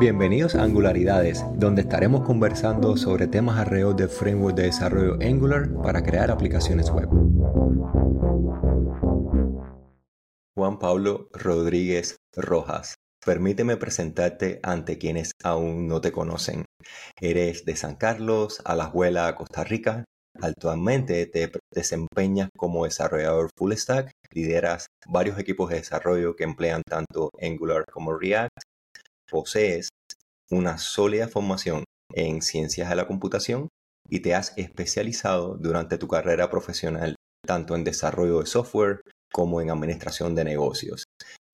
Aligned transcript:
Bienvenidos 0.00 0.54
a 0.54 0.62
Angularidades, 0.62 1.44
donde 1.56 1.82
estaremos 1.82 2.24
conversando 2.24 2.96
sobre 2.96 3.26
temas 3.26 3.58
alrededor 3.58 3.94
del 3.96 4.08
framework 4.08 4.56
de 4.56 4.62
desarrollo 4.62 5.18
Angular 5.20 5.68
para 5.82 6.02
crear 6.02 6.30
aplicaciones 6.30 6.88
web. 6.88 7.06
Juan 10.56 10.78
Pablo 10.78 11.28
Rodríguez 11.34 12.16
Rojas, 12.34 12.94
permíteme 13.22 13.76
presentarte 13.76 14.58
ante 14.62 14.96
quienes 14.96 15.32
aún 15.44 15.86
no 15.86 16.00
te 16.00 16.12
conocen. 16.12 16.64
Eres 17.20 17.66
de 17.66 17.76
San 17.76 17.96
Carlos, 17.96 18.62
Alajuela, 18.64 19.34
Costa 19.34 19.64
Rica. 19.64 20.06
Actualmente 20.40 21.26
te 21.26 21.52
desempeñas 21.74 22.48
como 22.56 22.86
desarrollador 22.86 23.50
full 23.54 23.74
stack, 23.74 24.12
lideras 24.30 24.86
varios 25.06 25.38
equipos 25.38 25.68
de 25.68 25.76
desarrollo 25.76 26.36
que 26.36 26.44
emplean 26.44 26.80
tanto 26.88 27.28
Angular 27.38 27.84
como 27.92 28.16
React 28.16 28.62
posees 29.30 29.88
una 30.50 30.78
sólida 30.78 31.28
formación 31.28 31.84
en 32.14 32.42
ciencias 32.42 32.88
de 32.88 32.96
la 32.96 33.06
computación 33.06 33.68
y 34.08 34.20
te 34.20 34.34
has 34.34 34.52
especializado 34.56 35.56
durante 35.56 35.98
tu 35.98 36.08
carrera 36.08 36.50
profesional 36.50 37.14
tanto 37.46 37.74
en 37.74 37.84
desarrollo 37.84 38.40
de 38.40 38.46
software 38.46 39.00
como 39.32 39.60
en 39.60 39.70
administración 39.70 40.34
de 40.34 40.44
negocios 40.44 41.04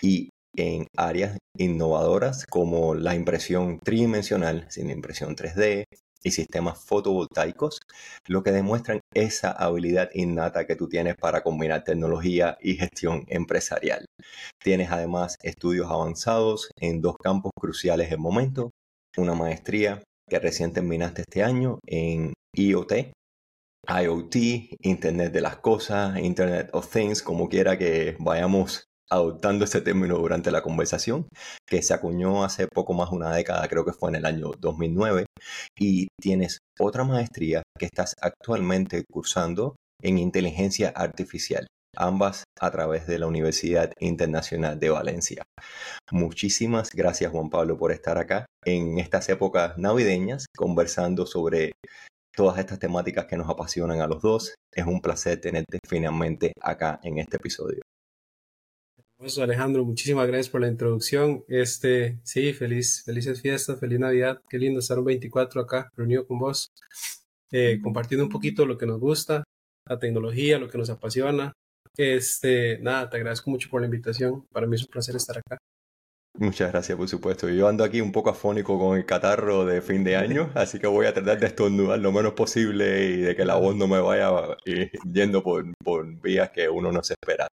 y 0.01 0.31
en 0.57 0.87
áreas 0.97 1.39
innovadoras 1.59 2.47
como 2.47 2.95
la 2.95 3.15
impresión 3.15 3.79
tridimensional 3.81 4.67
sin 4.71 4.91
impresión 4.91 5.37
3D 5.37 5.85
y 6.23 6.31
sistemas 6.33 6.83
fotovoltaicos, 6.85 7.79
lo 8.27 8.43
que 8.43 8.51
demuestran 8.51 9.01
esa 9.15 9.53
habilidad 9.53 10.11
innata 10.13 10.67
que 10.67 10.75
tú 10.75 10.89
tienes 10.89 11.15
para 11.17 11.43
combinar 11.43 11.85
tecnología 11.85 12.59
y 12.61 12.75
gestión 12.75 13.25
empresarial. 13.29 14.07
Tienes 14.63 14.91
además 14.91 15.37
estudios 15.43 15.89
avanzados 15.89 16.71
en 16.81 17.01
dos 17.01 17.17
campos 17.23 17.53
cruciales 17.57 18.11
del 18.11 18.19
momento, 18.19 18.73
una 19.21 19.35
maestría 19.35 20.03
que 20.29 20.39
recién 20.39 20.73
terminaste 20.73 21.23
este 21.23 21.43
año 21.43 21.79
en 21.87 22.33
IoT, 22.57 23.13
IoT, 23.89 24.37
Internet 24.83 25.33
de 25.33 25.41
las 25.41 25.59
Cosas, 25.59 26.19
Internet 26.19 26.71
of 26.73 26.91
Things, 26.91 27.23
como 27.23 27.49
quiera 27.49 27.79
que 27.79 28.17
vayamos 28.19 28.85
adoptando 29.09 29.65
ese 29.65 29.81
término 29.81 30.19
durante 30.19 30.51
la 30.51 30.63
conversación, 30.63 31.29
que 31.69 31.83
se 31.83 31.95
acuñó 31.95 32.45
hace 32.45 32.67
poco 32.67 32.93
más 32.93 33.11
de 33.11 33.17
una 33.17 33.35
década, 33.35 33.69
creo 33.69 33.85
que 33.85 33.93
fue 33.93 34.11
en 34.11 34.17
el 34.17 34.27
año 34.27 34.51
2009, 34.59 35.27
y 35.79 36.09
tienes 36.21 36.59
otra 36.79 37.05
maestría 37.05 37.63
que 37.79 37.87
estás 37.87 38.15
actualmente 38.21 39.05
cursando 39.09 39.77
en 40.03 40.19
inteligencia 40.19 40.89
artificial, 40.89 41.67
ambas 41.97 42.45
a 42.61 42.71
través 42.71 43.07
de 43.07 43.19
la 43.19 43.27
Universidad 43.27 43.93
Internacional 43.99 44.79
de 44.79 44.91
Valencia. 44.91 45.43
Muchísimas 46.11 46.91
gracias 46.93 47.33
Juan 47.33 47.51
Pablo 47.51 47.79
por 47.79 47.93
estar 47.93 48.19
acá 48.19 48.47
en 48.65 48.99
estas 48.99 49.29
épocas 49.29 49.77
navideñas 49.79 50.47
conversando 50.57 51.27
sobre 51.27 51.73
todas 52.37 52.59
estas 52.59 52.79
temáticas 52.79 53.27
que 53.27 53.37
nos 53.37 53.49
apasionan 53.49 54.01
a 54.01 54.07
los 54.07 54.23
dos. 54.23 54.55
Es 54.73 54.87
un 54.87 55.01
placer 55.01 55.41
tenerte 55.41 55.79
finalmente 55.89 56.53
acá 56.61 57.01
en 57.03 57.19
este 57.19 57.39
episodio. 57.39 57.81
Pues 59.17 59.39
Alejandro, 59.39 59.83
muchísimas 59.83 60.27
gracias 60.27 60.51
por 60.51 60.61
la 60.61 60.69
introducción. 60.69 61.43
Este, 61.49 62.19
sí, 62.23 62.53
feliz, 62.53 63.03
felices 63.03 63.41
fiestas, 63.41 63.81
feliz 63.81 63.99
Navidad. 63.99 64.43
Qué 64.47 64.59
lindo 64.59 64.81
estar 64.81 64.99
un 64.99 65.07
24 65.07 65.63
acá, 65.63 65.91
reunido 65.97 66.27
con 66.27 66.39
vos, 66.39 66.69
eh, 67.51 67.81
compartiendo 67.83 68.25
un 68.25 68.31
poquito 68.31 68.67
lo 68.67 68.77
que 68.77 68.85
nos 68.85 69.01
gusta, 69.01 69.43
la 69.89 69.99
tecnología, 69.99 70.59
lo 70.59 70.69
que 70.69 70.77
nos 70.77 70.91
apasiona. 70.91 71.55
Este, 71.97 72.79
nada, 72.79 73.09
te 73.09 73.17
agradezco 73.17 73.51
mucho 73.51 73.69
por 73.71 73.81
la 73.81 73.87
invitación. 73.87 74.47
Para 74.53 74.67
mí 74.67 74.77
es 74.77 74.83
un 74.83 74.89
placer 74.89 75.17
estar 75.17 75.39
acá. 75.39 75.59
Muchas 76.39 76.71
gracias, 76.71 76.99
por 76.99 77.09
supuesto. 77.09 77.49
Yo 77.49 77.67
ando 77.67 77.83
aquí 77.83 78.03
un 78.03 78.13
poco 78.13 78.29
afónico 78.29 78.79
con 78.79 78.99
el 78.99 79.07
catarro 79.07 79.65
de 79.65 79.81
fin 79.81 80.05
de 80.05 80.17
año, 80.17 80.51
así 80.55 80.79
que 80.79 80.87
voy 80.87 81.07
a 81.07 81.15
tratar 81.15 81.39
de 81.41 81.47
estornudar 81.47 81.99
lo 81.99 82.13
menos 82.13 82.35
posible 82.35 83.05
y 83.07 83.17
de 83.23 83.35
que 83.35 83.47
la 83.47 83.55
voz 83.55 83.75
no 83.75 83.87
me 83.87 84.01
vaya 84.01 84.31
eh, 84.67 84.91
yendo 85.11 85.43
por, 85.43 85.65
por 85.83 86.07
vías 86.21 86.51
que 86.51 86.69
uno 86.69 86.93
no 86.93 87.03
se 87.03 87.15
espera. 87.15 87.49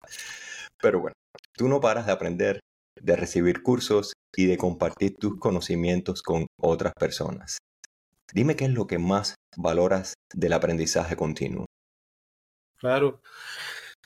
Pero 0.80 1.00
bueno, 1.00 1.14
tú 1.52 1.68
no 1.68 1.80
paras 1.80 2.06
de 2.06 2.12
aprender, 2.12 2.58
de 3.00 3.14
recibir 3.14 3.62
cursos 3.62 4.14
y 4.36 4.46
de 4.46 4.58
compartir 4.58 5.14
tus 5.16 5.38
conocimientos 5.38 6.22
con 6.22 6.46
otras 6.60 6.92
personas. 6.98 7.58
Dime 8.32 8.56
qué 8.56 8.64
es 8.64 8.72
lo 8.72 8.88
que 8.88 8.98
más 8.98 9.36
valoras 9.56 10.14
del 10.34 10.54
aprendizaje 10.54 11.14
continuo. 11.14 11.66
Claro. 12.78 13.20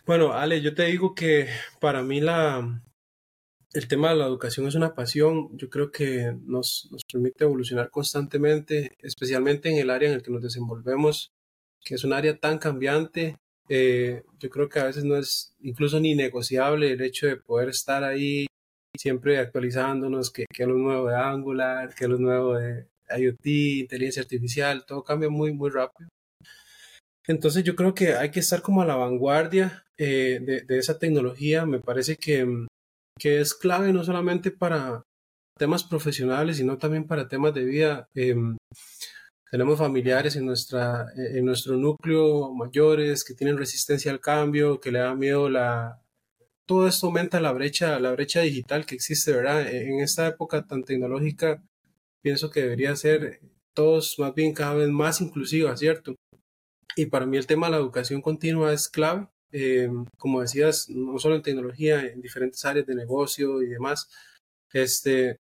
Bueno, 0.06 0.32
Ale, 0.32 0.62
yo 0.62 0.74
te 0.74 0.84
digo 0.84 1.14
que 1.14 1.48
para 1.80 2.02
mí 2.02 2.20
la, 2.20 2.82
el 3.72 3.88
tema 3.88 4.10
de 4.10 4.16
la 4.16 4.26
educación 4.26 4.66
es 4.66 4.74
una 4.74 4.94
pasión. 4.94 5.56
Yo 5.58 5.68
creo 5.68 5.90
que 5.90 6.32
nos, 6.44 6.88
nos 6.92 7.02
permite 7.04 7.44
evolucionar 7.44 7.90
constantemente, 7.90 8.96
especialmente 9.02 9.68
en 9.68 9.78
el 9.78 9.90
área 9.90 10.08
en 10.08 10.14
el 10.14 10.22
que 10.22 10.30
nos 10.30 10.42
desenvolvemos, 10.42 11.32
que 11.84 11.96
es 11.96 12.04
un 12.04 12.12
área 12.12 12.38
tan 12.38 12.58
cambiante 12.58 13.36
eh, 13.68 14.22
yo 14.38 14.48
creo 14.50 14.68
que 14.68 14.78
a 14.78 14.84
veces 14.84 15.04
no 15.04 15.16
es 15.16 15.54
incluso 15.60 15.98
ni 15.98 16.14
negociable 16.14 16.92
el 16.92 17.00
hecho 17.02 17.26
de 17.26 17.36
poder 17.36 17.68
estar 17.68 18.04
ahí 18.04 18.46
siempre 18.96 19.38
actualizándonos, 19.38 20.30
que, 20.30 20.44
que 20.52 20.62
es 20.62 20.68
lo 20.68 20.76
nuevo 20.76 21.08
de 21.08 21.16
Angular, 21.16 21.94
que 21.94 22.04
es 22.04 22.10
lo 22.10 22.18
nuevo 22.18 22.54
de 22.56 22.86
IoT, 23.16 23.46
inteligencia 23.46 24.22
artificial, 24.22 24.84
todo 24.86 25.02
cambia 25.02 25.28
muy, 25.28 25.52
muy 25.52 25.70
rápido. 25.70 26.08
Entonces 27.28 27.64
yo 27.64 27.74
creo 27.74 27.94
que 27.94 28.14
hay 28.14 28.30
que 28.30 28.40
estar 28.40 28.62
como 28.62 28.82
a 28.82 28.86
la 28.86 28.96
vanguardia 28.96 29.84
eh, 29.98 30.64
de, 30.66 30.78
esa 30.78 30.98
tecnología. 30.98 31.66
Me 31.66 31.80
parece 31.80 32.16
que, 32.16 32.66
que, 33.18 33.40
es 33.40 33.54
clave 33.54 33.92
no 33.92 34.04
solamente 34.04 34.50
para 34.50 35.02
temas 35.58 35.84
profesionales, 35.84 36.58
sino 36.58 36.78
también 36.78 37.06
para 37.06 37.28
temas 37.28 37.54
de 37.54 37.64
vida. 37.64 38.08
Eh, 38.14 38.36
tenemos 39.50 39.78
familiares 39.78 40.36
en, 40.36 40.46
nuestra, 40.46 41.06
en 41.16 41.44
nuestro 41.44 41.76
núcleo 41.76 42.52
mayores 42.52 43.24
que 43.24 43.34
tienen 43.34 43.58
resistencia 43.58 44.12
al 44.12 44.20
cambio, 44.20 44.80
que 44.80 44.92
le 44.92 45.00
da 45.00 45.14
miedo 45.14 45.48
la... 45.48 46.02
Todo 46.66 46.88
esto 46.88 47.06
aumenta 47.06 47.40
la 47.40 47.52
brecha, 47.52 48.00
la 48.00 48.10
brecha 48.10 48.40
digital 48.40 48.86
que 48.86 48.96
existe, 48.96 49.32
¿verdad? 49.32 49.72
En 49.72 50.00
esta 50.00 50.26
época 50.26 50.66
tan 50.66 50.82
tecnológica, 50.82 51.62
pienso 52.22 52.50
que 52.50 52.62
debería 52.62 52.96
ser 52.96 53.40
todos 53.72 54.18
más 54.18 54.34
bien 54.34 54.52
cada 54.52 54.74
vez 54.74 54.88
más 54.88 55.20
inclusiva, 55.20 55.76
¿cierto? 55.76 56.16
Y 56.96 57.06
para 57.06 57.26
mí 57.26 57.36
el 57.36 57.46
tema 57.46 57.66
de 57.66 57.72
la 57.72 57.78
educación 57.78 58.22
continua 58.22 58.72
es 58.72 58.88
clave. 58.88 59.28
Eh, 59.52 59.88
como 60.18 60.40
decías, 60.40 60.88
no 60.88 61.18
solo 61.18 61.36
en 61.36 61.42
tecnología, 61.42 62.00
en 62.00 62.20
diferentes 62.20 62.64
áreas 62.64 62.86
de 62.86 62.94
negocio 62.94 63.62
y 63.62 63.68
demás. 63.68 64.08
Este, 64.72 65.38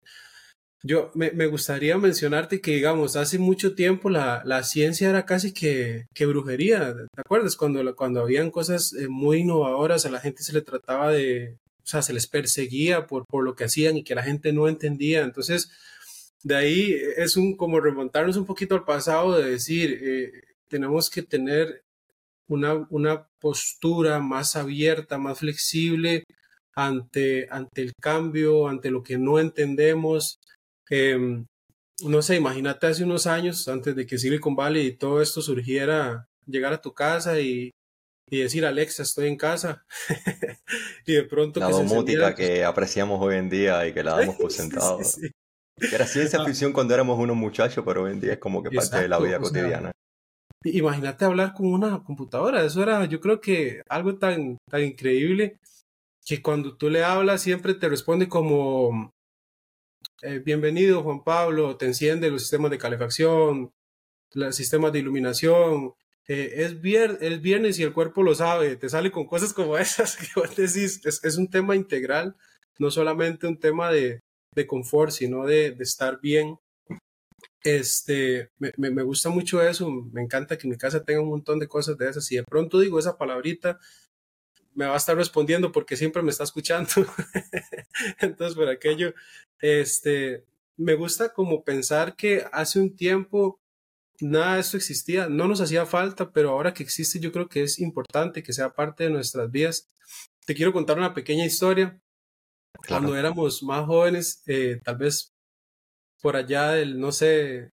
yo 0.84 1.12
me, 1.16 1.32
me, 1.32 1.48
gustaría 1.48 1.98
mencionarte 1.98 2.62
que, 2.62 2.72
digamos, 2.72 3.16
hace 3.16 3.40
mucho 3.40 3.74
tiempo 3.74 4.10
la, 4.10 4.44
la 4.46 4.64
ciencia 4.64 5.10
era 5.10 5.26
casi 5.26 5.54
que, 5.54 6.06
que, 6.14 6.26
brujería. 6.26 6.94
¿Te 6.94 7.22
acuerdas? 7.22 7.56
Cuando, 7.56 7.96
cuando 7.96 8.22
habían 8.22 8.52
cosas 8.52 8.94
eh, 8.94 9.08
muy 9.08 9.40
innovadoras, 9.40 10.06
a 10.06 10.12
la 10.12 10.20
gente 10.20 10.44
se 10.44 10.54
le 10.54 10.62
trataba 10.62 11.12
de, 11.12 11.58
o 11.84 11.88
sea, 11.88 12.02
se 12.02 12.14
les 12.14 12.28
perseguía 12.28 13.08
por, 13.08 13.26
por 13.26 13.44
lo 13.44 13.56
que 13.56 13.64
hacían 13.64 13.98
y 13.98 14.04
que 14.04 14.16
la 14.16 14.24
gente 14.24 14.54
no 14.54 14.68
entendía. 14.68 15.24
Entonces, 15.24 15.72
de 16.44 16.56
ahí 16.56 16.96
es 17.18 17.38
un 17.38 17.56
como 17.58 17.80
remontarnos 17.80 18.38
un 18.38 18.46
poquito 18.46 18.76
al 18.76 18.86
pasado 18.86 19.38
de 19.38 19.50
decir, 19.50 20.00
eh, 20.04 20.32
tenemos 20.70 21.10
que 21.10 21.24
tener 21.24 21.84
una, 22.48 22.88
una 22.90 23.28
postura 23.40 24.20
más 24.20 24.56
abierta, 24.56 25.18
más 25.18 25.40
flexible 25.40 26.24
ante, 26.76 27.48
ante 27.50 27.82
el 27.82 27.94
cambio, 28.02 28.68
ante 28.68 28.92
lo 28.92 29.04
que 29.04 29.18
no 29.18 29.40
entendemos 29.40 30.40
Em, 30.90 31.46
no 32.04 32.22
sé, 32.22 32.36
imagínate 32.36 32.88
hace 32.88 33.04
unos 33.04 33.28
años, 33.28 33.68
antes 33.68 33.96
de 33.96 34.06
que 34.06 34.18
Silicon 34.18 34.56
Valley 34.56 34.88
y 34.88 34.98
todo 34.98 35.22
esto 35.22 35.42
surgiera, 35.42 36.28
llegar 36.46 36.74
a 36.74 36.82
tu 36.82 36.94
casa 36.94 37.40
y, 37.40 37.72
y 38.30 38.40
decir, 38.40 38.66
Alexa, 38.66 39.04
estoy 39.04 39.28
en 39.28 39.38
casa. 39.38 39.86
y 41.06 41.14
de 41.14 41.24
pronto... 41.24 41.60
La 41.60 41.70
domótica 41.70 42.36
que 42.36 42.64
apreciamos 42.64 43.22
hoy 43.22 43.36
en 43.36 43.50
día 43.50 43.88
y 43.88 43.94
que 43.94 44.04
la 44.04 44.18
damos 44.18 44.36
por 44.36 44.52
sentado. 44.52 45.00
Era 45.78 46.06
ciencia 46.06 46.40
ah. 46.42 46.46
ficción 46.46 46.74
cuando 46.74 46.94
éramos 46.94 47.20
unos 47.20 47.36
muchachos, 47.36 47.84
pero 47.86 48.04
hoy 48.04 48.12
en 48.12 48.20
día 48.20 48.34
es 48.34 48.40
como 48.40 48.62
que 48.62 48.72
parte 48.72 49.02
de 49.02 49.08
la 49.08 49.20
vida 49.20 49.40
cotidiana. 49.40 49.92
Imagínate 50.66 51.26
hablar 51.26 51.54
con 51.54 51.68
una 51.68 52.04
computadora, 52.04 52.64
eso 52.64 52.84
era, 52.84 53.06
yo 53.06 53.20
creo 53.20 53.40
que 53.42 53.82
algo 53.90 54.18
tan, 54.18 54.58
tan 54.70 54.84
increíble 54.84 55.58
que 56.26 56.42
cuando 56.42 56.76
tú 56.76 56.90
le 56.90 57.04
hablas 57.04 57.42
siempre 57.42 57.76
te 57.76 57.88
responde 57.90 58.28
como, 58.28 59.12
eh, 60.22 60.40
bienvenido 60.40 61.04
Juan 61.04 61.24
Pablo, 61.24 61.78
te 61.78 61.86
enciende 61.86 62.32
los 62.32 62.42
sistemas 62.42 62.72
de 62.72 62.78
calefacción, 62.80 63.72
los 64.34 64.56
sistemas 64.56 64.92
de 64.92 65.00
iluminación, 65.00 65.94
eh, 66.28 66.54
es, 66.64 66.82
viernes 66.82 67.78
y 67.78 67.84
el 67.84 67.94
cuerpo 67.94 68.24
lo 68.24 68.34
sabe, 68.34 68.76
te 68.76 68.90
sale 68.90 69.12
con 69.12 69.28
cosas 69.28 69.54
como 69.54 69.78
esas 69.78 70.18
que 70.18 70.28
vos 70.36 70.56
decís, 70.56 71.02
es, 71.06 71.38
un 71.38 71.50
tema 71.50 71.76
integral, 71.76 72.36
no 72.80 72.90
solamente 72.90 73.48
un 73.48 73.60
tema 73.60 73.92
de, 73.92 74.22
de 74.56 74.68
confort, 74.68 75.12
sino 75.12 75.46
de, 75.46 75.72
de, 75.72 75.84
estar 75.84 76.20
bien. 76.22 76.58
Este, 77.66 78.52
me, 78.60 78.72
me, 78.78 79.02
gusta 79.02 79.30
mucho 79.30 79.60
eso, 79.60 79.90
me 79.90 80.22
encanta 80.22 80.56
que 80.56 80.68
mi 80.68 80.78
casa 80.78 81.04
tenga 81.04 81.22
un 81.22 81.30
montón 81.30 81.58
de 81.58 81.68
cosas 81.68 81.98
de 81.98 82.08
esas. 82.08 82.32
Y 82.32 82.36
de 82.36 82.44
pronto 82.44 82.80
digo 82.80 83.00
esa 83.00 83.18
palabrita, 83.18 83.80
me 84.76 84.86
va 84.86 84.94
a 84.94 84.98
estar 84.98 85.18
respondiendo 85.18 85.72
porque 85.72 85.98
siempre 85.98 86.22
me 86.22 86.30
está 86.30 86.44
escuchando. 86.44 86.92
Entonces, 88.22 88.56
por 88.56 88.70
aquello, 88.70 89.16
este, 89.60 90.46
me 90.78 90.94
gusta 90.94 91.34
como 91.34 91.64
pensar 91.64 92.16
que 92.16 92.46
hace 92.52 92.80
un 92.80 92.96
tiempo 92.96 93.60
nada 94.20 94.56
de 94.56 94.62
esto 94.62 94.78
existía, 94.78 95.28
no 95.28 95.48
nos 95.48 95.60
hacía 95.60 95.88
falta, 95.88 96.32
pero 96.32 96.52
ahora 96.52 96.74
que 96.74 96.84
existe 96.84 97.20
yo 97.20 97.32
creo 97.32 97.50
que 97.50 97.64
es 97.64 97.80
importante 97.80 98.44
que 98.44 98.54
sea 98.54 98.76
parte 98.76 99.06
de 99.06 99.10
nuestras 99.10 99.50
vidas. 99.50 99.90
Te 100.46 100.54
quiero 100.54 100.72
contar 100.72 101.00
una 101.00 101.16
pequeña 101.16 101.48
historia. 101.48 102.00
Cuando 102.88 103.18
éramos 103.18 103.64
más 103.64 103.88
jóvenes, 103.88 104.44
eh, 104.46 104.80
tal 104.84 104.98
vez 104.98 105.35
por 106.22 106.36
allá 106.36 106.72
del, 106.72 107.00
no 107.00 107.12
sé, 107.12 107.72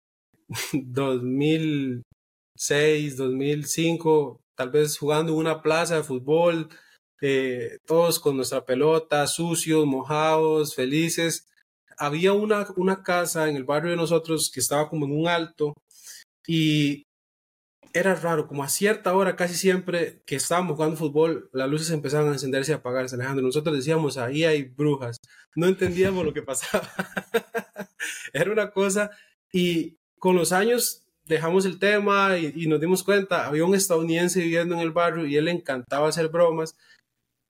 2006, 0.74 3.18
2005, 3.18 4.42
tal 4.56 4.70
vez 4.70 4.98
jugando 4.98 5.34
en 5.34 5.40
una 5.40 5.62
plaza 5.62 5.98
de 5.98 6.04
fútbol, 6.04 6.70
eh, 7.22 7.78
todos 7.86 8.20
con 8.20 8.36
nuestra 8.36 8.66
pelota, 8.66 9.28
sucios, 9.28 9.86
mojados, 9.86 10.76
felices. 10.76 11.48
Había 11.98 12.34
una, 12.34 12.68
una 12.78 13.04
casa 13.04 13.50
en 13.50 13.56
el 13.56 13.64
barrio 13.64 13.92
de 13.92 13.98
nosotros 13.98 14.50
que 14.52 14.60
estaba 14.60 14.90
como 14.90 15.06
en 15.06 15.20
un 15.20 15.28
alto 15.28 15.74
y 16.48 17.04
era 17.94 18.16
raro, 18.16 18.48
como 18.48 18.64
a 18.64 18.70
cierta 18.70 19.14
hora 19.14 19.36
casi 19.36 19.56
siempre 19.56 20.22
que 20.26 20.36
estábamos 20.36 20.76
jugando 20.76 20.98
fútbol, 20.98 21.50
las 21.54 21.70
luces 21.70 21.90
empezaban 21.92 22.30
a 22.30 22.34
encenderse 22.34 22.72
y 22.72 22.76
apagarse, 22.76 23.16
Alejandro. 23.16 23.46
Nosotros 23.46 23.76
decíamos, 23.76 24.18
ahí 24.18 24.44
hay 24.44 24.64
brujas. 24.64 25.18
No 25.56 25.68
entendíamos 25.68 26.26
lo 26.26 26.34
que 26.34 26.42
pasaba. 26.42 26.90
era 28.34 28.52
una 28.52 28.72
cosa 28.72 29.12
y 29.52 29.98
con 30.20 30.36
los 30.36 30.52
años 30.52 31.04
dejamos 31.26 31.66
el 31.66 31.80
tema 31.80 32.38
y, 32.38 32.54
y, 32.56 32.68
nos 32.68 32.80
dimos 32.80 33.04
cuenta, 33.04 33.46
había 33.46 33.66
un 33.66 33.76
estadounidense 33.76 34.42
viviendo 34.42 34.76
en 34.76 34.82
el 34.82 34.92
barrio 34.92 35.26
y 35.26 35.38
él 35.38 35.48
encantaba 35.48 36.10
hacer 36.10 36.30
bromas 36.30 36.76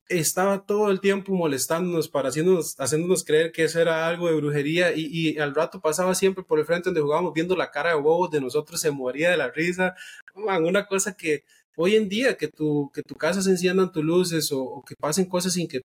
estaba 0.09 0.65
todo 0.65 0.91
el 0.91 0.99
tiempo 0.99 1.33
molestándonos 1.33 2.09
para 2.09 2.29
haciéndonos, 2.29 2.75
haciéndonos 2.79 3.23
creer 3.23 3.51
que 3.51 3.63
eso 3.63 3.79
era 3.79 4.07
algo 4.07 4.27
de 4.27 4.35
brujería 4.35 4.93
y, 4.93 5.07
y, 5.11 5.39
al 5.39 5.55
rato 5.55 5.81
pasaba 5.81 6.15
siempre 6.15 6.43
por 6.43 6.59
el 6.59 6.65
frente 6.65 6.89
donde 6.89 7.01
jugábamos 7.01 7.33
viendo 7.33 7.55
la 7.55 7.71
cara 7.71 7.91
de 7.91 8.01
bobos 8.01 8.31
de 8.31 8.41
nosotros, 8.41 8.79
se 8.79 8.91
moría 8.91 9.31
de 9.31 9.37
la 9.37 9.49
risa. 9.51 9.95
Man, 10.35 10.65
una 10.65 10.85
cosa 10.87 11.13
que 11.15 11.43
hoy 11.75 11.95
en 11.95 12.09
día 12.09 12.37
que 12.37 12.47
tu, 12.47 12.91
que 12.93 13.03
tu 13.03 13.15
casa 13.15 13.41
se 13.41 13.51
enciendan 13.51 13.91
tus 13.91 14.03
luces 14.03 14.51
o, 14.51 14.83
que 14.87 14.95
pasen 14.95 15.25
cosas 15.25 15.53
sin 15.53 15.67
que 15.67 15.81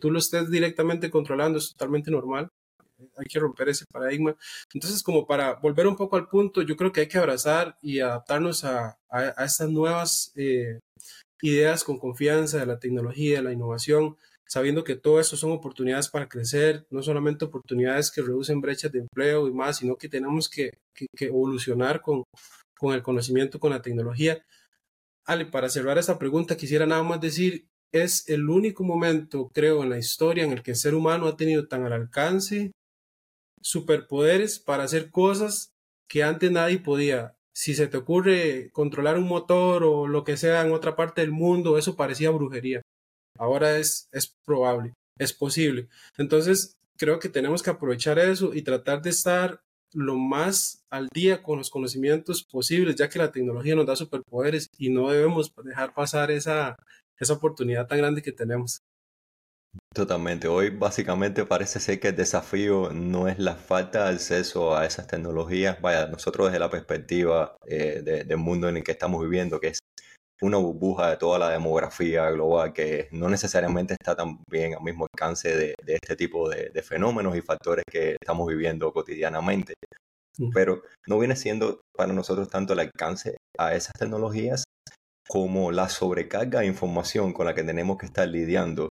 tú 0.00 0.10
lo 0.10 0.18
estés 0.18 0.50
directamente 0.50 1.10
controlando 1.10 1.58
es 1.58 1.70
totalmente 1.72 2.10
normal. 2.10 2.48
Hay 3.16 3.26
que 3.26 3.38
romper 3.38 3.70
ese 3.70 3.86
paradigma. 3.90 4.36
Entonces, 4.74 5.02
como 5.02 5.26
para 5.26 5.54
volver 5.54 5.86
un 5.86 5.96
poco 5.96 6.16
al 6.16 6.28
punto, 6.28 6.62
yo 6.62 6.76
creo 6.76 6.92
que 6.92 7.00
hay 7.00 7.08
que 7.08 7.18
abrazar 7.18 7.76
y 7.80 8.00
adaptarnos 8.00 8.64
a, 8.64 8.98
a, 9.08 9.18
a 9.36 9.44
estas 9.44 9.70
nuevas 9.70 10.32
eh, 10.36 10.80
ideas 11.42 11.84
con 11.84 11.98
confianza 11.98 12.58
de 12.58 12.66
la 12.66 12.78
tecnología, 12.78 13.38
de 13.38 13.42
la 13.42 13.52
innovación, 13.52 14.16
sabiendo 14.46 14.82
que 14.82 14.96
todo 14.96 15.20
eso 15.20 15.36
son 15.36 15.52
oportunidades 15.52 16.08
para 16.08 16.28
crecer, 16.28 16.86
no 16.90 17.02
solamente 17.02 17.44
oportunidades 17.44 18.10
que 18.10 18.22
reducen 18.22 18.60
brechas 18.60 18.90
de 18.90 18.98
empleo 19.00 19.46
y 19.46 19.52
más, 19.52 19.78
sino 19.78 19.96
que 19.96 20.08
tenemos 20.08 20.48
que, 20.48 20.72
que, 20.94 21.26
evolucionar 21.26 22.00
con, 22.00 22.24
con 22.76 22.94
el 22.94 23.02
conocimiento, 23.02 23.60
con 23.60 23.70
la 23.70 23.80
tecnología. 23.80 24.44
Ale, 25.24 25.46
para 25.46 25.68
cerrar 25.68 25.98
esta 25.98 26.18
pregunta, 26.18 26.56
quisiera 26.56 26.84
nada 26.84 27.04
más 27.04 27.20
decir, 27.20 27.68
es 27.92 28.28
el 28.28 28.48
único 28.48 28.82
momento, 28.82 29.50
creo, 29.54 29.82
en 29.82 29.90
la 29.90 29.98
historia 29.98 30.44
en 30.44 30.52
el 30.52 30.62
que 30.62 30.72
el 30.72 30.76
ser 30.76 30.94
humano 30.94 31.26
ha 31.26 31.36
tenido 31.36 31.68
tan 31.68 31.84
al 31.84 31.92
alcance 31.92 32.72
superpoderes 33.62 34.58
para 34.58 34.84
hacer 34.84 35.10
cosas 35.10 35.72
que 36.08 36.22
antes 36.22 36.50
nadie 36.50 36.78
podía 36.78 37.36
si 37.54 37.74
se 37.74 37.88
te 37.88 37.96
ocurre 37.96 38.70
controlar 38.72 39.18
un 39.18 39.28
motor 39.28 39.84
o 39.84 40.06
lo 40.06 40.24
que 40.24 40.36
sea 40.36 40.62
en 40.62 40.72
otra 40.72 40.96
parte 40.96 41.20
del 41.20 41.32
mundo, 41.32 41.78
eso 41.78 41.96
parecía 41.96 42.30
brujería. 42.30 42.82
Ahora 43.38 43.78
es, 43.78 44.08
es 44.12 44.34
probable, 44.44 44.94
es 45.18 45.32
posible. 45.32 45.88
Entonces, 46.18 46.76
creo 46.96 47.18
que 47.18 47.28
tenemos 47.28 47.62
que 47.62 47.70
aprovechar 47.70 48.18
eso 48.18 48.54
y 48.54 48.62
tratar 48.62 49.02
de 49.02 49.10
estar 49.10 49.60
lo 49.92 50.16
más 50.16 50.84
al 50.90 51.08
día 51.12 51.42
con 51.42 51.58
los 51.58 51.70
conocimientos 51.70 52.44
posibles, 52.44 52.96
ya 52.96 53.08
que 53.08 53.18
la 53.18 53.32
tecnología 53.32 53.74
nos 53.74 53.86
da 53.86 53.96
superpoderes 53.96 54.68
y 54.78 54.90
no 54.90 55.10
debemos 55.10 55.52
dejar 55.64 55.94
pasar 55.94 56.30
esa, 56.30 56.76
esa 57.18 57.32
oportunidad 57.32 57.86
tan 57.86 57.98
grande 57.98 58.22
que 58.22 58.32
tenemos. 58.32 58.82
Totalmente. 59.92 60.46
Hoy 60.46 60.70
básicamente 60.70 61.44
parece 61.44 61.80
ser 61.80 61.98
que 61.98 62.08
el 62.08 62.16
desafío 62.16 62.92
no 62.92 63.26
es 63.26 63.40
la 63.40 63.56
falta 63.56 64.04
de 64.04 64.10
acceso 64.14 64.76
a 64.76 64.86
esas 64.86 65.08
tecnologías. 65.08 65.80
Vaya, 65.80 66.06
nosotros 66.06 66.46
desde 66.46 66.60
la 66.60 66.70
perspectiva 66.70 67.56
eh, 67.66 68.00
de, 68.04 68.22
del 68.22 68.36
mundo 68.36 68.68
en 68.68 68.76
el 68.76 68.84
que 68.84 68.92
estamos 68.92 69.20
viviendo, 69.20 69.58
que 69.58 69.68
es 69.68 69.80
una 70.42 70.58
burbuja 70.58 71.10
de 71.10 71.16
toda 71.16 71.40
la 71.40 71.50
demografía 71.50 72.30
global 72.30 72.72
que 72.72 73.08
no 73.10 73.28
necesariamente 73.28 73.94
está 73.94 74.14
también 74.14 74.74
al 74.74 74.82
mismo 74.82 75.06
alcance 75.12 75.56
de, 75.56 75.74
de 75.84 75.94
este 75.94 76.14
tipo 76.14 76.48
de, 76.48 76.70
de, 76.70 76.82
fenómenos 76.82 77.36
y 77.36 77.42
factores 77.42 77.84
que 77.90 78.12
estamos 78.12 78.46
viviendo 78.46 78.92
cotidianamente. 78.92 79.74
Pero 80.54 80.82
no 81.06 81.18
viene 81.18 81.34
siendo 81.34 81.80
para 81.94 82.12
nosotros 82.12 82.48
tanto 82.48 82.72
el 82.72 82.78
alcance 82.78 83.36
a 83.58 83.74
esas 83.74 83.92
tecnologías 83.98 84.64
como 85.28 85.72
la 85.72 85.88
sobrecarga 85.88 86.60
de 86.60 86.66
información 86.66 87.32
con 87.32 87.44
la 87.44 87.54
que 87.54 87.64
tenemos 87.64 87.98
que 87.98 88.06
estar 88.06 88.26
lidiando 88.26 88.88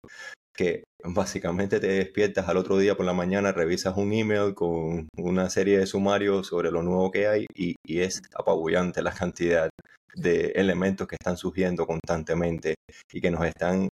que 0.53 0.83
básicamente 1.03 1.79
te 1.79 1.87
despiertas 1.87 2.47
al 2.47 2.57
otro 2.57 2.77
día 2.77 2.95
por 2.95 3.05
la 3.05 3.13
mañana, 3.13 3.51
revisas 3.51 3.97
un 3.97 4.13
email 4.13 4.53
con 4.53 5.07
una 5.17 5.49
serie 5.49 5.79
de 5.79 5.87
sumarios 5.87 6.47
sobre 6.47 6.71
lo 6.71 6.83
nuevo 6.83 7.11
que 7.11 7.27
hay 7.27 7.45
y, 7.55 7.75
es 7.85 8.21
apabullante 8.35 9.01
la 9.01 9.13
cantidad 9.13 9.69
de 10.15 10.51
elementos 10.55 11.07
que 11.07 11.15
están 11.15 11.37
surgiendo 11.37 11.85
constantemente 11.85 12.75
y 13.11 13.21
que 13.21 13.31
nos 13.31 13.45
están 13.45 13.87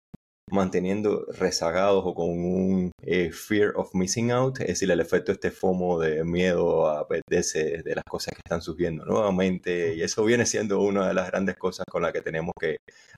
manteniendo 0.50 1.26
rezagados 1.38 2.02
o 2.06 2.14
con 2.14 2.30
un 2.30 2.90
eh, 3.02 3.30
fear 3.32 3.72
of 3.76 3.94
missing 3.94 4.30
out, 4.30 4.60
es 4.60 4.66
decir, 4.68 4.90
el 4.90 5.00
efecto 5.00 5.32
este 5.32 5.50
FOMO 5.50 5.98
de 6.00 6.24
miedo 6.24 6.88
a 6.88 7.06
perderse 7.06 7.82
de 7.82 7.94
las 7.94 8.04
cosas 8.04 8.34
que 8.34 8.40
están 8.44 8.62
surgiendo 8.62 9.04
nuevamente. 9.04 9.94
Y 9.94 10.02
eso 10.02 10.24
viene 10.24 10.46
siendo 10.46 10.80
una 10.80 11.08
de 11.08 11.14
las 11.14 11.28
grandes 11.30 11.56
cosas 11.56 11.84
con 11.90 12.02
las 12.02 12.12
que 12.12 12.22
tenemos 12.22 12.52
que 12.58 12.76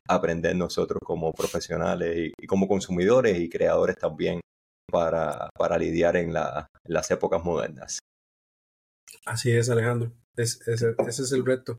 aprender 0.08 0.56
nosotros 0.56 1.00
como 1.04 1.32
profesionales 1.32 2.16
y, 2.16 2.32
y 2.38 2.46
como 2.46 2.68
consumidores 2.68 3.38
y 3.38 3.48
creadores 3.48 3.96
también 3.96 4.40
para, 4.90 5.50
para 5.56 5.78
lidiar 5.78 6.16
en, 6.16 6.32
la, 6.32 6.66
en, 6.84 6.94
las 6.94 7.10
épocas 7.10 7.42
modernas. 7.44 8.00
Así 9.24 9.52
es, 9.52 9.70
Alejandro. 9.70 10.12
Es, 10.36 10.66
es, 10.68 10.82
ese 10.82 11.22
es 11.22 11.32
el 11.32 11.44
reto. 11.44 11.78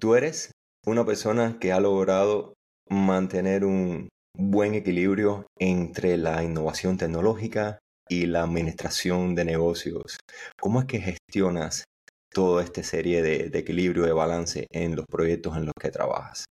Tú 0.00 0.14
eres 0.14 0.50
una 0.86 1.04
persona 1.04 1.58
que 1.58 1.72
ha 1.72 1.80
logrado 1.80 2.53
mantener 2.88 3.64
un 3.64 4.08
buen 4.36 4.74
equilibrio 4.74 5.46
entre 5.58 6.16
la 6.16 6.42
innovación 6.42 6.96
tecnológica 6.98 7.78
y 8.08 8.26
la 8.26 8.42
administración 8.42 9.34
de 9.34 9.44
negocios. 9.44 10.16
¿Cómo 10.60 10.80
es 10.80 10.86
que 10.86 11.00
gestionas 11.00 11.84
toda 12.32 12.62
esta 12.62 12.82
serie 12.82 13.22
de, 13.22 13.50
equilibrio, 13.58 14.04
de 14.04 14.12
balance 14.12 14.66
en 14.70 14.96
los 14.96 15.06
proyectos 15.06 15.56
en 15.56 15.66
los 15.66 15.74
que 15.80 15.90
trabajas? 15.90 16.44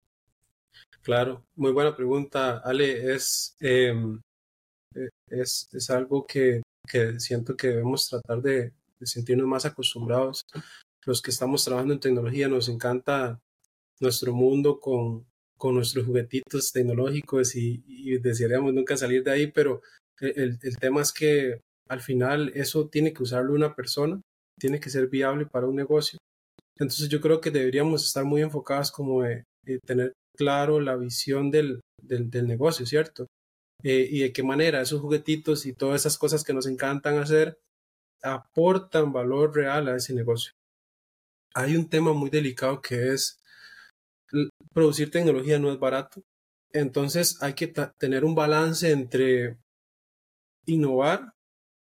Claro, 1.01 1.43
muy 1.55 1.71
buena 1.73 1.95
pregunta, 1.95 2.59
Ale. 2.59 3.13
Es, 3.13 3.57
eh, 3.59 3.93
es, 5.27 5.69
es 5.73 5.89
algo 5.89 6.25
que, 6.25 6.61
que, 6.87 7.19
siento 7.19 7.55
que 7.57 7.67
debemos 7.67 8.07
tratar 8.07 8.41
de, 8.41 8.71
sentirnos 9.01 9.47
más 9.47 9.65
acostumbrados. 9.65 10.45
Los 11.05 11.21
que 11.21 11.31
estamos 11.31 11.65
trabajando 11.65 11.93
en 11.93 11.99
tecnología 11.99 12.47
nos 12.47 12.69
encanta 12.69 13.37
nuestro 13.99 14.33
mundo 14.33 14.79
con, 14.79 15.25
con 15.63 15.75
nuestros 15.75 16.05
juguetitos 16.05 16.73
tecnológicos 16.73 17.55
y, 17.55 17.81
y, 17.87 18.17
desearíamos 18.17 18.73
nunca 18.73 18.97
salir 18.97 19.23
de 19.23 19.31
ahí, 19.31 19.47
pero 19.49 19.81
el, 20.19 20.59
el 20.61 20.77
tema 20.77 21.01
es 21.01 21.13
que 21.13 21.61
al 21.89 22.01
final 22.01 22.51
eso 22.53 22.89
tiene 22.89 23.13
que 23.13 23.23
usarlo 23.23 23.53
una 23.53 23.73
persona, 23.73 24.19
tiene 24.59 24.81
que 24.81 24.89
ser 24.89 25.07
viable 25.07 25.45
para 25.45 25.65
un 25.65 25.77
negocio. 25.77 26.19
Entonces 26.77 27.07
yo 27.07 27.21
creo 27.21 27.39
que 27.39 27.49
deberíamos 27.49 28.03
estar 28.03 28.25
muy 28.25 28.41
enfocados 28.41 28.91
como 28.91 29.23
de, 29.23 29.45
tener 29.85 30.11
claro 30.37 30.81
la 30.81 30.97
visión 30.97 31.49
del, 31.49 31.79
del, 32.01 32.29
del 32.29 32.45
negocio, 32.45 32.85
¿cierto? 32.85 33.27
Eh, 33.85 34.05
y 34.11 34.19
de 34.19 34.33
qué 34.33 34.43
manera 34.43 34.81
esos 34.81 34.99
juguetitos 34.99 35.65
y 35.65 35.71
todas 35.71 36.01
esas 36.01 36.17
cosas 36.17 36.43
que 36.43 36.53
nos 36.53 36.67
encantan 36.67 37.19
hacer 37.19 37.57
aportan 38.21 39.13
valor 39.13 39.55
real 39.55 39.87
a 39.87 39.95
ese 39.95 40.13
negocio. 40.13 40.51
Hay 41.55 41.77
un 41.77 41.87
tema 41.87 42.11
muy 42.11 42.29
delicado 42.29 42.81
que 42.81 43.13
es 43.13 43.37
producir 44.73 45.11
tecnología 45.11 45.59
no 45.59 45.71
es 45.71 45.79
barato. 45.79 46.21
Entonces 46.71 47.41
hay 47.41 47.53
que 47.53 47.73
tener 47.99 48.25
un 48.25 48.35
balance 48.35 48.91
entre 48.91 49.57
innovar, 50.65 51.33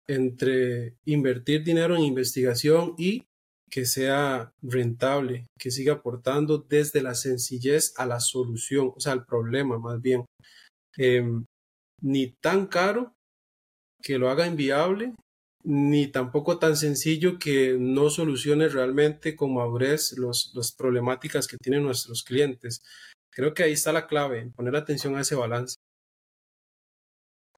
entre 0.08 0.96
invertir 1.06 1.64
dinero 1.64 1.96
en 1.96 2.04
investigación 2.04 2.94
y 2.98 3.24
que 3.70 3.86
sea 3.86 4.52
rentable, 4.62 5.48
que 5.60 5.72
siga 5.72 5.94
aportando 5.94 6.60
desde 6.60 7.02
la 7.02 7.16
sencillez 7.16 7.94
a 7.98 8.06
la 8.06 8.20
solución, 8.20 8.94
o 8.96 9.00
sea, 9.00 9.14
al 9.14 9.26
problema 9.26 9.78
más 9.78 10.02
bien. 10.02 10.26
Eh, 10.98 11.24
ni 12.02 12.32
tan 12.42 12.68
caro 12.68 13.14
que 14.02 14.18
lo 14.18 14.30
haga 14.30 14.48
inviable, 14.48 15.16
ni 15.70 16.08
tampoco 16.08 16.60
tan 16.60 16.78
sencillo 16.78 17.38
que 17.38 17.76
no 17.78 18.10
solucione 18.10 18.70
realmente 18.70 19.36
con 19.36 19.54
madurez 19.54 20.14
los, 20.18 20.54
las 20.56 20.72
problemáticas 20.72 21.46
que 21.46 21.58
tienen 21.58 21.84
nuestros 21.84 22.24
clientes. 22.24 22.82
Creo 23.30 23.54
que 23.54 23.64
ahí 23.64 23.74
está 23.74 23.92
la 23.92 24.08
clave, 24.08 24.50
poner 24.56 24.78
atención 24.78 25.18
a 25.18 25.22
ese 25.22 25.36
balance. 25.36 25.76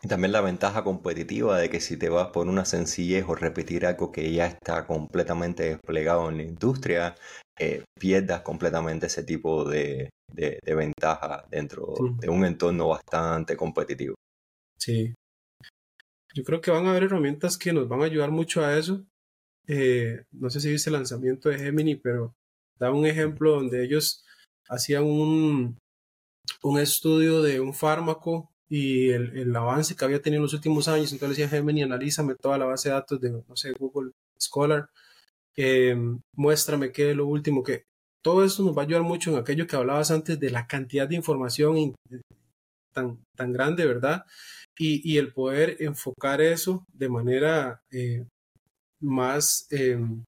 Y 0.01 0.07
también 0.07 0.31
la 0.31 0.41
ventaja 0.41 0.83
competitiva 0.83 1.59
de 1.59 1.69
que 1.69 1.79
si 1.79 1.97
te 1.97 2.09
vas 2.09 2.29
por 2.29 2.47
una 2.47 2.65
sencillez 2.65 3.25
o 3.27 3.35
repetir 3.35 3.85
algo 3.85 4.11
que 4.11 4.33
ya 4.33 4.47
está 4.47 4.87
completamente 4.87 5.63
desplegado 5.69 6.29
en 6.29 6.37
la 6.37 6.43
industria, 6.43 7.15
eh, 7.59 7.83
pierdas 7.99 8.41
completamente 8.41 9.05
ese 9.05 9.23
tipo 9.23 9.69
de, 9.69 10.09
ventaja 10.65 11.45
dentro 11.51 11.93
de 12.19 12.29
un 12.29 12.43
entorno 12.43 12.87
bastante 12.87 13.55
competitivo. 13.55 14.15
Sí. 14.79 15.13
Yo 16.33 16.43
creo 16.43 16.62
que 16.62 16.71
van 16.71 16.86
a 16.86 16.91
haber 16.91 17.03
herramientas 17.03 17.57
que 17.57 17.74
nos 17.74 17.88
van 17.88 18.01
a 18.01 18.05
ayudar 18.05 18.31
mucho 18.31 18.63
a 18.63 18.77
eso. 18.77 19.05
Eh, 19.67 20.24
no 20.31 20.50
sé 20.50 20.59
si 20.62 20.69
viste 20.69 20.89
el 20.89 20.95
lanzamiento 20.95 21.50
de 21.50 21.59
Gemini, 21.59 21.95
pero 21.95 22.36
da 22.79 22.91
un 22.91 23.05
ejemplo 23.05 23.51
donde 23.51 23.83
ellos 23.83 24.24
hacían 24.67 25.03
un, 25.03 25.77
un 26.63 26.79
estudio 26.79 27.41
de 27.41 27.59
un 27.59 27.74
fármaco 27.74 28.50
y 28.69 29.09
el, 29.09 29.55
avance 29.55 29.95
que 29.95 30.05
había 30.05 30.21
tenido 30.21 30.39
en 30.39 30.43
los 30.43 30.53
últimos 30.53 30.88
años. 30.88 31.12
Entonces 31.12 31.38
decía 31.38 31.50
Gemini, 31.50 31.83
analízame 31.83 32.36
toda 32.36 32.57
la 32.57 32.65
base 32.65 32.89
de 32.89 32.95
datos 32.95 33.19
de, 33.19 33.31
no 33.31 33.55
sé, 33.55 33.74
Google 33.74 34.12
Scholar, 34.39 34.89
eh, 35.57 35.95
muéstrame 36.36 36.91
qué 36.91 37.12
es 37.12 37.17
lo 37.17 37.27
último 37.27 37.63
que... 37.63 37.86
Todo 38.21 38.43
eso 38.43 38.63
nos 38.63 38.77
va 38.77 38.81
a 38.81 38.86
ayudar 38.86 39.03
mucho 39.03 39.31
en 39.31 39.38
aquello 39.38 39.65
que 39.65 39.77
hablabas 39.77 40.12
antes 40.12 40.39
de 40.39 40.50
la 40.51 40.67
cantidad 40.67 41.07
de 41.07 41.15
información 41.15 41.95
tan, 42.93 43.24
tan 43.36 43.53
grande, 43.53 43.86
¿verdad? 43.86 44.25
Y, 44.81 45.17
el 45.17 45.33
poder 45.33 45.75
enfocar 45.79 46.39
eso 46.39 46.86
de 46.93 47.09
manera 47.09 47.81
eh, 47.91 48.25
más, 49.01 49.67
em, 49.71 50.24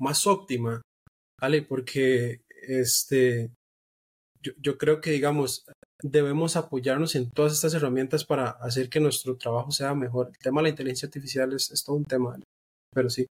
más 0.00 0.26
óptima, 0.26 0.82
¿vale? 1.40 1.62
Porque 1.62 2.40
este, 2.66 3.50
yo, 4.42 4.78
creo 4.78 5.00
que, 5.00 5.10
digamos, 5.10 5.64
debemos 6.02 6.56
apoyarnos 6.56 7.14
en 7.14 7.30
todas 7.30 7.52
estas 7.52 7.74
herramientas 7.74 8.24
para 8.24 8.50
hacer 8.50 8.88
que 8.88 9.00
nuestro 9.00 9.36
trabajo 9.36 9.70
sea 9.70 9.94
mejor. 9.94 10.28
El 10.28 10.38
tema 10.38 10.60
de 10.60 10.64
la 10.64 10.70
inteligencia 10.70 11.06
artificial 11.06 11.52
es, 11.52 11.84
todo 11.84 11.96
un 11.96 12.04
tema, 12.04 12.38
pero 12.92 13.10
sí. 13.10 13.26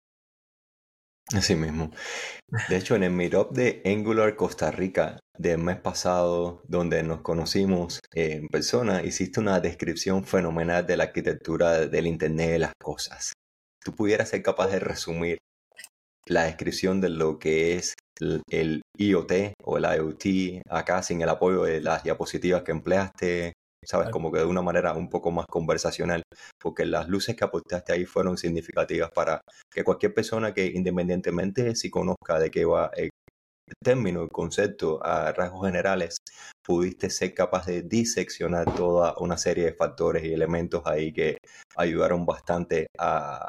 Así 1.34 1.56
mismo. 1.56 1.92
De 2.70 2.78
hecho, 2.78 2.96
en 2.96 3.04
el 3.04 3.12
Meetup 3.12 3.52
de 3.52 3.82
Angular 3.86 4.36
Costa 4.36 4.70
Rica 4.70 5.20
del 5.38 5.58
mes 5.58 5.78
pasado, 5.78 6.62
donde 6.68 7.02
nos 7.02 7.22
conocimos 7.22 8.00
en 8.14 8.48
persona, 8.50 9.04
hiciste 9.04 9.40
una 9.40 9.60
descripción 9.60 10.26
fenomenal 10.26 10.86
de 10.86 10.98
la 10.98 11.06
arquitectura 11.06 11.88
del 11.88 12.06
Internet 12.06 12.52
de 12.52 12.60
las 12.60 12.74
cosas. 12.82 13.34
¿Tú 13.84 13.94
pudieras 13.94 14.30
ser 14.30 14.44
capaz 14.44 14.68
de 14.68 14.80
resumir 14.80 15.38
la 16.28 16.44
descripción 16.44 17.02
de 17.02 17.10
lo 17.10 17.40
que 17.40 17.76
es 17.76 17.96
el, 18.20 18.82
IoT 18.98 19.54
o 19.64 19.78
el 19.78 19.86
IoT 19.86 20.62
acá 20.70 21.02
sin 21.02 21.22
el 21.22 21.30
apoyo 21.30 21.64
de 21.64 21.82
las 21.82 22.04
diapositivas 22.04 22.62
que 22.64 22.72
empleaste, 22.72 23.54
sabes, 23.86 24.10
como 24.10 24.32
que 24.32 24.40
de 24.40 24.46
una 24.46 24.62
manera 24.62 24.94
un 24.94 25.10
poco 25.10 25.32
más 25.32 25.46
conversacional, 25.48 26.24
porque 26.60 26.86
las 26.86 27.08
luces 27.08 27.36
que 27.36 27.44
aportaste 27.44 27.94
ahí 27.94 28.06
fueron 28.06 28.38
significativas 28.38 29.12
para 29.12 29.42
que 29.72 29.84
cualquier 29.84 30.14
persona 30.14 30.54
que 30.54 30.66
independientemente 30.66 31.76
si 31.76 31.90
conozca 31.90 32.40
de 32.40 32.52
qué 32.52 32.66
va 32.66 32.92
el 32.96 33.10
término, 33.84 34.24
el 34.24 34.30
concepto 34.30 35.04
a 35.06 35.32
rasgos 35.32 35.66
generales, 35.66 36.18
pudiste 36.66 37.10
ser 37.10 37.34
capaz 37.34 37.66
de 37.66 37.82
diseccionar 37.84 38.74
toda 38.76 39.16
una 39.20 39.38
serie 39.38 39.66
de 39.66 39.74
factores 39.74 40.24
y 40.24 40.34
elementos 40.34 40.84
ahí 40.86 41.12
que 41.14 41.38
ayudaron 41.76 42.26
bastante 42.26 42.88
a, 42.98 43.48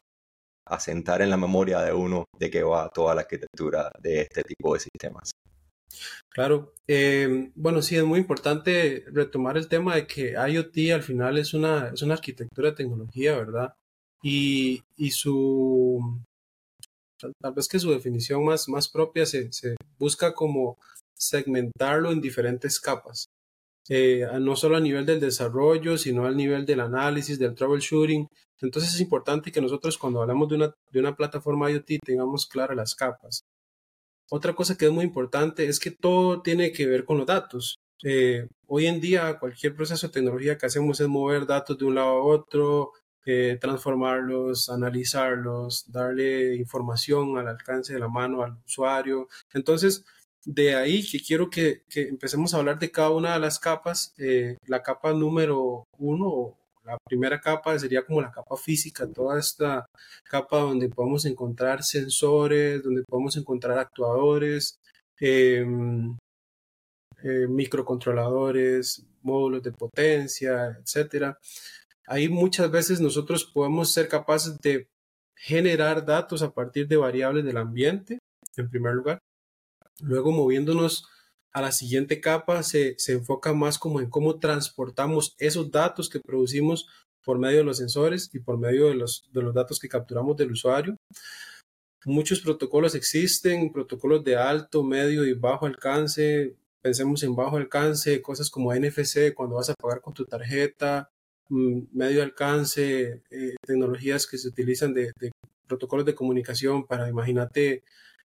asentar 0.66 1.22
en 1.22 1.30
la 1.30 1.36
memoria 1.36 1.80
de 1.80 1.92
uno 1.92 2.24
de 2.38 2.50
qué 2.50 2.62
va 2.62 2.88
toda 2.88 3.14
la 3.14 3.22
arquitectura 3.22 3.90
de 4.00 4.22
este 4.22 4.42
tipo 4.42 4.74
de 4.74 4.80
sistemas. 4.80 5.30
Claro, 6.28 6.74
em, 6.86 7.52
bueno, 7.54 7.82
sí, 7.82 7.96
es 7.96 8.04
muy 8.04 8.18
importante 8.20 9.04
retomar 9.12 9.56
el 9.56 9.68
tema 9.68 9.94
de 9.94 10.06
que 10.06 10.32
IoT 10.32 10.92
al 10.92 11.02
final 11.02 11.38
es 11.38 11.54
una, 11.54 11.90
es 11.94 12.02
una 12.02 12.14
arquitectura 12.14 12.70
de 12.70 12.76
tecnología, 12.76 13.36
¿verdad? 13.36 13.74
Y, 14.22 14.82
y 14.96 15.10
su, 15.10 16.20
tal 17.40 17.54
vez 17.54 17.68
que 17.68 17.78
su 17.78 17.90
definición 17.90 18.44
más, 18.44 18.68
más 18.68 18.88
propia 18.88 19.26
se, 19.26 19.52
se 19.52 19.76
busca 19.98 20.34
como 20.34 20.78
segmentarlo 21.14 22.10
en 22.12 22.20
diferentes 22.20 22.80
capas. 22.80 23.26
Eh, 23.88 24.26
no 24.40 24.56
solo 24.56 24.76
a 24.76 24.80
nivel 24.80 25.04
del 25.04 25.20
desarrollo, 25.20 25.98
sino 25.98 26.24
al 26.24 26.36
nivel 26.36 26.64
del 26.64 26.80
análisis, 26.80 27.38
del 27.38 27.54
troubleshooting. 27.54 28.28
Entonces 28.60 28.94
es 28.94 29.00
importante 29.00 29.52
que 29.52 29.60
nosotros 29.60 29.98
cuando 29.98 30.22
hablamos 30.22 30.48
de 30.48 30.54
una, 30.56 30.74
de 30.90 31.00
una 31.00 31.14
plataforma 31.14 31.70
IoT 31.70 31.98
tengamos 32.04 32.46
claras 32.46 32.76
las 32.76 32.94
capas. 32.94 33.44
Otra 34.30 34.54
cosa 34.54 34.76
que 34.76 34.86
es 34.86 34.92
muy 34.92 35.04
importante 35.04 35.66
es 35.66 35.78
que 35.78 35.90
todo 35.90 36.42
tiene 36.42 36.72
que 36.72 36.86
ver 36.86 37.04
con 37.04 37.18
los 37.18 37.26
datos. 37.26 37.78
Eh, 38.02 38.48
hoy 38.66 38.86
en 38.86 39.00
día 39.00 39.38
cualquier 39.38 39.74
proceso 39.74 40.06
de 40.06 40.12
tecnología 40.12 40.58
que 40.58 40.66
hacemos 40.66 41.00
es 41.00 41.08
mover 41.08 41.46
datos 41.46 41.78
de 41.78 41.84
un 41.84 41.94
lado 41.94 42.08
a 42.08 42.22
otro, 42.22 42.92
eh, 43.26 43.58
transformarlos, 43.60 44.68
analizarlos, 44.68 45.90
darle 45.90 46.56
información 46.56 47.38
al 47.38 47.48
alcance 47.48 47.94
de 47.94 48.00
la 48.00 48.08
mano 48.08 48.42
al 48.42 48.58
usuario. 48.66 49.28
Entonces, 49.54 50.04
de 50.44 50.74
ahí 50.74 51.06
que 51.06 51.20
quiero 51.20 51.48
que, 51.48 51.84
empecemos 51.94 52.52
a 52.52 52.58
hablar 52.58 52.78
de 52.78 52.90
cada 52.90 53.10
una 53.10 53.34
de 53.34 53.40
las 53.40 53.58
capas. 53.58 54.14
Eh, 54.18 54.58
la 54.66 54.82
capa 54.82 55.12
número 55.12 55.86
uno, 55.98 56.58
la 56.84 56.98
primera 57.04 57.40
capa 57.40 57.78
sería 57.78 58.04
como 58.04 58.20
la 58.20 58.30
capa 58.30 58.56
física, 58.56 59.06
toda 59.06 59.38
esta 59.38 59.86
capa 60.24 60.58
donde 60.58 60.88
podemos 60.88 61.24
encontrar 61.24 61.82
sensores, 61.82 62.82
donde 62.82 63.02
podemos 63.04 63.36
encontrar 63.36 63.78
actuadores, 63.78 64.76
em, 65.18 66.16
eh, 67.22 67.46
microcontroladores, 67.48 69.04
módulos 69.22 69.62
de 69.62 69.72
potencia, 69.72 70.78
etcétera. 70.80 71.38
Ahí 72.06 72.28
muchas 72.28 72.70
veces 72.70 73.00
nosotros 73.00 73.44
podemos 73.46 73.92
ser 73.92 74.08
capaces 74.08 74.58
de 74.60 74.86
generar 75.36 76.04
datos 76.04 76.42
a 76.42 76.52
partir 76.52 76.86
de 76.88 76.96
variables 76.96 77.44
del 77.44 77.56
ambiente, 77.56 78.18
en 78.56 78.68
primer 78.70 78.94
lugar. 78.94 79.18
Luego, 80.00 80.32
moviéndonos 80.32 81.08
a 81.54 81.62
la 81.62 81.70
siguiente 81.70 82.20
capa, 82.20 82.62
se, 82.64 82.96
enfoca 83.08 83.52
más 83.52 83.78
como 83.78 84.00
en 84.00 84.10
cómo 84.10 84.40
transportamos 84.40 85.36
esos 85.38 85.70
datos 85.70 86.10
que 86.10 86.18
producimos 86.18 86.88
por 87.24 87.38
medio 87.38 87.58
de 87.58 87.64
los 87.64 87.78
sensores 87.78 88.28
y 88.34 88.40
por 88.40 88.58
medio 88.58 88.88
de 88.88 88.96
los, 88.96 89.24
de 89.32 89.40
los 89.40 89.54
datos 89.54 89.78
que 89.78 89.88
capturamos 89.88 90.36
del 90.36 90.50
usuario. 90.50 90.96
Muchos 92.04 92.40
protocolos 92.40 92.96
existen, 92.96 93.72
protocolos 93.72 94.24
de 94.24 94.36
alto, 94.36 94.82
medio 94.82 95.24
y 95.24 95.32
bajo 95.32 95.66
alcance. 95.66 96.56
Pensemos 96.82 97.22
en 97.22 97.36
bajo 97.36 97.56
alcance, 97.56 98.20
cosas 98.20 98.50
como 98.50 98.74
NFC, 98.74 99.32
cuando 99.32 99.54
vas 99.54 99.70
a 99.70 99.74
pagar 99.74 100.00
con 100.02 100.12
tu 100.12 100.26
tarjeta, 100.26 101.08
mm, 101.48 101.82
medio 101.92 102.22
alcance, 102.22 103.22
eh, 103.30 103.54
tecnologías 103.64 104.26
que 104.26 104.38
se 104.38 104.48
utilizan 104.48 104.92
de, 104.92 105.12
protocolos 105.68 106.04
de 106.04 106.14
comunicación 106.16 106.86
para, 106.86 107.08
imagínate, 107.08 107.84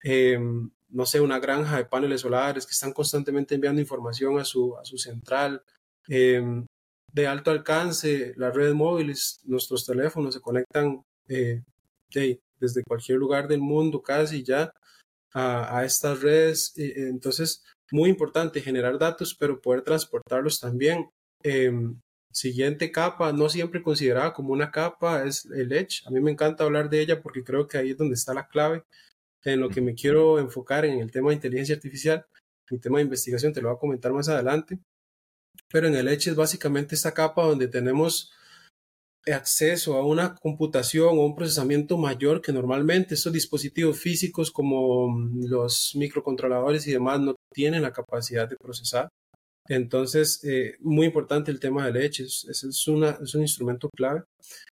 em, 0.04 0.70
no 0.90 1.06
sé, 1.06 1.20
una 1.22 1.40
granja 1.40 1.78
de 1.78 1.86
paneles 1.86 2.22
solares 2.22 2.66
que 2.66 2.74
están 2.74 2.94
constantemente 2.94 3.56
enviando 3.56 3.82
información 3.82 4.40
a 4.40 4.46
su, 4.46 4.78
a 4.78 4.86
su 4.86 4.98
central. 4.98 5.64
Em, 6.08 6.66
de 7.12 7.28
alto 7.28 7.52
alcance, 7.52 8.34
las 8.38 8.54
redes 8.56 8.74
móviles, 8.74 9.40
nuestros 9.46 9.86
teléfonos 9.86 10.34
se 10.34 10.42
conectan 10.42 11.04
eh, 11.30 11.62
desde 12.60 12.84
cualquier 12.84 13.18
lugar 13.18 13.48
del 13.48 13.62
mundo 13.62 14.02
casi 14.02 14.44
ya 14.44 14.72
a, 15.34 15.84
estas 15.86 16.22
redes. 16.22 16.74
entonces, 16.76 17.64
muy 17.92 18.10
importante 18.10 18.62
generar 18.62 18.98
datos, 19.00 19.36
pero 19.36 19.62
poder 19.62 19.82
transportarlos 19.84 20.60
también. 20.60 21.10
Em, 21.44 22.00
siguiente 22.32 22.92
capa, 22.92 23.32
no 23.34 23.50
siempre 23.50 23.84
considerada 23.84 24.34
como 24.34 24.54
una 24.54 24.72
capa, 24.72 25.24
es 25.26 25.46
el 25.46 25.72
Edge. 25.72 26.04
A 26.06 26.12
mí 26.12 26.20
me 26.20 26.32
encanta 26.32 26.64
hablar 26.64 26.90
de 26.90 27.02
ella 27.02 27.22
porque 27.22 27.44
creo 27.44 27.68
que 27.68 27.78
ahí 27.78 27.92
es 27.92 27.98
donde 27.98 28.16
está 28.16 28.34
la 28.34 28.48
clave 28.48 28.84
en 29.44 29.60
lo 29.60 29.70
que 29.70 29.82
me 29.82 29.96
quiero 29.96 30.40
enfocar 30.40 30.86
en 30.86 31.00
el 31.00 31.12
tema 31.12 31.30
de 31.30 31.36
inteligencia 31.36 31.76
artificial. 31.76 32.26
Mi 32.70 32.80
tema 32.80 32.98
de 32.98 33.04
investigación 33.04 33.54
te 33.54 33.62
lo 33.62 33.70
voy 33.70 33.78
a 33.78 33.80
comentar 33.80 34.14
más 34.14 34.30
adelante. 34.30 34.80
Pero 35.70 35.88
en 35.88 35.96
el 35.96 36.08
Edge 36.08 36.30
es 36.30 36.36
básicamente 36.36 36.96
esta 36.96 37.14
capa 37.14 37.44
donde 37.44 37.68
tenemos 37.68 38.32
acceso 39.32 39.96
a 39.96 40.06
una 40.06 40.36
computación 40.36 41.18
o 41.18 41.26
un 41.26 41.36
procesamiento 41.36 41.98
mayor 41.98 42.42
que 42.42 42.52
normalmente 42.52 43.16
estos 43.16 43.32
dispositivos 43.32 43.98
físicos 43.98 44.52
como 44.52 45.30
los 45.34 45.94
microcontroladores 45.96 46.86
y 46.88 46.92
demás 46.92 47.22
no 47.22 47.36
tienen 47.54 47.84
la 47.84 47.94
capacidad 47.94 48.50
de 48.50 48.58
procesar. 48.58 49.10
Entonces, 49.70 50.44
eh, 50.44 50.76
muy 50.82 51.06
importante 51.06 51.50
el 51.52 51.60
tema 51.60 51.86
de 51.86 51.94
leches, 51.94 52.46
es, 52.50 52.64
es, 52.64 52.88
un 52.88 53.42
instrumento 53.42 53.90
clave. 53.96 54.24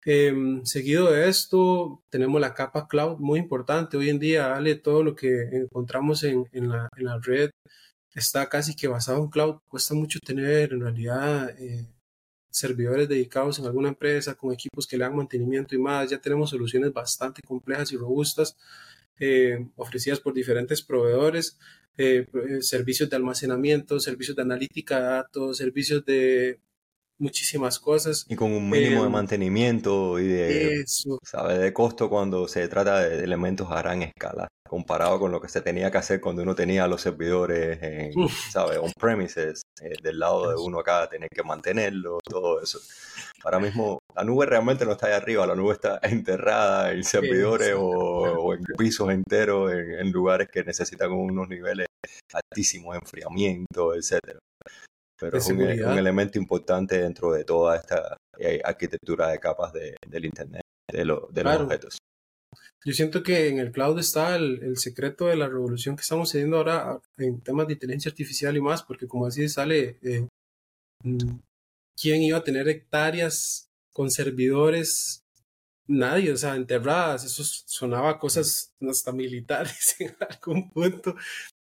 Em, 0.05 0.63
seguido 0.65 1.11
de 1.11 1.27
esto, 1.27 2.01
tenemos 2.09 2.39
la 2.39 2.53
capa 2.53 2.87
cloud, 2.87 3.17
muy 3.19 3.39
importante. 3.39 3.97
Hoy 3.97 4.09
en 4.09 4.19
día, 4.19 4.55
Ale, 4.55 4.75
todo 4.75 5.03
lo 5.03 5.15
que 5.15 5.41
encontramos 5.51 6.23
en, 6.23 6.47
la, 6.53 6.89
red 7.21 7.49
está 8.15 8.47
casi 8.49 8.75
que 8.75 8.87
basado 8.87 9.23
en 9.23 9.29
cloud. 9.29 9.57
Cuesta 9.67 9.93
mucho 9.93 10.19
tener 10.19 10.73
en 10.73 10.81
realidad 10.81 11.49
eh, 11.59 11.85
servidores 12.49 13.09
dedicados 13.09 13.59
en 13.59 13.65
alguna 13.65 13.89
empresa 13.89 14.35
con 14.35 14.53
equipos 14.53 14.87
que 14.87 14.97
le 14.97 15.03
dan 15.03 15.15
mantenimiento 15.15 15.75
y 15.75 15.79
más. 15.79 16.09
Ya 16.09 16.19
tenemos 16.19 16.49
soluciones 16.51 16.93
bastante 16.93 17.41
complejas 17.41 17.91
y 17.91 17.97
robustas 17.97 18.55
eh, 19.19 19.67
ofrecidas 19.75 20.19
por 20.19 20.33
diferentes 20.33 20.81
proveedores 20.81 21.57
eh, 21.97 22.27
eh, 22.31 22.61
servicios 22.61 23.09
de 23.09 23.15
almacenamiento, 23.15 23.99
servicios 23.99 24.35
de 24.35 24.43
analítica 24.43 24.97
de 24.99 25.07
datos, 25.07 25.57
servicios 25.57 26.05
de 26.05 26.59
muchísimas 27.19 27.79
cosas. 27.79 28.25
Y 28.27 28.35
con 28.35 28.51
un 28.51 28.69
mínimo 28.69 29.01
de 29.01 29.07
Em, 29.07 29.11
mantenimiento 29.11 30.19
y 30.19 30.27
de, 30.27 30.85
¿sabe? 31.23 31.57
de 31.57 31.73
costo 31.73 32.09
cuando 32.09 32.47
se 32.47 32.67
trata 32.67 33.01
de 33.01 33.23
elementos 33.23 33.69
a 33.71 33.81
gran 33.81 34.01
escala, 34.03 34.47
comparado 34.67 35.19
con 35.19 35.31
lo 35.31 35.41
que 35.41 35.49
se 35.49 35.61
tenía 35.61 35.91
que 35.91 35.97
hacer 35.97 36.21
cuando 36.21 36.43
uno 36.43 36.55
tenía 36.55 36.87
los 36.87 37.01
servidores 37.01 37.81
en. 37.81 38.11
On-premises, 38.81 39.61
eh, 39.81 39.95
del 40.01 40.19
lado 40.19 40.49
de 40.49 40.55
uno 40.55 40.79
acá, 40.79 41.07
tener 41.09 41.29
que 41.29 41.43
mantenerlo, 41.43 42.19
todo 42.23 42.61
eso. 42.61 42.79
Ahora 43.43 43.59
mismo 43.59 43.99
la 44.15 44.23
nube 44.23 44.45
realmente 44.45 44.85
no 44.85 44.93
está 44.93 45.07
ahí 45.07 45.13
arriba, 45.13 45.45
la 45.45 45.55
nube 45.55 45.73
está 45.73 45.99
enterrada 46.03 46.91
en 46.91 47.03
servidores 47.03 47.73
o, 47.75 47.81
o 47.81 48.53
en 48.53 48.63
pisos 48.77 49.09
enteros, 49.11 49.71
en, 49.71 49.99
en 49.99 50.11
lugares 50.11 50.47
que 50.51 50.63
necesitan 50.63 51.11
unos 51.11 51.47
niveles 51.47 51.87
altísimos 52.33 52.93
de 52.93 52.99
enfriamiento, 52.99 53.95
etcétera. 53.95 54.39
Pero 55.19 55.37
es 55.37 55.47
un, 55.47 55.61
un 55.61 55.97
elemento 55.97 56.37
importante 56.37 56.99
dentro 56.99 57.31
de 57.31 57.43
toda 57.43 57.75
esta 57.77 58.17
eh, 58.37 58.61
arquitectura 58.63 59.29
de 59.29 59.39
capas 59.39 59.73
de- 59.73 59.95
del 60.07 60.25
Internet, 60.25 60.61
de, 60.91 61.05
lo- 61.05 61.27
de 61.31 61.43
los 61.43 61.51
Claro, 61.53 61.65
objetos. 61.65 61.97
yo 62.85 62.93
siento 62.93 63.23
que 63.23 63.47
en 63.47 63.57
el 63.59 63.71
cloud 63.71 63.97
está 63.99 64.35
el, 64.35 64.61
el 64.63 64.77
secreto 64.77 65.25
de 65.25 65.35
la 65.35 65.47
revolución 65.47 65.95
que 65.95 66.01
estamos 66.01 66.31
teniendo 66.31 66.57
ahora 66.57 66.91
a- 66.91 67.01
en 67.17 67.41
temas 67.41 67.65
de 67.67 67.73
inteligencia 67.73 68.09
artificial 68.09 68.55
y 68.55 68.61
más, 68.61 68.83
porque 68.83 69.07
como 69.07 69.25
así 69.25 69.49
sale, 69.49 69.97
eh, 70.03 70.27
mm, 71.03 71.39
¿quién 71.99 72.21
iba 72.21 72.37
a 72.37 72.43
tener 72.43 72.67
hectáreas 72.67 73.69
con 73.91 74.11
servidores? 74.11 75.21
Nadie, 75.89 76.33
o 76.33 76.37
sea, 76.37 76.55
enterradas, 76.57 77.23
eso 77.23 77.43
sonaba 77.45 78.09
a 78.11 78.19
cosas 78.19 78.73
hasta 78.87 79.11
militares 79.13 79.95
en 79.99 80.15
algún 80.29 80.69
punto. 80.69 81.15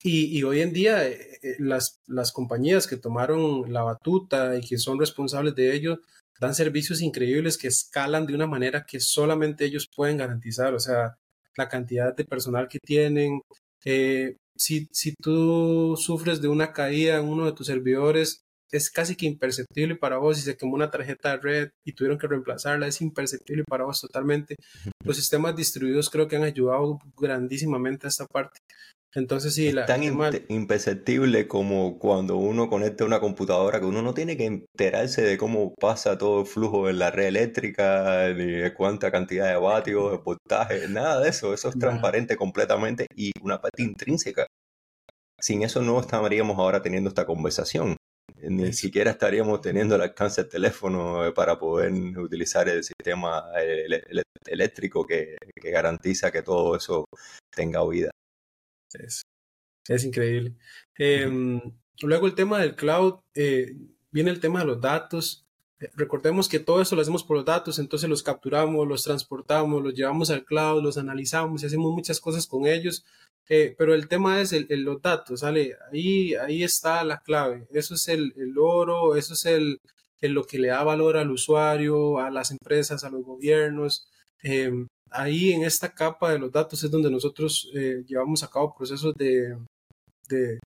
Y, 0.02 0.38
y 0.38 0.44
hoy 0.44 0.62
en 0.62 0.72
día 0.74 1.08
eh, 1.08 1.40
eh, 1.42 1.56
las, 1.60 2.00
las 2.08 2.32
compañías 2.32 2.88
que 2.88 2.98
tomaron 2.98 3.72
la 3.74 3.84
batuta 3.84 4.58
y 4.58 4.62
que 4.62 4.78
son 4.78 5.00
responsables 5.00 5.56
de 5.56 5.74
ello 5.76 6.00
dan 6.40 6.56
servicios 6.56 7.02
increíbles 7.02 7.58
que 7.58 7.68
escalan 7.68 8.26
de 8.26 8.34
una 8.34 8.48
manera 8.48 8.86
que 8.86 9.00
solamente 9.00 9.66
ellos 9.66 9.88
pueden 9.94 10.18
garantizar. 10.18 10.74
O 10.74 10.80
sea, 10.80 11.16
la 11.58 11.68
cantidad 11.68 12.16
de 12.16 12.26
personal 12.26 12.68
que 12.68 12.80
tienen. 12.80 13.42
eh, 13.86 14.38
si, 14.58 14.88
si 14.92 15.14
tú 15.22 15.96
sufres 15.98 16.42
de 16.42 16.50
una 16.50 16.74
caída 16.74 17.18
en 17.18 17.26
uno 17.28 17.46
de 17.46 17.54
tus 17.54 17.68
servidores, 17.68 18.42
es 18.72 18.92
casi 18.92 19.16
que 19.16 19.26
imperceptible 19.26 19.96
para 19.96 20.18
vos. 20.18 20.38
Si 20.38 20.44
se 20.44 20.58
quemó 20.58 20.76
una 20.76 20.92
tarjeta 20.92 21.32
de 21.32 21.38
red 21.38 21.70
y 21.86 21.94
tuvieron 21.94 22.20
que 22.20 22.28
reemplazarla, 22.28 22.88
es 22.88 23.02
imperceptible 23.02 23.64
para 23.64 23.86
vos 23.86 24.02
totalmente. 24.02 24.56
Los 25.04 25.18
sistemas 25.18 25.56
distribuidos 25.56 26.10
creo 26.10 26.28
que 26.28 26.36
han 26.36 26.44
ayudado 26.44 27.00
grandísimamente 27.18 28.08
a 28.08 28.10
esta 28.10 28.26
parte. 28.26 28.60
Entonces, 29.16 29.56
sí, 29.56 29.70
Es 29.70 29.74
la, 29.74 29.86
tan 29.88 30.04
imperceptible 30.04 31.48
como 31.48 31.98
cuando 31.98 32.38
uno 32.38 32.70
conecta 32.70 33.06
una 33.06 33.20
computadora 33.20 33.80
que 33.80 33.86
uno 33.86 34.04
no 34.04 34.14
tiene 34.14 34.38
que 34.38 34.46
enterarse 34.46 35.24
de 35.24 35.38
cómo 35.38 35.74
pasa 35.74 36.18
todo 36.18 36.42
el 36.42 36.46
flujo 36.46 36.90
en 36.90 37.00
la 37.00 37.10
red 37.10 37.26
eléctrica, 37.26 38.32
ni 38.36 38.46
de 38.46 38.74
cuánta 38.74 39.12
cantidad 39.12 39.48
de 39.48 39.58
vatios, 39.58 40.12
de 40.12 40.18
voltaje, 40.18 40.88
nada 40.90 41.22
de 41.22 41.30
eso. 41.30 41.54
Eso 41.56 41.70
es 41.70 41.80
transparente 41.80 42.36
completamente 42.36 43.08
y 43.16 43.32
una 43.42 43.60
parte 43.60 43.82
intrínseca. 43.82 44.46
Sin 45.40 45.64
eso 45.64 45.82
no 45.82 46.00
estaríamos 46.00 46.60
ahora 46.60 46.82
teniendo 46.82 47.10
esta 47.10 47.26
conversación. 47.26 47.96
Ni 48.42 48.74
siquiera 48.74 49.12
estaríamos 49.12 49.60
teniendo 49.62 49.96
el 49.96 50.02
alcance 50.02 50.44
del 50.44 50.52
teléfono 50.52 51.26
eh, 51.26 51.32
para 51.34 51.58
poder 51.58 51.92
utilizar 52.20 52.70
el 52.70 52.84
sistema 52.84 53.44
eh, 53.60 54.02
eléctrico 54.46 55.06
que, 55.06 55.36
que 55.60 55.72
garantiza 55.72 56.32
que 56.32 56.44
todo 56.44 56.76
eso 56.76 57.06
tenga 57.54 57.86
vida. 57.88 58.12
Es, 58.94 59.24
es 59.88 60.04
increíble. 60.04 60.56
Em, 60.98 61.62
luego 62.02 62.28
el 62.28 62.36
tema 62.36 62.60
del 62.60 62.76
cloud, 62.76 63.20
eh, 63.36 63.76
viene 64.12 64.32
el 64.32 64.40
tema 64.40 64.60
de 64.60 64.66
los 64.66 64.82
datos. 64.82 65.46
Eh, 65.80 65.90
Recordemos 65.96 66.50
que 66.50 66.60
todo 66.60 66.82
eso 66.82 66.96
lo 66.96 67.02
hacemos 67.02 67.24
por 67.24 67.38
los 67.38 67.46
datos, 67.46 67.80
entonces 67.80 68.10
los 68.10 68.24
capturamos, 68.24 68.88
los 68.88 69.04
transportamos, 69.04 69.84
los 69.84 69.94
llevamos 69.94 70.30
al 70.30 70.46
cloud, 70.46 70.84
los 70.84 70.98
analizamos 70.98 71.64
y 71.64 71.66
hacemos 71.68 71.92
muchas 71.94 72.20
cosas 72.20 72.48
con 72.48 72.68
ellos. 72.68 73.06
Eh, 73.50 73.76
pero 73.78 73.96
el 73.96 74.08
tema 74.08 74.42
es 74.42 74.54
el, 74.54 74.68
los 74.84 75.02
datos, 75.02 75.40
¿sale? 75.40 75.76
Ahí, 75.92 76.36
ahí 76.36 76.64
está 76.64 77.04
la 77.04 77.20
clave. 77.22 77.68
Eso 77.72 77.96
es 77.96 78.08
el, 78.08 78.34
el 78.38 78.58
oro, 78.60 79.16
eso 79.16 79.34
es 79.34 79.46
el, 79.46 79.82
el 80.22 80.34
lo 80.34 80.44
que 80.46 80.60
le 80.60 80.68
da 80.70 80.84
valor 80.84 81.18
al 81.18 81.32
usuario, 81.32 82.20
a 82.20 82.30
las 82.30 82.52
empresas, 82.52 83.04
a 83.04 83.10
los 83.10 83.24
gobiernos. 83.24 84.08
Em, 84.44 84.88
ahí 85.12 85.52
en 85.54 85.64
esta 85.64 85.94
capa 85.94 86.32
de 86.32 86.40
los 86.40 86.52
datos 86.52 86.84
es 86.84 86.92
donde 86.92 87.10
nosotros 87.12 87.70
eh, 87.74 88.04
llevamos 88.08 88.44
a 88.44 88.50
cabo 88.50 88.76
procesos 88.76 89.14
de, 89.16 89.58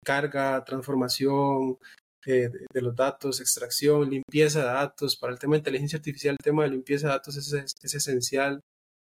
carga, 0.05 0.63
transformación 0.63 1.77
eh, 2.25 2.49
de, 2.73 2.81
los 2.81 2.95
datos, 2.95 3.41
extracción, 3.41 4.09
limpieza 4.09 4.59
de 4.59 4.65
datos. 4.65 5.15
Para 5.15 5.33
el 5.33 5.39
tema 5.39 5.55
de 5.55 5.59
inteligencia 5.59 5.97
artificial, 5.97 6.35
el 6.39 6.43
tema 6.43 6.63
de 6.63 6.69
limpieza 6.71 7.07
de 7.07 7.13
datos 7.13 7.37
es 7.37 7.95
esencial. 7.95 8.61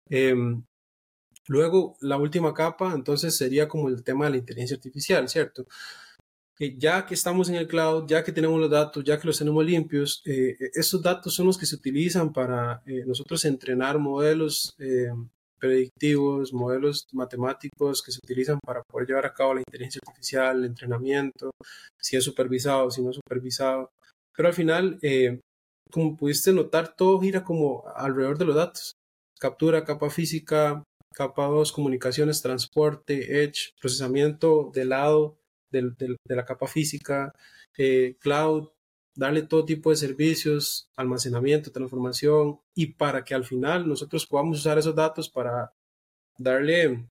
Em, 0.10 0.64
luego, 1.48 1.98
la 2.02 2.18
última 2.18 2.54
capa, 2.54 2.94
entonces, 2.94 3.36
sería 3.38 3.68
como 3.68 3.90
el 3.90 4.04
tema 4.04 4.26
de 4.26 4.32
la 4.32 4.38
inteligencia 4.38 4.76
artificial, 4.76 5.30
¿cierto? 5.30 5.66
Que 6.62 6.78
ya 6.78 7.08
que 7.08 7.16
estamos 7.16 7.50
en 7.50 7.56
el 7.56 7.68
cloud, 7.68 8.06
ya 8.08 8.24
que 8.24 8.32
tenemos 8.32 8.60
los 8.60 8.70
datos, 8.70 9.04
ya 9.04 9.20
que 9.20 9.26
los 9.26 9.40
tenemos 9.40 9.66
limpios, 9.66 10.22
eh, 10.26 10.56
esos 10.76 11.02
datos 11.02 11.34
son 11.34 11.48
los 11.48 11.58
que 11.58 11.66
se 11.66 11.76
utilizan 11.76 12.32
para 12.32 12.84
eh, 12.86 13.04
nosotros 13.04 13.44
entrenar 13.46 13.98
modelos 13.98 14.76
eh, 14.78 15.10
predictivos, 15.58 16.54
modelos 16.54 17.08
matemáticos 17.14 18.04
que 18.04 18.12
se 18.12 18.20
utilizan 18.24 18.60
para 18.64 18.84
poder 18.84 19.08
llevar 19.08 19.26
a 19.26 19.34
cabo 19.34 19.56
la 19.56 19.62
inteligencia 19.62 20.02
artificial, 20.06 20.60
el 20.60 20.66
entrenamiento, 20.66 21.50
si 22.00 22.16
es 22.16 22.24
supervisado, 22.24 22.92
si 22.92 23.02
no 23.02 23.10
es 23.10 23.16
supervisado. 23.16 23.90
Pero 24.38 24.50
al 24.50 24.54
final, 24.54 25.00
eh, 25.02 25.40
como 25.90 26.16
pudiste 26.16 26.54
notar, 26.54 26.96
todo 26.96 27.20
gira 27.22 27.44
como 27.44 27.86
alrededor 27.96 28.38
de 28.38 28.46
los 28.46 28.56
datos. 28.56 28.94
Captura, 29.40 29.84
capa 29.84 30.12
física, 30.12 30.84
capa 31.12 31.48
2, 31.48 31.72
comunicaciones, 31.72 32.44
transporte, 32.44 33.44
edge, 33.44 33.72
procesamiento 33.82 34.70
de 34.76 34.86
lado 34.86 35.41
de 35.72 36.36
la 36.36 36.46
capa 36.46 36.68
física, 36.68 37.34
eh, 37.78 38.18
cloud, 38.20 38.70
darle 39.16 39.44
todo 39.44 39.66
tipo 39.66 39.90
de 39.90 39.96
servicios, 39.96 40.90
almacenamiento, 40.96 41.72
transformación, 41.72 42.60
y 42.76 42.88
para 42.94 43.24
que 43.24 43.34
al 43.34 43.46
final 43.46 43.88
nosotros 43.88 44.26
podamos 44.26 44.60
usar 44.60 44.78
esos 44.78 44.96
datos 44.96 45.30
para 45.30 45.74
darle 46.38 47.08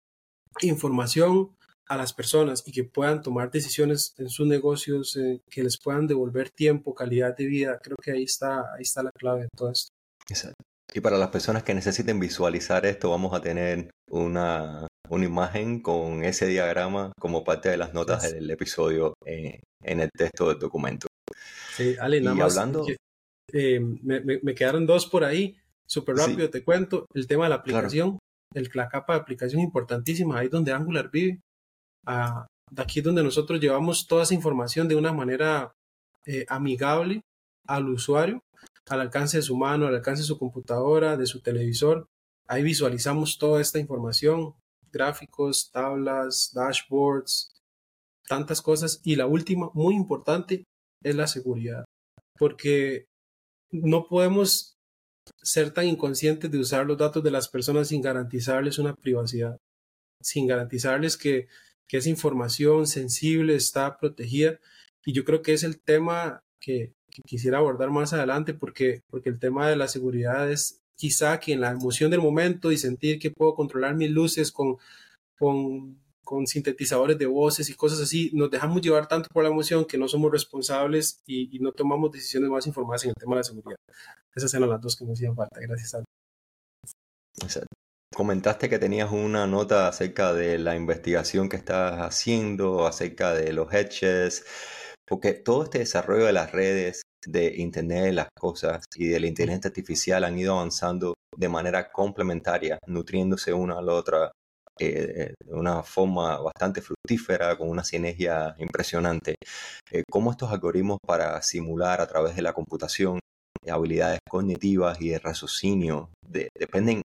información 0.62 1.56
a 1.88 1.98
las 1.98 2.14
personas 2.14 2.64
y 2.66 2.72
que 2.72 2.84
puedan 2.84 3.22
tomar 3.22 3.50
decisiones 3.50 4.14
en 4.18 4.30
sus 4.30 4.48
negocios, 4.48 5.18
eh, 5.18 5.42
que 5.50 5.64
les 5.64 5.78
puedan 5.80 6.06
devolver 6.06 6.52
tiempo, 6.52 6.94
calidad 6.94 7.36
de 7.36 7.46
vida. 7.46 7.80
Creo 7.82 7.98
que 8.02 8.12
ahí 8.12 8.24
está, 8.24 8.74
ahí 8.76 8.82
está 8.82 9.02
la 9.02 9.12
clave 9.12 9.44
de 9.44 9.50
todo 9.56 9.72
esto. 9.72 9.90
Exacto. 10.30 10.64
Y 10.94 11.02
para 11.02 11.18
las 11.18 11.30
personas 11.30 11.64
que 11.64 11.74
necesiten 11.74 12.20
visualizar 12.20 12.86
esto, 12.86 13.10
vamos 13.10 13.34
a 13.34 13.42
tener 13.42 13.90
una, 14.10 14.88
una 15.10 15.26
imagen 15.26 15.82
con 15.82 16.24
ese 16.24 16.48
diagrama 16.48 17.12
como 17.20 17.44
parte 17.44 17.70
de 17.70 17.78
las 17.78 17.94
notas 17.94 18.24
Yes. 18.24 18.34
del 18.34 18.50
episodio 18.52 19.14
en, 19.26 19.60
en 19.84 20.00
el 20.00 20.10
texto 20.16 20.50
del 20.50 20.60
documento. 20.60 21.08
Sí, 21.76 21.96
Ale, 22.00 22.22
nada 22.22 22.36
Y 22.36 22.40
más, 22.40 22.58
hablando, 22.58 22.86
que- 22.86 22.98
eh, 23.52 23.80
me, 23.80 24.20
me- 24.22 24.40
me 24.44 24.54
quedaron 24.56 24.86
dos 24.86 25.08
por 25.08 25.24
ahí, 25.24 25.58
súper 25.88 26.18
sí, 26.18 26.22
rápido 26.30 26.50
te 26.50 26.64
cuento, 26.64 27.06
el 27.14 27.26
tema 27.28 27.46
de 27.46 27.50
la 27.50 27.64
claro, 27.64 27.78
aplicación, 27.80 28.20
el, 28.54 28.70
la 28.74 28.88
capa 28.90 29.14
de 29.14 29.20
aplicación 29.22 29.62
importantísima, 29.62 30.40
ahí 30.40 30.48
donde 30.50 30.72
Angular 30.72 31.10
vive, 31.12 31.40
ah, 32.06 32.46
de 32.72 32.82
aquí 32.82 33.02
donde 33.02 33.24
nosotros 33.24 33.60
llevamos 33.60 34.06
toda 34.08 34.24
esa 34.24 34.36
información 34.36 34.88
de 34.88 34.96
una 34.96 35.12
manera 35.14 35.72
eh, 36.26 36.46
amigable 36.50 37.22
al 37.68 37.90
usuario, 37.90 38.40
al 38.88 39.02
alcance 39.02 39.38
de 39.38 39.44
su 39.44 39.56
mano, 39.58 39.88
al 39.88 39.96
alcance 39.96 40.22
de 40.22 40.28
su 40.28 40.38
computadora, 40.38 41.18
de 41.18 41.26
su 41.26 41.42
televisor, 41.42 42.06
ahí 42.48 42.62
visualizamos 42.64 43.38
toda 43.40 43.62
esta 43.62 43.80
información, 43.80 44.54
gráficos, 44.92 45.70
tablas, 45.72 46.52
dashboards, 46.54 47.62
tantas 48.28 48.62
cosas, 48.62 49.02
y 49.04 49.16
la 49.16 49.28
última, 49.28 49.70
muy 49.74 49.96
importante, 49.96 50.64
es 51.04 51.16
la 51.16 51.28
seguridad, 51.28 51.86
porque 52.38 53.06
no 53.72 54.08
podemos 54.08 54.78
ser 55.42 55.72
tan 55.72 55.88
inconscientes 55.88 56.50
de 56.52 56.60
usar 56.60 56.86
los 56.86 56.98
datos 56.98 57.24
de 57.24 57.32
las 57.32 57.50
personas 57.50 57.90
sin 57.90 58.02
garantizarles 58.02 58.80
una 58.80 58.96
privacidad, 58.96 59.58
sin 60.22 60.48
garantizarles 60.48 61.18
que, 61.18 61.48
que 61.88 61.98
esa 61.98 62.10
información 62.10 62.88
sensible 62.88 63.56
está 63.56 63.98
protegida. 63.98 64.60
Y 65.06 65.14
yo 65.14 65.26
creo 65.26 65.42
que 65.42 65.54
es 65.54 65.64
el 65.64 65.82
tema 65.82 66.44
que, 66.60 66.94
quisiera 67.26 67.58
abordar 67.58 67.90
más 67.90 68.14
adelante, 68.14 68.54
porque, 68.54 69.02
porque 69.10 69.30
el 69.30 69.40
tema 69.40 69.68
de 69.68 69.76
la 69.76 69.90
seguridad 69.90 70.50
es 70.50 70.80
quizá 71.00 71.40
que 71.40 71.54
en 71.54 71.62
la 71.62 71.72
emoción 71.72 72.12
del 72.12 72.20
momento 72.20 72.74
y 72.74 72.78
sentir 72.78 73.20
que 73.20 73.32
puedo 73.32 73.56
controlar 73.56 73.96
mis 73.96 74.12
luces 74.12 74.52
con, 74.52 74.76
con, 75.38 75.98
con 76.26 76.46
sintetizadores 76.46 77.18
de 77.18 77.26
voces 77.26 77.70
y 77.70 77.74
cosas 77.74 78.02
así, 78.02 78.32
nos 78.34 78.52
dejamos 78.52 78.82
llevar 78.82 79.08
tanto 79.08 79.30
por 79.32 79.44
la 79.44 79.50
emoción 79.50 79.86
que 79.86 79.98
no 79.98 80.10
somos 80.10 80.30
responsables 80.30 81.22
y, 81.26 81.56
y 81.56 81.60
no 81.60 81.72
tomamos 81.72 82.12
decisiones 82.12 82.50
más 82.50 82.68
informadas 82.68 83.06
en 83.06 83.12
el 83.12 83.16
tema 83.16 83.36
de 83.36 83.40
la 83.40 83.44
seguridad. 83.46 83.78
Esas 84.36 84.54
eran 84.54 84.70
las 84.70 84.82
dos 84.82 84.98
que 84.98 85.06
me 85.06 85.14
hacían 85.14 85.38
falta. 85.38 85.62
Gracias 85.62 85.96
a. 85.96 86.04
Comentaste 88.14 88.68
que 88.68 88.78
tenías 88.78 89.10
una 89.10 89.48
nota 89.48 89.88
acerca 89.88 90.34
de 90.34 90.60
la 90.60 90.76
investigación 90.76 91.48
que 91.48 91.56
estás 91.56 91.98
haciendo, 92.02 92.86
acerca 92.86 93.34
de 93.34 93.54
los 93.54 93.74
hedges, 93.74 94.44
porque 95.08 95.32
todo 95.32 95.64
este 95.64 95.80
desarrollo 95.80 96.26
de 96.26 96.34
las 96.34 96.52
redes 96.52 97.04
de 97.26 97.56
Internet 97.58 98.06
de 98.06 98.14
las 98.14 98.28
cosas 98.38 98.86
y 98.96 99.08
de 99.08 99.20
la 99.20 99.28
inteligencia 99.28 99.70
artificial 99.70 100.24
han 100.24 100.38
ido 100.38 100.54
avanzando 100.54 101.14
de 101.36 101.50
manera 101.50 101.92
complementaria, 101.92 102.80
nutriéndose 102.88 103.54
una 103.54 103.78
a 103.78 103.82
la 103.82 103.94
otra 103.94 104.32
eh, 104.80 105.34
de 105.44 105.54
una 105.54 105.84
forma 105.84 106.40
bastante 106.40 106.82
fructífera, 106.82 107.58
con 107.58 107.70
una 107.70 107.84
sinergia 107.84 108.56
impresionante. 108.60 109.36
Eh, 109.92 110.04
¿Cómo 110.10 110.32
estos 110.32 110.52
algoritmos 110.52 111.00
para 111.06 111.42
simular 111.42 112.00
a 112.00 112.08
través 112.08 112.36
de 112.36 112.42
la 112.42 112.54
computación 112.54 113.20
habilidades 113.70 114.20
cognitivas 114.28 115.00
y 115.02 115.10
de 115.10 115.20
raciocinio 115.20 116.10
dependen 116.26 117.02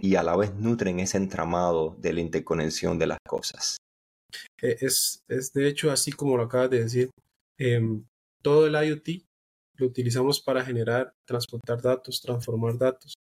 y 0.00 0.14
a 0.14 0.22
la 0.22 0.36
vez 0.36 0.54
nutren 0.54 1.00
ese 1.00 1.16
entramado 1.16 1.96
de 1.98 2.12
la 2.12 2.20
interconexión 2.20 2.98
de 2.98 3.06
las 3.06 3.18
cosas? 3.26 3.76
Eh, 4.62 4.76
es, 4.80 5.20
es 5.28 5.52
de 5.52 5.68
hecho 5.68 5.90
así 5.90 6.12
como 6.12 6.36
lo 6.36 6.44
acabas 6.44 6.70
de 6.70 6.82
decir. 6.82 7.10
Em, 7.58 8.04
todo 8.42 8.66
el 8.66 8.74
IoT 8.74 9.27
lo 9.78 9.86
utilizamos 9.86 10.40
para 10.40 10.64
generar, 10.64 11.12
transportar 11.26 11.80
datos, 11.80 12.20
transformar 12.20 12.76
datos. 12.76 13.14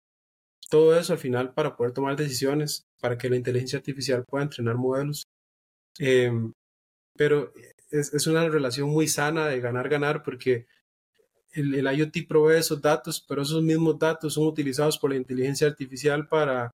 Todo 0.68 0.98
eso 0.98 1.12
al 1.12 1.18
final 1.18 1.54
para 1.54 1.76
poder 1.76 1.92
tomar 1.92 2.16
decisiones, 2.16 2.82
para 3.00 3.16
que 3.16 3.30
la 3.30 3.36
inteligencia 3.36 3.78
artificial 3.78 4.24
pueda 4.28 4.44
entrenar 4.44 4.76
modelos. 4.76 5.24
Em, 5.98 6.52
pero 7.16 7.52
es, 7.90 8.12
es, 8.12 8.26
una 8.26 8.48
relación 8.48 8.90
muy 8.90 9.08
sana 9.08 9.46
de 9.46 9.60
ganar-ganar 9.60 10.22
porque 10.22 10.66
el, 11.52 11.74
el, 11.74 11.98
IoT 11.98 12.26
provee 12.28 12.58
esos 12.58 12.82
datos, 12.82 13.24
pero 13.26 13.42
esos 13.42 13.62
mismos 13.62 13.98
datos 13.98 14.34
son 14.34 14.46
utilizados 14.46 14.98
por 14.98 15.10
la 15.10 15.16
inteligencia 15.16 15.66
artificial 15.68 16.28
para 16.28 16.70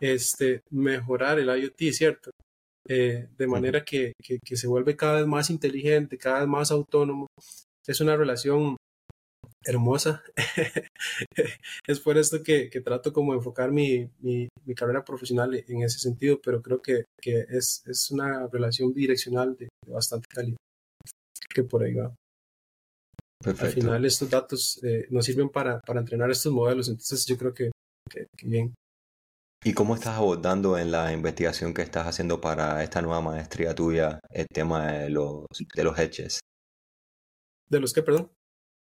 este, 0.00 0.62
mejorar 0.70 1.38
el 1.38 1.48
IoT, 1.48 1.92
¿cierto? 1.92 2.30
Eh, 2.88 3.28
de 3.36 3.46
manera 3.46 3.84
que, 3.84 4.12
que, 4.22 4.38
que, 4.44 4.56
se 4.56 4.68
vuelve 4.68 4.96
cada 4.96 5.16
vez 5.16 5.26
más 5.26 5.50
inteligente, 5.50 6.18
cada 6.18 6.40
vez 6.40 6.48
más 6.48 6.70
autónomo. 6.70 7.26
Es 7.86 8.00
una 8.00 8.16
relación 8.16 8.75
hermosa. 9.64 10.22
es 11.86 12.00
por 12.00 12.18
esto 12.18 12.42
que, 12.42 12.70
que 12.70 12.80
trato 12.80 13.12
como 13.12 13.34
enfocar 13.34 13.70
mi, 13.72 14.08
mi, 14.20 14.48
mi, 14.64 14.74
carrera 14.74 15.04
profesional 15.04 15.54
en 15.54 15.82
ese 15.82 15.98
sentido, 15.98 16.40
pero 16.42 16.62
creo 16.62 16.80
que, 16.80 17.04
que 17.20 17.46
es, 17.48 17.82
es, 17.86 18.10
una 18.10 18.46
relación 18.46 18.92
bidireccional 18.92 19.56
de, 19.56 19.68
de, 19.84 19.92
bastante 19.92 20.26
calidad, 20.28 20.56
que 21.52 21.64
por 21.64 21.82
ahí 21.82 21.94
va. 21.94 22.14
Perfecto. 23.42 23.66
Al 23.66 23.72
final 23.72 24.04
estos 24.04 24.30
datos 24.30 24.80
eh, 24.82 25.06
nos 25.10 25.24
sirven 25.24 25.50
para, 25.50 25.80
para, 25.80 26.00
entrenar 26.00 26.30
estos 26.30 26.52
modelos, 26.52 26.88
entonces 26.88 27.26
yo 27.26 27.36
creo 27.36 27.52
que, 27.52 27.70
que 28.10 28.26
bien. 28.42 28.74
¿Y 29.64 29.74
cómo 29.74 29.94
estás 29.94 30.16
abordando 30.16 30.78
en 30.78 30.92
la 30.92 31.12
investigación 31.12 31.74
que 31.74 31.82
estás 31.82 32.06
haciendo 32.06 32.40
para 32.40 32.82
esta 32.84 33.02
nueva 33.02 33.20
maestría 33.20 33.74
tuya 33.74 34.20
el 34.30 34.46
tema 34.46 34.92
de 34.92 35.10
los, 35.10 35.44
de 35.74 35.84
los 35.84 35.98
edges? 35.98 36.40
¿De 37.68 37.80
los 37.80 37.92
qué, 37.92 38.02
perdón? 38.02 38.30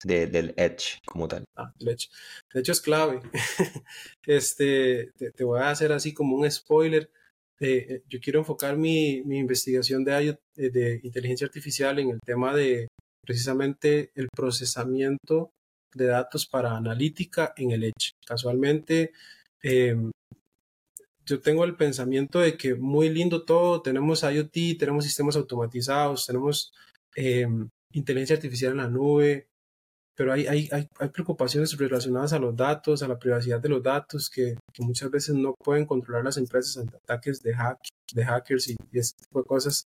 De, 0.03 0.27
del 0.27 0.55
edge 0.57 0.99
como 1.07 1.29
tal. 1.29 1.45
Ah, 1.57 1.73
el. 1.79 1.89
El 1.89 2.61
edge 2.61 2.71
es 2.71 2.81
clave. 2.81 3.21
este, 4.27 5.13
te, 5.17 5.31
te, 5.31 5.45
voy 5.45 5.61
a 5.61 5.71
hacer 5.71 5.93
así 5.93 6.15
como 6.15 6.37
un 6.37 6.51
spoiler. 6.51 7.11
Eh, 7.61 8.03
yo 8.09 8.21
quiero 8.21 8.39
enfocar 8.39 8.77
mi, 8.79 9.17
investigación 9.17 10.03
de, 10.03 10.39
de 10.57 11.01
inteligencia 11.03 11.47
artificial 11.47 11.99
en 11.99 12.11
el 12.11 12.21
tema 12.25 12.55
de 12.55 12.89
precisamente 13.23 14.11
el 14.15 14.29
procesamiento 14.35 15.53
de 15.95 16.07
datos 16.07 16.47
para 16.47 16.77
analítica 16.77 17.53
en 17.57 17.73
el 17.73 17.85
edge. 17.85 18.13
Casualmente, 18.27 19.13
eh, 19.63 19.95
yo 21.27 21.41
tengo 21.41 21.65
el 21.65 21.77
pensamiento 21.77 22.41
de 22.41 22.57
que 22.57 22.75
muy 22.75 23.09
lindo 23.09 23.45
todo, 23.45 23.83
tenemos 23.83 24.23
IoT, 24.23 24.79
tenemos 24.79 25.05
sistemas 25.05 25.37
automatizados, 25.37 26.27
tenemos 26.27 26.73
eh, 27.15 27.47
inteligencia 27.93 28.37
artificial 28.37 28.73
en 28.73 28.79
la 28.79 28.89
nube, 28.89 29.49
pero 30.21 30.35
hay, 30.35 30.47
hay, 30.47 30.69
hay, 30.71 30.87
hay, 30.99 31.09
preocupaciones 31.09 31.75
relacionadas 31.79 32.35
a 32.35 32.39
los 32.39 32.55
datos, 32.55 33.03
a 33.03 33.09
la 33.09 33.19
privacidad 33.19 33.59
de 33.59 33.71
los 33.71 33.83
datos, 33.83 34.29
que, 34.29 34.59
que 34.71 34.83
muchas 34.83 35.11
veces 35.11 35.35
no 35.35 35.55
pueden 35.55 35.87
controlar 35.87 36.23
las 36.23 36.37
empresas 36.37 36.77
ante 36.77 36.95
ataques 36.99 37.41
de, 37.41 37.55
hack, 37.55 37.79
de 38.13 38.27
hackers 38.27 38.69
y, 38.69 38.77
y 38.93 38.99
ese 38.99 39.15
tipo 39.17 39.39
de 39.41 39.47
cosas. 39.47 39.87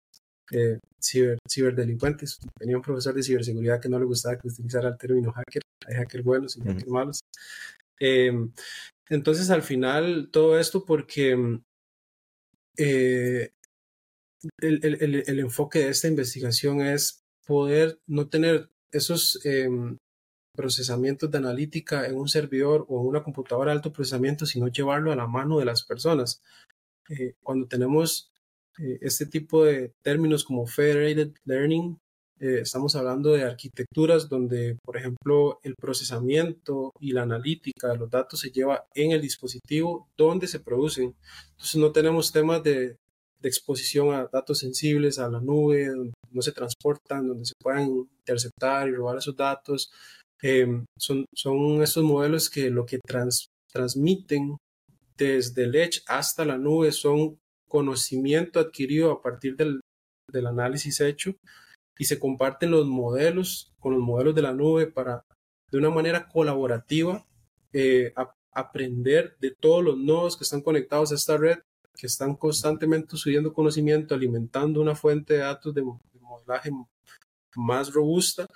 Eh, 0.51 0.77
ciber, 1.01 1.39
ciberdelincuentes. 1.49 2.37
Tenía 2.59 2.75
un 2.77 2.83
profesor 2.83 3.15
de 3.15 3.23
ciberseguridad 3.23 3.81
que 3.81 3.89
no 3.89 3.97
le 3.97 4.05
gustaba 4.05 4.37
que 4.37 4.49
utilizara 4.49 4.89
el 4.89 4.99
término 4.99 5.31
hacker. 5.31 5.63
Hay 5.87 5.95
hackers 5.95 6.23
buenos 6.23 6.57
y 6.57 6.61
hackers 6.61 6.87
malos. 6.87 7.21
Eh, 7.99 8.31
entonces, 9.09 9.49
al 9.49 9.63
final, 9.63 10.29
todo 10.31 10.59
esto 10.59 10.85
porque 10.85 11.59
eh, 12.77 13.49
el, 14.61 14.85
el, 14.85 15.23
el, 15.25 15.39
enfoque 15.39 15.79
de 15.79 15.89
esta 15.89 16.07
investigación 16.07 16.81
es 16.81 17.23
poder 17.47 17.97
no 18.05 18.29
tener 18.29 18.69
esos 18.91 19.43
eh, 19.43 19.67
procesamientos 20.59 21.31
de 21.31 21.37
analítica 21.37 22.05
en 22.05 22.17
un 22.17 22.27
servidor 22.27 22.85
o 22.89 22.99
en 22.99 23.07
una 23.07 23.23
computadora 23.23 23.71
de 23.71 23.77
alto 23.77 23.93
procesamiento, 23.93 24.45
sino 24.45 24.67
llevarlo 24.67 25.13
a 25.13 25.15
la 25.15 25.25
mano 25.25 25.57
de 25.57 25.63
las 25.63 25.83
personas. 25.83 26.41
Eh, 27.07 27.35
cuando 27.41 27.65
tenemos 27.65 28.29
eh, 28.77 28.97
este 28.99 29.25
tipo 29.25 29.63
de 29.63 29.93
términos 30.01 30.43
como 30.43 30.67
federated 30.67 31.31
learning, 31.45 31.97
eh, 32.41 32.59
estamos 32.63 32.93
hablando 32.97 33.31
de 33.31 33.43
arquitecturas 33.43 34.27
donde, 34.27 34.77
por 34.83 34.97
ejemplo, 34.97 35.61
el 35.63 35.75
procesamiento 35.75 36.91
y 36.99 37.13
la 37.13 37.21
analítica 37.21 37.87
de 37.87 37.97
los 37.97 38.09
datos 38.09 38.41
se 38.41 38.51
lleva 38.51 38.85
en 38.95 39.11
el 39.11 39.21
dispositivo 39.21 40.09
donde 40.17 40.47
se 40.47 40.59
producen. 40.59 41.15
Entonces 41.51 41.75
no 41.77 41.93
tenemos 41.93 42.33
temas 42.33 42.61
de, 42.63 42.97
de 43.39 43.47
exposición 43.47 44.13
a 44.13 44.27
datos 44.27 44.59
sensibles, 44.59 45.19
a 45.19 45.29
la 45.29 45.39
nube, 45.39 45.87
donde 45.87 46.11
no 46.31 46.41
se 46.41 46.51
transportan, 46.51 47.29
donde 47.29 47.45
se 47.45 47.53
puedan 47.61 48.09
interceptar 48.19 48.89
y 48.89 48.95
robar 48.95 49.19
esos 49.19 49.37
datos. 49.37 49.89
Eh, 50.41 50.67
son, 50.97 51.25
son 51.33 51.83
estos 51.83 52.03
modelos 52.03 52.49
que 52.49 52.69
lo 52.69 52.85
que 52.85 52.99
trans, 52.99 53.49
transmiten 53.71 54.57
desde 55.17 55.63
el 55.63 55.75
edge 55.75 56.01
hasta 56.07 56.45
la 56.45 56.57
nube 56.57 56.91
son 56.91 57.37
conocimiento 57.67 58.59
adquirido 58.59 59.11
a 59.11 59.21
partir 59.21 59.55
del, 59.55 59.81
del 60.31 60.47
análisis 60.47 61.01
hecho 61.01 61.35
y 61.97 62.05
se 62.05 62.17
comparten 62.19 62.71
los 62.71 62.87
modelos 62.87 63.73
con 63.79 63.93
los 63.93 64.01
modelos 64.01 64.33
de 64.33 64.41
la 64.41 64.53
nube 64.53 64.87
para 64.87 65.23
de 65.71 65.77
una 65.77 65.89
manera 65.89 66.27
colaborativa 66.27 67.25
eh, 67.73 68.13
a, 68.15 68.33
aprender 68.51 69.37
de 69.39 69.51
todos 69.51 69.83
los 69.83 69.97
nodos 69.97 70.35
que 70.35 70.43
están 70.43 70.61
conectados 70.61 71.11
a 71.11 71.15
esta 71.15 71.37
red, 71.37 71.59
que 71.95 72.07
están 72.07 72.35
constantemente 72.35 73.15
subiendo 73.15 73.53
conocimiento, 73.53 74.15
alimentando 74.15 74.81
una 74.81 74.95
fuente 74.95 75.35
de 75.35 75.39
datos 75.41 75.73
de, 75.73 75.81
de 75.81 76.19
modelaje 76.19 76.71
más 77.55 77.93
robusta 77.93 78.47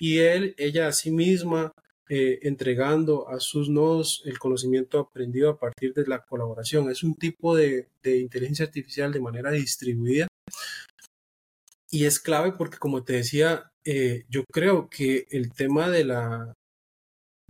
y 0.00 0.18
él, 0.18 0.54
ella 0.58 0.88
a 0.88 0.92
sí 0.92 1.12
misma 1.12 1.72
eh, 2.08 2.40
entregando 2.42 3.28
a 3.28 3.38
sus 3.38 3.68
nodos 3.68 4.22
el 4.24 4.38
conocimiento 4.40 4.98
aprendido 4.98 5.50
a 5.50 5.58
partir 5.58 5.94
de 5.94 6.06
la 6.06 6.24
colaboración. 6.24 6.90
Es 6.90 7.04
un 7.04 7.14
tipo 7.14 7.54
de, 7.54 7.86
de 8.02 8.18
inteligencia 8.18 8.64
artificial 8.64 9.12
de 9.12 9.20
manera 9.20 9.52
distribuida 9.52 10.26
y 11.90 12.04
es 12.06 12.18
clave 12.18 12.52
porque, 12.52 12.78
como 12.78 13.04
te 13.04 13.14
decía, 13.14 13.70
eh, 13.84 14.24
yo 14.28 14.44
creo 14.50 14.88
que 14.88 15.26
el 15.30 15.52
tema 15.52 15.90
de 15.90 16.04
la, 16.04 16.54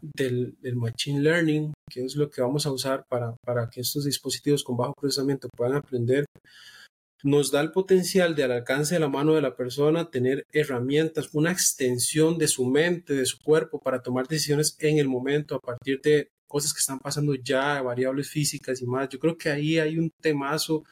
del, 0.01 0.57
del, 0.61 0.77
machine 0.77 1.21
learning, 1.21 1.73
que 1.91 2.05
es 2.05 2.17
lo 2.17 2.31
que 2.31 2.41
vamos 2.41 2.67
a 2.67 2.73
usar 2.73 3.05
para, 3.09 3.37
para 3.45 3.69
que 3.69 3.83
estos 3.83 4.05
dispositivos 4.05 4.65
con 4.65 4.77
bajo 4.77 4.95
procesamiento 4.95 5.49
puedan 5.55 5.77
aprender, 5.77 6.25
nos 7.23 7.51
da 7.51 7.61
el 7.61 7.73
potencial 7.73 8.35
de 8.35 8.45
al 8.45 8.53
alcance 8.53 8.95
de 8.95 9.01
la 9.01 9.09
mano 9.09 9.35
de 9.35 9.43
la 9.43 9.57
persona 9.57 10.11
tener 10.11 10.47
herramientas, 10.53 11.31
una 11.33 11.53
extensión 11.53 12.39
de 12.39 12.49
su 12.49 12.67
mente, 12.67 13.15
de 13.15 13.27
su 13.27 13.39
cuerpo 13.39 13.81
para 13.81 14.03
tomar 14.03 14.27
decisiones 14.27 14.77
en 14.81 14.99
el 14.99 15.09
momento 15.09 15.57
a 15.57 15.61
partir 15.61 16.01
de 16.01 16.31
cosas 16.47 16.73
que 16.73 16.81
están 16.81 16.99
pasando 16.99 17.35
ya, 17.35 17.81
variables 17.83 18.29
físicas 18.29 18.81
y 18.83 18.87
más. 18.87 19.09
Yo 19.09 19.19
creo 19.19 19.37
que 19.37 19.51
ahí 19.51 19.79
hay 19.79 19.99
un 19.99 20.11
temazo, 20.21 20.85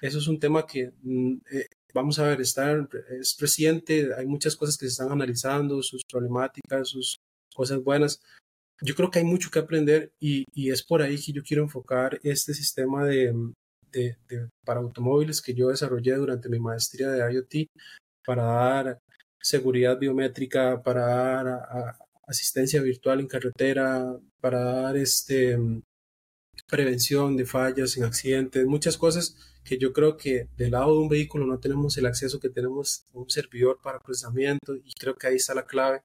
eso 0.00 0.18
es 0.18 0.26
un 0.26 0.40
tema 0.40 0.66
que 0.66 0.92
mm, 1.02 1.34
eh, 1.52 1.66
vamos 1.92 2.18
a 2.18 2.28
ver, 2.28 2.40
está, 2.40 2.74
es 3.20 3.36
reciente, 3.38 4.08
hay 4.16 4.26
muchas 4.26 4.56
cosas 4.56 4.76
que 4.76 4.86
se 4.86 4.92
están 4.92 5.12
analizando, 5.12 5.82
sus 5.82 6.02
problemáticas, 6.04 6.88
sus 6.88 7.18
cosas 7.54 7.82
buenas. 7.82 8.20
Yo 8.82 8.94
creo 8.94 9.10
que 9.10 9.20
hay 9.20 9.24
mucho 9.24 9.50
que 9.50 9.60
aprender 9.60 10.12
y, 10.18 10.44
y 10.52 10.70
es 10.70 10.82
por 10.82 11.00
ahí 11.02 11.16
que 11.16 11.32
yo 11.32 11.42
quiero 11.42 11.62
enfocar 11.62 12.18
este 12.24 12.52
sistema 12.54 13.04
de, 13.04 13.32
para 14.64 14.80
automóviles 14.80 15.42
que 15.42 15.54
yo 15.54 15.68
desarrollé 15.68 16.14
durante 16.14 16.48
mi 16.48 16.58
maestría 16.58 17.08
de 17.10 17.32
IoT 17.32 17.68
para 18.24 18.42
dar 18.44 18.98
seguridad 19.40 19.98
biométrica, 19.98 20.82
para 20.82 21.06
dar 21.06 21.96
asistencia 22.26 22.80
virtual 22.80 23.20
en 23.20 23.28
carretera, 23.28 24.16
para 24.40 24.64
dar 24.64 24.96
este, 24.96 25.58
prevención 26.66 27.36
de 27.36 27.44
fallas 27.44 27.96
en 27.96 28.04
accidentes, 28.04 28.66
muchas 28.66 28.96
cosas 28.96 29.36
que 29.64 29.78
yo 29.78 29.92
creo 29.92 30.16
que 30.16 30.48
del 30.56 30.72
lado 30.72 30.92
de 30.92 30.98
un 30.98 31.08
vehículo 31.08 31.46
no 31.46 31.58
tenemos 31.58 31.96
el 31.98 32.06
acceso 32.06 32.40
que 32.40 32.50
tenemos 32.50 33.06
a 33.14 33.18
un 33.18 33.30
servidor 33.30 33.78
para 33.82 34.00
procesamiento 34.00 34.74
y 34.74 34.92
creo 34.98 35.14
que 35.14 35.26
ahí 35.26 35.36
está 35.36 35.54
la 35.54 35.66
clave 35.66 36.02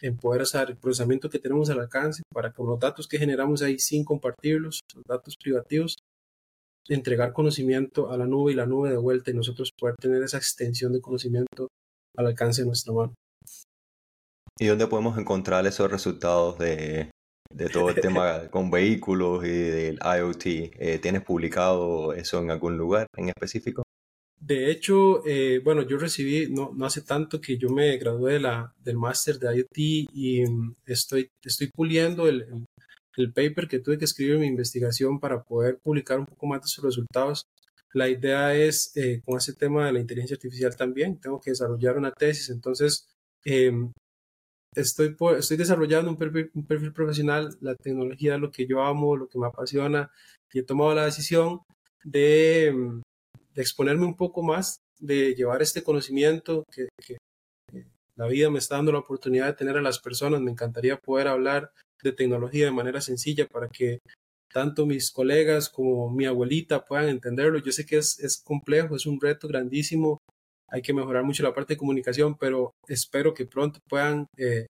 en 0.00 0.16
poder 0.16 0.42
hacer 0.42 0.70
el 0.70 0.76
procesamiento 0.76 1.30
que 1.30 1.38
tenemos 1.38 1.70
al 1.70 1.80
alcance 1.80 2.22
para 2.32 2.52
con 2.52 2.66
los 2.66 2.80
datos 2.80 3.06
que 3.06 3.18
generamos 3.18 3.62
ahí 3.62 3.78
sin 3.78 4.04
compartirlos, 4.04 4.80
los 4.94 5.04
datos 5.04 5.36
privativos, 5.36 5.96
entregar 6.88 7.32
conocimiento 7.32 8.10
a 8.10 8.16
la 8.16 8.26
nube 8.26 8.52
y 8.52 8.54
la 8.54 8.66
nube 8.66 8.90
de 8.90 8.96
vuelta 8.96 9.30
y 9.30 9.34
nosotros 9.34 9.70
poder 9.78 9.96
tener 10.00 10.22
esa 10.22 10.38
extensión 10.38 10.92
de 10.92 11.00
conocimiento 11.00 11.68
al 12.16 12.26
alcance 12.26 12.62
de 12.62 12.66
nuestra 12.66 12.92
mano. 12.92 13.14
¿Y 14.58 14.66
dónde 14.66 14.86
podemos 14.86 15.18
encontrar 15.18 15.66
esos 15.66 15.90
resultados 15.90 16.58
de, 16.58 17.10
todo 17.72 17.90
el 17.90 18.00
tema 18.00 18.48
con 18.50 18.70
vehículos 18.70 19.44
y 19.44 19.50
del 19.50 19.98
IoT? 19.98 20.46
Eh, 20.46 20.98
¿Tienes 21.00 21.22
publicado 21.22 22.12
eso 22.12 22.40
en 22.40 22.50
algún 22.50 22.76
lugar 22.76 23.06
en 23.16 23.28
específico? 23.28 23.82
De 24.38 24.70
hecho, 24.70 25.24
eh, 25.24 25.60
bueno, 25.62 25.82
yo 25.82 25.98
recibí, 25.98 26.48
no, 26.50 26.72
no, 26.74 26.84
hace 26.84 27.02
tanto 27.02 27.40
que 27.40 27.56
yo 27.56 27.68
me 27.68 27.96
gradué 27.96 28.34
de 28.34 28.40
la, 28.40 28.74
del 28.82 28.96
máster 28.96 29.38
de 29.38 29.56
IoT 29.56 29.78
y 30.12 30.44
mm, 30.44 30.74
estoy, 30.86 31.28
estoy 31.44 31.70
puliendo 31.72 32.28
el, 32.28 32.42
el, 32.42 32.64
paper 33.32 33.68
que 33.68 33.78
tuve 33.78 33.98
que 33.98 34.04
escribir 34.04 34.34
en 34.34 34.40
mi 34.40 34.46
investigación 34.46 35.20
para 35.20 35.42
poder 35.42 35.78
publicar 35.78 36.18
un 36.18 36.26
poco 36.26 36.46
más 36.46 36.62
de 36.62 36.68
sus 36.68 36.84
resultados. 36.84 37.46
La 37.92 38.08
idea 38.08 38.54
es, 38.54 38.96
eh, 38.96 39.20
con 39.24 39.38
ese 39.38 39.54
tema 39.54 39.86
de 39.86 39.92
la 39.92 40.00
inteligencia 40.00 40.34
artificial 40.34 40.74
también, 40.76 41.20
tengo 41.20 41.40
que 41.40 41.50
desarrollar 41.50 41.98
una 41.98 42.12
tesis, 42.12 42.48
entonces 42.50 43.08
em, 43.44 43.92
estoy, 44.74 45.16
estoy 45.38 45.56
desarrollando 45.56 46.10
un 46.10 46.16
perfil, 46.16 46.92
profesional, 46.94 47.56
la 47.60 47.74
tecnología, 47.76 48.38
lo 48.38 48.50
que 48.50 48.66
yo 48.66 48.82
amo, 48.82 49.16
lo 49.16 49.28
que 49.28 49.38
me 49.38 49.46
apasiona, 49.46 50.10
y 50.52 50.60
he 50.60 50.62
tomado 50.62 50.94
la 50.94 51.04
decisión 51.04 51.60
de, 52.04 52.68
em, 52.68 53.02
exponerme 53.54 54.06
un 54.06 54.16
poco 54.16 54.42
más, 54.42 54.80
de 54.98 55.34
llevar 55.34 55.62
este 55.62 55.82
conocimiento 55.82 56.64
que, 56.72 56.88
que, 57.04 57.18
la 58.16 58.26
vida 58.26 58.50
me 58.50 58.58
está 58.58 58.76
dando 58.76 58.92
la 58.92 58.98
oportunidad 58.98 59.46
de 59.46 59.54
tener 59.54 59.76
a 59.76 59.82
las 59.82 59.98
personas. 59.98 60.40
Me 60.40 60.50
encantaría 60.50 60.98
poder 60.98 61.28
hablar 61.28 61.72
de 62.02 62.12
tecnología 62.12 62.66
de 62.66 62.72
manera 62.72 63.00
sencilla 63.00 63.46
para 63.46 63.68
que 63.68 63.98
tanto 64.52 64.86
mis 64.86 65.10
colegas 65.10 65.68
como 65.68 66.10
mi 66.10 66.26
abuelita 66.26 66.84
puedan 66.84 67.08
entenderlo. 67.08 67.58
Yo 67.58 67.72
sé 67.72 67.86
que 67.86 67.98
es, 67.98 68.18
es 68.20 68.42
complejo, 68.42 68.96
es 68.96 69.06
un 69.06 69.20
reto 69.20 69.48
grandísimo, 69.48 70.18
hay 70.68 70.82
que 70.82 70.94
mejorar 70.94 71.24
mucho 71.24 71.42
la 71.42 71.54
parte 71.54 71.74
de 71.74 71.78
comunicación, 71.78 72.36
pero 72.36 72.72
espero 72.88 73.34
que 73.34 73.46
pronto 73.46 73.78
puedan 73.88 74.26
eh, 74.36 74.66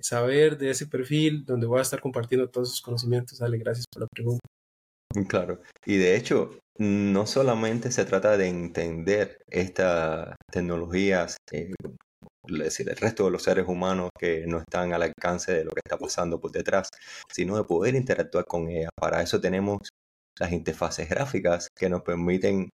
saber 0.00 0.58
de 0.58 0.70
ese 0.70 0.86
perfil 0.86 1.44
donde 1.44 1.66
voy 1.66 1.78
a 1.78 1.82
estar 1.82 2.00
compartiendo 2.00 2.48
todos 2.48 2.70
sus 2.70 2.82
conocimientos. 2.82 3.38
Dale, 3.38 3.58
gracias 3.58 3.86
por 3.92 4.02
la 4.02 4.08
pregunta. 4.12 4.40
Claro, 5.28 5.60
y 5.84 5.96
de 5.96 6.14
hecho, 6.14 6.58
no 6.78 7.26
solamente 7.26 7.90
se 7.90 8.04
trata 8.04 8.36
de 8.36 8.46
entender 8.46 9.38
estas 9.50 10.36
tecnologías, 10.52 11.36
eh, 11.50 11.72
es 12.46 12.58
decir, 12.58 12.88
el 12.88 12.96
resto 12.96 13.24
de 13.24 13.30
los 13.30 13.42
seres 13.42 13.66
humanos 13.68 14.10
que 14.18 14.46
no 14.46 14.58
están 14.58 14.92
al 14.92 15.02
alcance 15.02 15.52
de 15.52 15.64
lo 15.64 15.72
que 15.72 15.80
está 15.84 15.98
pasando 15.98 16.40
por 16.40 16.50
detrás, 16.52 16.88
sino 17.32 17.56
de 17.56 17.64
poder 17.64 17.94
interactuar 17.94 18.44
con 18.46 18.68
ellas. 18.68 18.90
Para 18.98 19.22
eso 19.22 19.40
tenemos 19.40 19.78
las 20.38 20.52
interfaces 20.52 21.08
gráficas 21.08 21.68
que 21.76 21.88
nos 21.88 22.02
permiten 22.02 22.70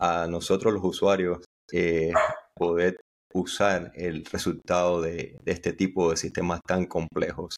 a 0.00 0.26
nosotros 0.26 0.72
los 0.72 0.84
usuarios 0.84 1.44
eh, 1.72 2.12
poder 2.54 2.96
usar 3.34 3.92
el 3.94 4.24
resultado 4.24 5.02
de, 5.02 5.38
este 5.44 5.72
tipo 5.72 6.10
de 6.10 6.16
sistemas 6.16 6.60
tan 6.66 6.86
complejos. 6.86 7.56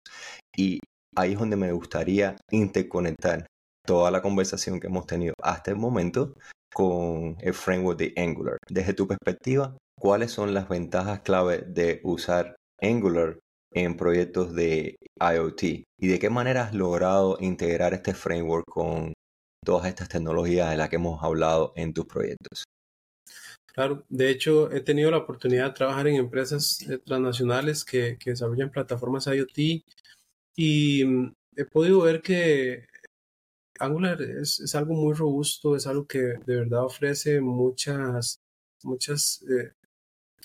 Y 0.57 0.81
ahí 1.17 1.33
es 1.33 1.39
donde 1.39 1.57
me 1.57 1.73
gustaría 1.73 2.37
interconectar 2.51 3.47
toda 3.87 4.11
la 4.11 4.23
conversación 4.23 4.81
que 4.81 4.89
hemos 4.89 5.07
tenido 5.07 5.35
hasta 5.43 5.71
el 5.71 5.77
momento 5.77 6.35
con 6.73 7.37
el 7.41 7.55
framework 7.55 7.99
de 7.99 8.15
Angular. 8.17 8.57
Desde 8.69 8.95
tu 8.95 9.07
perspectiva, 9.07 9.77
¿cuáles 10.01 10.33
son 10.33 10.55
las 10.55 10.69
ventajas 10.69 11.21
clave 11.21 11.59
de 11.59 12.01
usar 12.03 12.57
Angular 12.81 13.39
en 13.73 13.97
proyectos 13.97 14.55
de 14.55 14.97
IoT? 15.21 15.63
¿Y 15.63 16.09
de 16.09 16.19
qué 16.19 16.31
manera 16.31 16.65
has 16.65 16.75
logrado 16.75 17.37
integrar 17.39 17.93
este 17.93 18.15
framework 18.15 18.65
con 18.67 19.13
todas 19.65 19.87
estas 19.87 20.09
tecnologías 20.09 20.71
de 20.71 20.79
las 20.79 20.89
que 20.89 20.97
hemos 20.97 21.23
hablado 21.23 21.75
en 21.77 21.93
tus 21.93 22.07
proyectos? 22.07 22.65
Claro, 23.73 24.05
de 24.09 24.31
hecho 24.31 24.73
he 24.73 24.81
tenido 24.81 25.11
la 25.11 25.19
oportunidad 25.19 25.67
de 25.67 25.75
trabajar 25.75 26.09
en 26.09 26.17
empresas 26.17 26.81
eh, 26.89 26.99
transnacionales 26.99 27.85
que, 27.85 28.17
desarrollan 28.25 28.71
plataformas 28.71 29.27
IoT 29.27 29.85
y 30.57 31.05
mm, 31.05 31.33
he 31.57 31.65
podido 31.67 32.01
ver 32.01 32.23
que 32.23 32.87
Angular 33.79 34.21
es, 34.23 34.75
algo 34.75 34.95
muy 34.95 35.15
robusto, 35.15 35.77
es 35.77 35.87
algo 35.87 36.07
que 36.07 36.19
de 36.19 36.57
verdad 36.57 36.85
ofrece 36.85 37.41
muchas, 37.41 38.41
muchas 38.83 39.43
eh, 39.49 39.73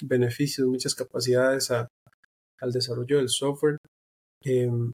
beneficios, 0.01 0.67
muchas 0.67 0.95
capacidades 0.95 1.71
al 1.71 2.71
desarrollo 2.71 3.17
del 3.17 3.29
software. 3.29 3.77
Em, 4.43 4.91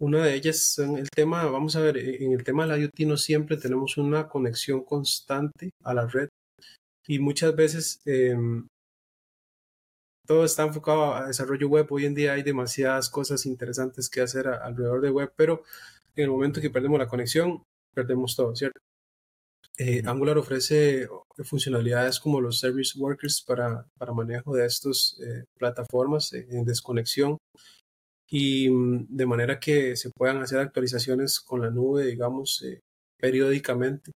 una 0.00 0.24
de 0.24 0.34
ellas 0.34 0.58
son 0.58 0.98
el 0.98 1.08
tema, 1.08 1.44
vamos 1.44 1.76
a 1.76 1.80
ver, 1.80 1.98
en 1.98 2.32
el 2.32 2.42
tema 2.44 2.66
del 2.66 2.82
IoT 2.82 3.06
no 3.06 3.16
siempre 3.16 3.56
tenemos 3.56 3.96
una 3.96 4.28
conexión 4.28 4.84
constante 4.84 5.70
a 5.84 5.94
la 5.94 6.06
red 6.06 6.28
y 7.06 7.18
muchas 7.20 7.54
veces 7.54 8.00
em, 8.04 8.66
todo 10.26 10.44
está 10.44 10.64
enfocado 10.64 11.14
a 11.14 11.26
desarrollo 11.26 11.68
web. 11.68 11.86
Hoy 11.90 12.06
en 12.06 12.14
día 12.14 12.32
hay 12.32 12.42
demasiadas 12.42 13.10
cosas 13.10 13.46
interesantes 13.46 14.08
que 14.08 14.22
hacer 14.22 14.48
alrededor 14.48 15.00
de 15.00 15.10
web, 15.10 15.32
pero 15.36 15.62
en 16.16 16.24
el 16.24 16.30
momento 16.30 16.60
que 16.60 16.70
perdemos 16.70 16.98
la 16.98 17.08
conexión, 17.08 17.62
perdemos 17.94 18.34
todo, 18.36 18.56
¿cierto? 18.56 18.80
Eh, 19.76 20.02
Angular 20.06 20.38
ofrece 20.38 21.08
funcionalidades 21.42 22.20
como 22.20 22.40
los 22.40 22.60
service 22.60 22.96
workers 22.96 23.42
para, 23.42 23.84
para 23.98 24.12
manejo 24.12 24.54
de 24.54 24.66
estas 24.66 25.18
eh, 25.20 25.44
plataformas 25.58 26.32
en 26.32 26.64
desconexión 26.64 27.38
y 28.30 28.70
mm, 28.70 29.06
de 29.08 29.26
manera 29.26 29.58
que 29.58 29.96
se 29.96 30.10
puedan 30.16 30.40
hacer 30.42 30.60
actualizaciones 30.60 31.40
con 31.40 31.60
la 31.62 31.70
nube, 31.70 32.06
digamos, 32.06 32.62
eh, 32.62 32.80
periódicamente. 33.18 34.12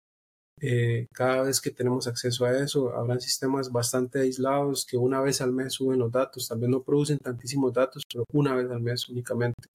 cada 1.12 1.42
vez 1.42 1.60
que 1.60 1.70
tenemos 1.70 2.06
acceso 2.08 2.44
a 2.44 2.56
eso, 2.58 2.92
habrán 2.94 3.20
sistemas 3.20 3.70
bastante 3.70 4.20
aislados 4.20 4.84
que 4.86 4.96
una 4.96 5.20
vez 5.20 5.40
al 5.40 5.52
mes 5.52 5.74
suben 5.74 6.00
los 6.00 6.10
datos, 6.10 6.48
tal 6.48 6.58
vez 6.58 6.68
no 6.70 6.82
producen 6.82 7.18
tantísimos 7.18 7.72
datos, 7.72 8.02
pero 8.12 8.24
una 8.32 8.54
vez 8.56 8.70
al 8.70 8.80
mes 8.80 9.08
únicamente. 9.08 9.68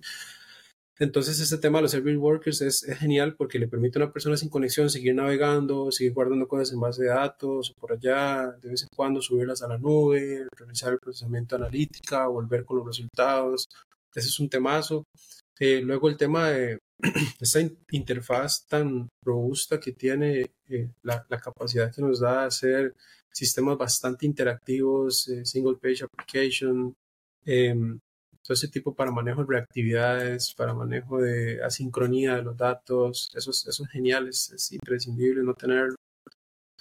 Entonces, 0.99 1.39
este 1.39 1.57
tema 1.57 1.79
de 1.79 1.83
los 1.83 1.91
service 1.91 2.17
workers 2.17 2.61
es, 2.61 2.85
genial 2.99 3.35
porque 3.35 3.57
le 3.57 3.67
permite 3.67 3.97
a 3.97 4.03
una 4.03 4.13
persona 4.13 4.37
sin 4.37 4.49
conexión 4.49 4.89
seguir 4.89 5.15
navegando, 5.15 5.91
seguir 5.91 6.13
guardando 6.13 6.47
cosas 6.47 6.71
en 6.71 6.79
base 6.79 7.03
de 7.03 7.09
datos 7.09 7.71
o 7.71 7.73
por 7.79 7.93
allá, 7.93 8.51
de 8.61 8.69
vez 8.69 8.83
en 8.83 8.89
cuando 8.95 9.21
subirlas 9.21 9.63
a 9.63 9.67
la 9.67 9.77
nube, 9.79 10.47
realizar 10.55 10.93
el 10.93 10.99
procesamiento 10.99 11.55
analítica, 11.55 12.27
volver 12.27 12.63
con 12.63 12.77
los 12.77 12.85
resultados. 12.85 13.67
Ese 14.13 14.27
es 14.27 14.39
un 14.39 14.49
temazo. 14.49 15.03
Eh, 15.59 15.81
luego 15.81 16.09
el 16.09 16.17
tema 16.17 16.49
de 16.49 16.79
esta 17.39 17.59
interfaz 17.91 18.65
tan 18.67 19.09
robusta 19.23 19.79
que 19.79 19.93
tiene, 19.93 20.45
eh, 20.69 20.89
la, 21.03 21.25
capacidad 21.41 21.93
que 21.93 22.01
nos 22.01 22.19
da 22.19 22.41
de 22.41 22.47
hacer 22.47 22.95
sistemas 23.31 23.77
bastante 23.77 24.25
interactivos, 24.25 25.27
eh, 25.27 25.45
single 25.45 25.77
page 25.81 26.03
application, 26.03 26.93
em, 27.45 27.99
todo 28.43 28.53
ese 28.53 28.67
tipo 28.67 28.93
para 28.93 29.11
manejo 29.11 29.41
de 29.41 29.47
reactividades, 29.47 30.53
para 30.55 30.73
manejo 30.73 31.19
de 31.19 31.63
asincronía 31.63 32.35
de 32.35 32.43
los 32.43 32.57
datos, 32.57 33.31
eso 33.35 33.51
es, 33.51 33.65
eso 33.67 33.83
es 33.83 33.89
genial, 33.89 34.27
es, 34.27 34.71
imprescindible 34.71 35.43
no 35.43 35.53
tenerlo, 35.53 35.95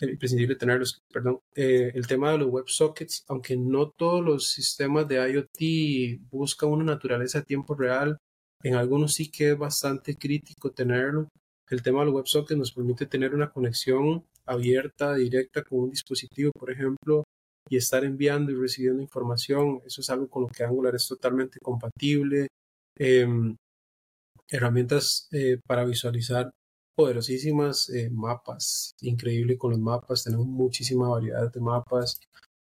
imprescindible 0.00 0.56
tenerlos, 0.56 1.00
perdón. 1.12 1.38
Eh, 1.54 1.92
el 1.94 2.06
tema 2.06 2.32
de 2.32 2.38
los 2.38 2.48
WebSockets, 2.50 3.24
aunque 3.28 3.56
no 3.56 3.90
todos 3.90 4.24
los 4.24 4.48
sistemas 4.48 5.06
de 5.06 5.16
IoT 5.16 6.28
buscan 6.30 6.70
una 6.70 6.84
naturaleza 6.84 7.38
a 7.38 7.44
tiempo 7.44 7.74
real, 7.74 8.18
en 8.64 8.74
algunos 8.74 9.14
sí 9.14 9.30
que 9.30 9.50
es 9.52 9.58
bastante 9.58 10.16
crítico 10.16 10.70
tenerlo. 10.70 11.28
El 11.68 11.82
tema 11.82 12.00
de 12.00 12.06
los 12.06 12.14
WebSockets 12.16 12.58
nos 12.58 12.72
permite 12.72 13.06
tener 13.06 13.34
una 13.34 13.50
conexión 13.50 14.24
abierta, 14.46 15.14
directa 15.14 15.62
con 15.62 15.80
un 15.80 15.90
dispositivo, 15.90 16.50
por 16.52 16.70
ejemplo, 16.70 17.24
y 17.68 17.76
estar 17.76 18.04
enviando 18.04 18.52
y 18.52 18.56
recibiendo 18.56 19.02
información. 19.02 19.80
Eso 19.86 20.00
es 20.00 20.10
algo 20.10 20.28
con 20.28 20.42
lo 20.42 20.48
que 20.48 20.64
Angular 20.64 20.94
es 20.94 21.06
totalmente 21.06 21.58
compatible. 21.60 22.48
Em, 22.98 23.56
herramientas 24.48 25.28
eh, 25.32 25.58
para 25.66 25.84
visualizar 25.84 26.50
poderosísimas 26.94 27.88
eh, 27.90 28.10
mapas, 28.10 28.94
increíble 29.00 29.56
con 29.56 29.70
los 29.70 29.80
mapas, 29.80 30.24
tenemos 30.24 30.46
muchísima 30.46 31.08
variedad 31.08 31.50
de 31.50 31.60
mapas, 31.60 32.20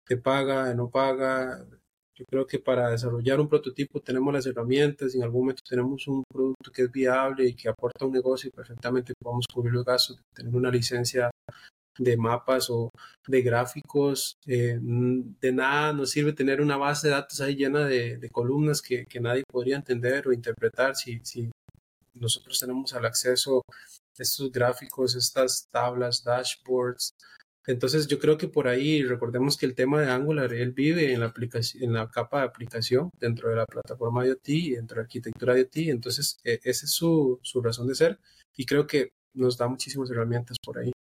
de 0.08 0.16
paga, 0.16 0.68
de 0.68 0.74
no 0.74 0.88
paga. 0.90 1.66
Yo 2.14 2.24
creo 2.30 2.46
que 2.46 2.58
para 2.58 2.90
desarrollar 2.90 3.40
un 3.40 3.48
prototipo 3.48 4.00
tenemos 4.00 4.32
las 4.32 4.46
herramientas, 4.46 5.14
y 5.14 5.18
en 5.18 5.24
algún 5.24 5.42
momento 5.42 5.62
tenemos 5.68 6.08
un 6.08 6.24
producto 6.32 6.72
que 6.72 6.82
es 6.82 6.90
viable 6.90 7.46
y 7.46 7.54
que 7.54 7.68
aporta 7.68 8.06
un 8.06 8.12
negocio 8.12 8.48
y 8.48 8.52
perfectamente 8.52 9.12
podemos 9.20 9.46
cubrir 9.52 9.74
los 9.74 9.84
gastos 9.84 10.16
de 10.16 10.22
tener 10.34 10.54
una 10.54 10.70
licencia 10.70 11.30
de 11.98 12.16
mapas 12.16 12.70
o 12.70 12.90
de 13.26 13.42
gráficos. 13.42 14.36
Eh, 14.46 14.78
de 14.80 15.52
nada 15.52 15.92
nos 15.92 16.10
sirve 16.10 16.32
tener 16.32 16.60
una 16.60 16.76
base 16.76 17.08
de 17.08 17.14
datos 17.14 17.40
ahí 17.40 17.56
llena 17.56 17.86
de, 17.86 18.28
columnas 18.30 18.82
que, 18.82 19.06
nadie 19.20 19.44
podría 19.50 19.76
entender 19.76 20.28
o 20.28 20.32
interpretar 20.32 20.94
si, 20.96 21.20
si 21.24 21.50
nosotros 22.14 22.58
tenemos 22.58 22.92
el 22.92 23.04
acceso 23.04 23.62
a 23.68 24.22
estos 24.22 24.50
gráficos, 24.52 25.14
estas 25.14 25.68
tablas, 25.70 26.24
dashboards. 26.24 27.10
Entonces 27.66 28.06
yo 28.06 28.18
creo 28.20 28.38
que 28.38 28.48
por 28.48 28.68
ahí 28.68 29.02
recordemos 29.02 29.56
que 29.56 29.66
el 29.66 29.74
tema 29.74 30.00
de 30.00 30.10
Angular, 30.10 30.52
él 30.54 30.72
vive 30.72 31.12
en 31.12 31.20
la, 31.20 31.26
aplicación, 31.26 31.82
en 31.82 31.94
la 31.94 32.08
capa 32.08 32.38
de 32.40 32.46
aplicación 32.46 33.10
dentro 33.18 33.50
de 33.50 33.56
la 33.56 33.66
plataforma 33.66 34.24
IoT, 34.24 34.46
dentro 34.76 34.94
de 34.94 35.00
la 35.00 35.02
arquitectura 35.02 35.58
IoT. 35.58 35.76
Entonces 35.88 36.38
e, 36.44 36.60
esa 36.62 36.86
es 36.86 36.92
su, 36.92 37.40
su 37.42 37.60
razón 37.60 37.88
de 37.88 37.96
ser 37.96 38.18
y 38.56 38.64
creo 38.66 38.86
que 38.86 39.10
nos 39.34 39.58
da 39.58 39.66
muchísimas 39.68 40.10
herramientas 40.10 40.56
por 40.64 40.78
ahí. 40.78 40.92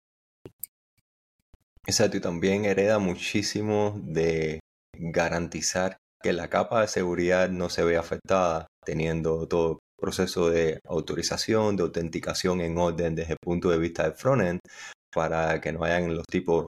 Exacto, 1.87 2.17
y 2.17 2.21
también 2.21 2.65
hereda 2.65 2.99
muchísimo 2.99 4.01
de 4.03 4.61
garantizar 4.99 5.99
que 6.23 6.33
la 6.33 6.49
capa 6.49 6.81
de 6.81 6.89
seguridad 6.89 7.51
no 7.51 7.69
se 7.69 7.85
ve 7.85 7.97
afectada, 7.99 8.67
teniendo 8.85 9.47
todo 9.47 9.81
proceso 10.01 10.49
de 10.49 10.81
autorización, 10.87 11.77
de 11.77 11.83
autenticación 11.83 12.61
en 12.61 12.79
orden 12.79 13.15
desde 13.15 13.33
el 13.33 13.39
punto 13.43 13.71
de 13.71 13.79
vista 13.79 14.05
del 14.05 14.15
frontend, 14.15 14.61
para 15.13 15.61
que 15.61 15.73
no 15.73 15.85
hayan 15.85 16.15
los 16.15 16.27
tipos 16.27 16.67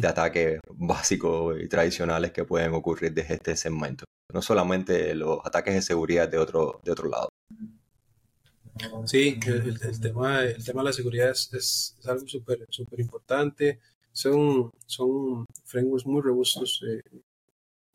de 0.00 0.08
ataques 0.08 0.60
básicos 0.70 1.60
y 1.60 1.68
tradicionales 1.68 2.32
que 2.32 2.44
pueden 2.44 2.72
ocurrir 2.74 3.12
desde 3.12 3.34
este 3.34 3.56
segmento. 3.56 4.04
No 4.32 4.40
solamente 4.40 5.14
los 5.14 5.40
ataques 5.44 5.74
de 5.74 5.82
seguridad 5.82 6.28
de 6.28 6.38
otro, 6.38 6.80
de 6.82 6.92
otro 6.92 7.08
lado. 7.08 7.28
Sí, 9.06 9.38
el, 9.46 10.00
tema, 10.00 10.42
el 10.42 10.64
tema 10.64 10.82
de 10.82 10.86
la 10.86 10.92
seguridad 10.92 11.30
es, 11.30 11.96
algo 12.04 12.26
súper 12.26 12.66
super 12.70 12.98
importante. 12.98 13.78
Son, 14.14 14.70
son 14.86 15.44
frameworks 15.64 16.06
muy 16.06 16.22
robustos. 16.22 16.82
Eh, 16.88 17.00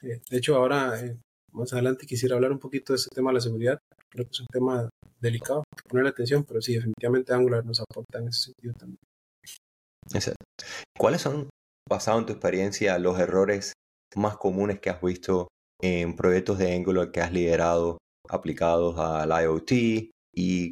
eh, 0.02 0.22
de 0.30 0.38
hecho, 0.38 0.56
ahora, 0.56 1.00
eh, 1.00 1.18
más 1.54 1.72
adelante, 1.74 2.06
quisiera 2.06 2.36
hablar 2.36 2.52
un 2.52 2.60
poquito 2.60 2.94
de 2.94 2.98
ese 2.98 3.10
tema 3.10 3.32
de 3.32 3.36
la 3.36 3.42
seguridad. 3.42 3.80
Creo 4.10 4.26
que 4.26 4.32
es 4.32 4.40
un 4.40 4.48
tema 4.52 4.90
delicado, 5.20 5.64
que 5.76 5.88
ponerle 5.88 6.10
atención, 6.10 6.44
pero 6.44 6.62
sí, 6.62 6.74
definitivamente 6.74 7.34
Angular 7.34 7.66
nos 7.66 7.80
aporta 7.80 8.20
en 8.20 8.28
ese 8.28 8.52
sentido 8.52 8.74
también. 8.74 8.98
Exacto. 10.14 10.46
¿Cuáles 10.98 11.22
son, 11.22 11.50
basado 11.88 12.20
en 12.20 12.26
tu 12.26 12.34
experiencia, 12.34 12.98
los 13.00 13.20
errores 13.20 13.74
más 14.16 14.38
comunes 14.38 14.80
que 14.80 14.90
has 14.90 15.02
visto 15.02 15.48
en 15.82 16.16
proyectos 16.16 16.58
de 16.58 16.76
Angular 16.76 17.12
que 17.12 17.22
has 17.22 17.32
liderado 17.32 17.98
aplicados 18.28 18.98
al 18.98 19.30
IoT 19.30 19.72
y 20.36 20.72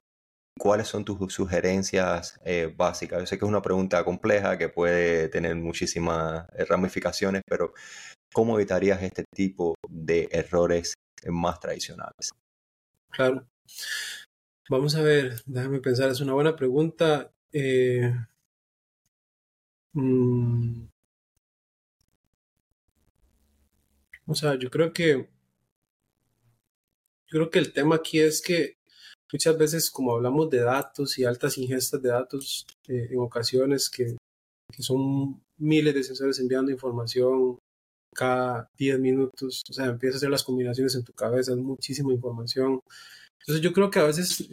cuáles 0.57 0.87
son 0.87 1.05
tus 1.05 1.33
sugerencias 1.33 2.39
eh, 2.45 2.73
básicas? 2.75 3.19
Yo 3.19 3.25
sé 3.25 3.37
que 3.37 3.45
es 3.45 3.49
una 3.49 3.61
pregunta 3.61 4.03
compleja 4.03 4.57
que 4.57 4.69
puede 4.69 5.29
tener 5.29 5.55
muchísimas 5.55 6.47
ramificaciones, 6.67 7.41
pero 7.47 7.73
¿cómo 8.33 8.55
evitarías 8.55 9.01
este 9.01 9.23
tipo 9.35 9.75
de 9.89 10.27
errores 10.31 10.93
más 11.27 11.59
tradicionales? 11.59 12.31
Claro. 13.09 13.47
Vamos 14.69 14.95
a 14.95 15.01
ver, 15.01 15.41
déjame 15.45 15.79
pensar, 15.79 16.09
es 16.09 16.19
una 16.19 16.33
buena 16.33 16.55
pregunta. 16.55 17.31
Eh, 17.53 18.11
Mm. 19.97 20.87
O 24.27 24.35
sea, 24.35 24.55
yo 24.55 24.69
creo 24.69 24.93
que 24.93 25.27
yo 27.27 27.39
creo 27.39 27.49
que 27.49 27.59
el 27.59 27.73
tema 27.73 27.95
aquí 27.95 28.19
es 28.19 28.41
que 28.41 28.76
muchas 29.31 29.57
veces 29.57 29.91
como 29.91 30.13
hablamos 30.13 30.49
de 30.49 30.59
datos 30.59 31.17
y 31.17 31.25
altas 31.25 31.57
ingestas 31.57 32.01
de 32.01 32.09
datos 32.09 32.65
eh, 32.87 33.07
en 33.11 33.19
ocasiones 33.19 33.89
que, 33.89 34.17
que, 34.71 34.83
son 34.83 35.41
miles 35.57 35.93
de 35.93 36.03
sensores 36.03 36.39
enviando 36.39 36.71
información 36.71 37.57
cada 38.13 38.69
10 38.77 38.99
minutos, 38.99 39.63
o 39.69 39.73
sea, 39.73 39.85
empiezas 39.85 40.15
a 40.15 40.17
hacer 40.17 40.29
las 40.31 40.43
combinaciones 40.43 40.95
en 40.95 41.03
tu 41.03 41.13
cabeza, 41.13 41.51
es 41.51 41.57
muchísima 41.57 42.11
información. 42.11 42.79
Entonces 43.41 43.63
yo 43.63 43.71
creo 43.73 43.91
que 43.91 43.99
a 43.99 44.05
veces 44.05 44.47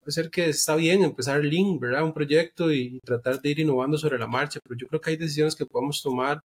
puede 0.00 0.12
ser 0.12 0.30
que 0.30 0.48
está 0.48 0.76
bien 0.76 1.02
empezar 1.02 1.44
link, 1.44 1.80
¿verdad? 1.80 2.04
Un 2.04 2.14
proyecto 2.14 2.72
y 2.72 2.98
tratar 3.04 3.40
de 3.40 3.50
ir 3.50 3.60
innovando 3.60 3.98
sobre 3.98 4.18
la 4.18 4.26
marcha, 4.26 4.60
pero 4.62 4.78
yo 4.78 4.86
creo 4.88 5.00
que 5.00 5.10
hay 5.10 5.16
decisiones 5.16 5.54
que 5.54 5.66
podemos 5.66 6.02
tomar 6.02 6.40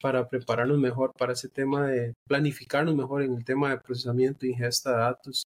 para 0.00 0.28
prepararnos 0.28 0.78
mejor 0.78 1.12
para 1.18 1.32
ese 1.32 1.48
tema 1.48 1.88
de 1.88 2.14
planificarnos 2.28 2.94
mejor 2.94 3.22
en 3.22 3.34
el 3.34 3.44
tema 3.44 3.70
de 3.70 3.78
procesamiento 3.78 4.46
e 4.46 4.50
ingesta 4.50 4.92
de 4.92 4.98
datos. 4.98 5.44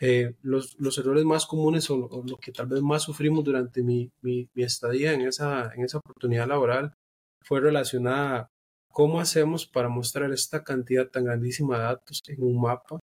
Eh, 0.00 0.34
los, 0.42 0.76
los, 0.80 0.98
errores 0.98 1.24
más 1.24 1.46
comunes 1.46 1.88
o 1.88 2.24
lo, 2.26 2.36
que 2.38 2.50
tal 2.50 2.66
vez 2.66 2.82
más 2.82 3.02
sufrimos 3.02 3.44
durante 3.44 3.82
mi, 3.82 4.10
mi, 4.22 4.48
mi, 4.54 4.64
estadía 4.64 5.12
en 5.12 5.20
esa, 5.20 5.72
en 5.72 5.84
esa 5.84 5.98
oportunidad 5.98 6.48
laboral 6.48 6.96
fue 7.42 7.60
relacionada 7.60 8.36
a 8.38 8.50
cómo 8.90 9.20
hacemos 9.20 9.66
para 9.66 9.88
mostrar 9.88 10.32
esta 10.32 10.64
cantidad 10.64 11.08
tan 11.08 11.24
grandísima 11.24 11.78
de 11.78 11.84
datos 11.84 12.22
en 12.26 12.42
un 12.42 12.60
mapa 12.60 12.98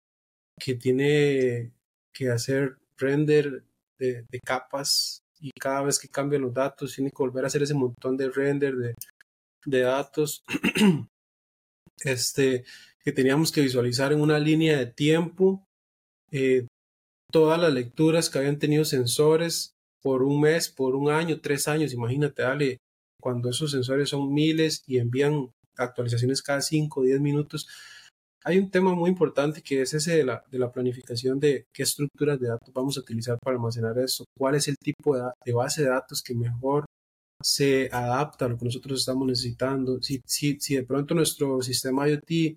que 0.58 0.74
tiene 0.74 1.72
que 2.12 2.30
hacer 2.30 2.78
render 2.96 3.64
de, 3.98 4.24
capas 4.44 5.20
y 5.40 5.50
cada 5.52 5.82
vez 5.82 5.98
que 5.98 6.08
cambian 6.08 6.42
los 6.42 6.54
datos 6.54 6.94
tiene 6.94 7.10
que 7.10 7.16
volver 7.18 7.44
a 7.44 7.48
hacer 7.48 7.62
ese 7.62 7.74
montón 7.74 8.16
de 8.16 8.30
render 8.30 8.76
de, 8.76 8.94
de 9.66 9.80
datos. 9.80 10.42
Este, 12.04 12.64
que 13.02 13.10
teníamos 13.10 13.50
que 13.50 13.60
visualizar 13.60 14.12
en 14.12 14.20
una 14.20 14.38
línea 14.38 14.78
de 14.78 14.86
tiempo 14.86 15.66
eh, 16.30 16.68
todas 17.30 17.60
las 17.60 17.72
lecturas 17.72 18.30
que 18.30 18.38
habían 18.38 18.58
tenido 18.58 18.84
sensores 18.84 19.72
por 20.02 20.22
un 20.22 20.40
mes, 20.40 20.68
por 20.68 20.94
un 20.94 21.10
año, 21.10 21.40
tres 21.40 21.68
años. 21.68 21.92
Imagínate, 21.92 22.42
dale, 22.42 22.78
cuando 23.20 23.50
esos 23.50 23.70
sensores 23.70 24.10
son 24.10 24.32
miles 24.32 24.82
y 24.86 24.98
envían 24.98 25.50
actualizaciones 25.76 26.42
cada 26.42 26.60
cinco 26.60 27.00
o 27.00 27.04
diez 27.04 27.20
minutos, 27.20 27.68
hay 28.44 28.58
un 28.58 28.70
tema 28.70 28.94
muy 28.94 29.10
importante 29.10 29.62
que 29.62 29.82
es 29.82 29.92
ese 29.94 30.16
de 30.16 30.24
la, 30.24 30.44
de 30.50 30.58
la, 30.58 30.72
planificación 30.72 31.38
de 31.38 31.66
qué 31.72 31.82
estructuras 31.82 32.38
de 32.40 32.48
datos 32.48 32.72
vamos 32.72 32.96
a 32.96 33.00
utilizar 33.00 33.36
para 33.42 33.56
almacenar 33.56 33.98
eso, 33.98 34.24
cuál 34.38 34.54
es 34.54 34.68
el 34.68 34.76
tipo 34.82 35.16
de, 35.16 35.52
base 35.52 35.82
de 35.82 35.90
datos 35.90 36.22
que 36.22 36.34
mejor 36.34 36.84
se 37.42 37.88
adapta 37.92 38.46
a 38.46 38.48
lo 38.48 38.56
que 38.56 38.64
nosotros 38.64 39.00
estamos 39.00 39.26
necesitando. 39.26 40.00
Si, 40.02 40.22
si, 40.24 40.58
si 40.60 40.76
de 40.76 40.84
pronto 40.84 41.14
nuestro 41.14 41.60
sistema 41.62 42.08
IoT 42.08 42.56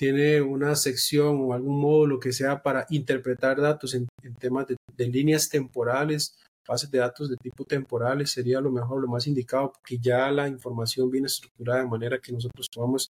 tiene 0.00 0.40
una 0.40 0.76
sección 0.76 1.42
o 1.42 1.52
algún 1.52 1.78
módulo 1.78 2.18
que 2.18 2.32
sea 2.32 2.62
para 2.62 2.86
interpretar 2.88 3.60
datos 3.60 3.92
en, 3.92 4.08
en 4.22 4.34
temas 4.34 4.66
de, 4.66 4.76
de, 4.96 5.06
líneas 5.06 5.50
temporales, 5.50 6.38
bases 6.66 6.90
de 6.90 7.00
datos 7.00 7.28
de 7.28 7.36
tipo 7.36 7.66
temporales, 7.66 8.30
sería 8.30 8.62
lo 8.62 8.70
mejor, 8.70 9.02
lo 9.02 9.08
más 9.08 9.26
indicado, 9.26 9.72
porque 9.74 9.98
ya 9.98 10.30
la 10.30 10.48
información 10.48 11.10
viene 11.10 11.26
estructurada 11.26 11.82
de 11.82 11.88
manera 11.90 12.18
que 12.18 12.32
nosotros 12.32 12.68
podamos 12.74 13.10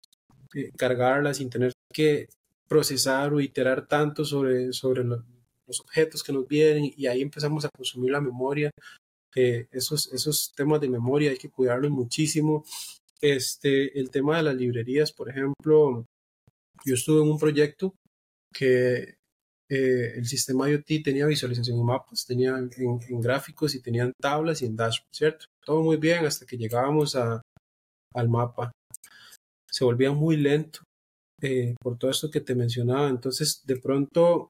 eh, 0.55 0.71
cargarla 0.75 1.33
sin 1.33 1.49
tener 1.49 1.71
que 1.93 2.27
procesar 2.67 3.31
o 3.31 3.39
iterar 3.39 3.87
tanto 3.87 4.25
sobre, 4.25 4.73
sobre 4.73 5.05
los 5.05 5.79
objetos 5.79 6.21
que 6.21 6.33
nos 6.33 6.45
vienen 6.49 6.91
y 6.97 7.07
ahí 7.07 7.21
empezamos 7.21 7.63
a 7.63 7.69
consumir 7.69 8.11
la 8.11 8.19
memoria. 8.19 8.71
Eh, 9.35 9.67
esos, 9.71 10.11
esos 10.11 10.51
temas 10.53 10.81
de 10.81 10.89
memoria 10.89 11.31
hay 11.31 11.37
que 11.37 11.49
cuidarlos 11.49 11.91
muchísimo. 11.91 12.65
Este, 13.21 13.97
el 13.97 14.09
tema 14.09 14.35
de 14.35 14.43
las 14.43 14.55
librerías, 14.55 15.13
por 15.13 15.29
ejemplo, 15.29 16.05
yo 16.85 16.95
estuve 16.95 17.21
en 17.21 17.31
un 17.31 17.39
proyecto 17.39 17.95
que 18.53 19.15
eh, 19.69 20.13
el 20.15 20.25
sistema 20.25 20.69
IoT 20.69 21.03
tenía 21.03 21.25
visualización 21.25 21.77
de 21.77 21.83
mapas, 21.83 22.25
tenía 22.25 22.57
en, 22.57 23.21
gráficos 23.21 23.75
y 23.75 23.81
tenían 23.81 24.13
tablas 24.21 24.61
y 24.61 24.65
en 24.65 24.75
dashboard, 24.75 25.13
¿cierto? 25.13 25.45
Todo 25.65 25.81
muy 25.81 25.97
bien 25.97 26.25
hasta 26.25 26.45
que 26.45 26.57
llegábamos 26.57 27.15
a, 27.15 27.41
al 28.13 28.29
mapa 28.29 28.71
se 29.73 29.83
volvía 29.83 30.11
muy 30.11 30.37
lento 30.37 30.81
eh, 31.41 31.75
por 31.81 31.97
todo 31.97 32.11
esto 32.11 32.29
que 32.29 32.41
te 32.41 32.53
mencionaba. 32.53 33.09
Entonces, 33.09 33.63
de 33.65 33.77
pronto, 33.77 34.49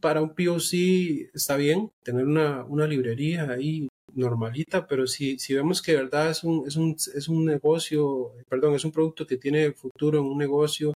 para 0.00 0.22
un 0.22 0.34
POC 0.34 1.30
está 1.34 1.56
bien 1.56 1.90
tener 2.04 2.24
una, 2.24 2.64
una 2.64 2.86
librería 2.86 3.50
ahí 3.50 3.88
normalita, 4.14 4.86
pero 4.86 5.08
si, 5.08 5.38
si 5.40 5.54
vemos 5.54 5.82
que 5.82 5.92
de 5.92 6.02
verdad 6.04 6.30
es 6.30 6.44
un, 6.44 6.64
es, 6.68 6.76
un, 6.76 6.92
es 6.92 7.28
un 7.28 7.44
negocio, 7.44 8.32
perdón, 8.48 8.74
es 8.74 8.84
un 8.84 8.92
producto 8.92 9.26
que 9.26 9.38
tiene 9.38 9.72
futuro 9.72 10.20
en 10.20 10.26
un 10.26 10.38
negocio, 10.38 10.92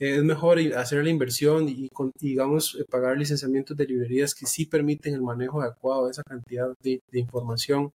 es 0.00 0.24
mejor 0.24 0.58
hacer 0.76 1.04
la 1.04 1.10
inversión 1.10 1.68
y, 1.68 1.88
digamos, 2.18 2.82
pagar 2.90 3.18
licenciamientos 3.18 3.76
de 3.76 3.86
librerías 3.86 4.34
que 4.34 4.46
sí 4.46 4.64
permiten 4.64 5.12
el 5.14 5.20
manejo 5.20 5.60
adecuado 5.60 6.06
de 6.06 6.12
esa 6.12 6.22
cantidad 6.22 6.68
de, 6.82 7.02
de 7.10 7.18
información. 7.20 7.92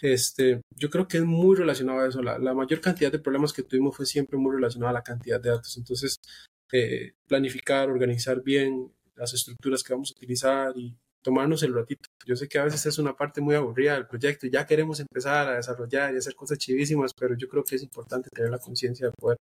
Este, 0.00 0.60
yo 0.76 0.90
creo 0.90 1.08
que 1.08 1.18
es 1.18 1.24
muy 1.24 1.56
relacionado 1.56 2.00
a 2.00 2.08
eso. 2.08 2.22
La, 2.22 2.54
mayor 2.54 2.80
cantidad 2.80 3.10
de 3.10 3.18
problemas 3.18 3.52
que 3.52 3.62
tuvimos 3.62 3.96
fue 3.96 4.06
siempre 4.06 4.38
muy 4.38 4.54
relacionada 4.54 4.90
a 4.90 4.94
la 4.94 5.02
cantidad 5.02 5.40
de 5.40 5.50
datos. 5.50 5.76
Entonces, 5.76 6.20
eh, 6.72 7.14
planificar, 7.26 7.90
organizar 7.90 8.42
bien 8.42 8.92
las 9.16 9.34
estructuras 9.34 9.82
que 9.82 9.92
vamos 9.92 10.10
a 10.12 10.16
utilizar 10.16 10.72
y 10.76 10.96
tomarnos 11.22 11.62
el 11.62 11.74
ratito. 11.74 12.08
Yo 12.26 12.36
sé 12.36 12.48
que 12.48 12.58
a 12.58 12.64
veces 12.64 12.84
es 12.86 12.98
una 12.98 13.16
parte 13.16 13.40
muy 13.40 13.54
aburrida 13.54 13.94
del 13.94 14.06
proyecto 14.06 14.46
y 14.46 14.50
ya 14.50 14.66
queremos 14.66 15.00
empezar 15.00 15.48
a 15.48 15.56
desarrollar 15.56 16.14
y 16.14 16.18
hacer 16.18 16.34
cosas 16.34 16.58
chivísimas, 16.58 17.12
pero 17.18 17.34
yo 17.36 17.48
creo 17.48 17.64
que 17.64 17.76
es 17.76 17.82
importante 17.82 18.28
tener 18.30 18.50
la 18.50 18.58
conciencia 18.58 19.06
de 19.06 19.12
poder 19.12 19.38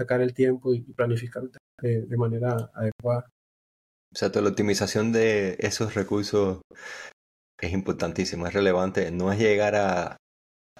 sacar 0.00 0.20
el 0.20 0.34
tiempo 0.34 0.74
y 0.74 0.80
planificar 0.80 1.44
de, 1.82 2.02
de 2.02 2.16
manera 2.16 2.70
adecuada. 2.74 3.26
O 4.12 4.16
sea, 4.16 4.30
toda 4.32 4.42
la 4.42 4.50
optimización 4.50 5.12
de 5.12 5.56
esos 5.60 5.94
recursos 5.94 6.62
es 7.60 7.72
importantísimo, 7.72 8.46
es 8.46 8.54
relevante. 8.54 9.10
No 9.10 9.32
es 9.32 9.38
llegar 9.38 9.76
a, 9.76 10.16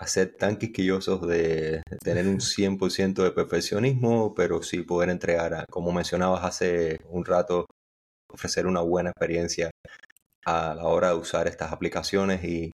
ser 0.07 0.35
tan 0.37 0.57
quisquillosos 0.57 1.27
de 1.29 1.83
tener 2.03 2.27
un 2.27 2.41
100% 2.41 3.23
de 3.23 3.31
perfeccionismo, 3.33 4.35
pero 4.35 4.63
sí 4.63 4.83
poder 4.83 5.11
entregar, 5.11 5.67
como 5.71 5.93
mencionabas 5.93 6.45
hace 6.45 6.99
un 7.09 7.25
rato, 7.25 7.67
ofrecer 8.33 8.67
una 8.67 8.81
buena 8.81 9.11
experiencia 9.11 9.71
a 10.47 10.75
la 10.75 10.85
hora 10.85 11.11
de 11.11 11.17
usar 11.17 11.47
estas 11.47 11.73
aplicaciones 11.73 12.43
y, 12.45 12.73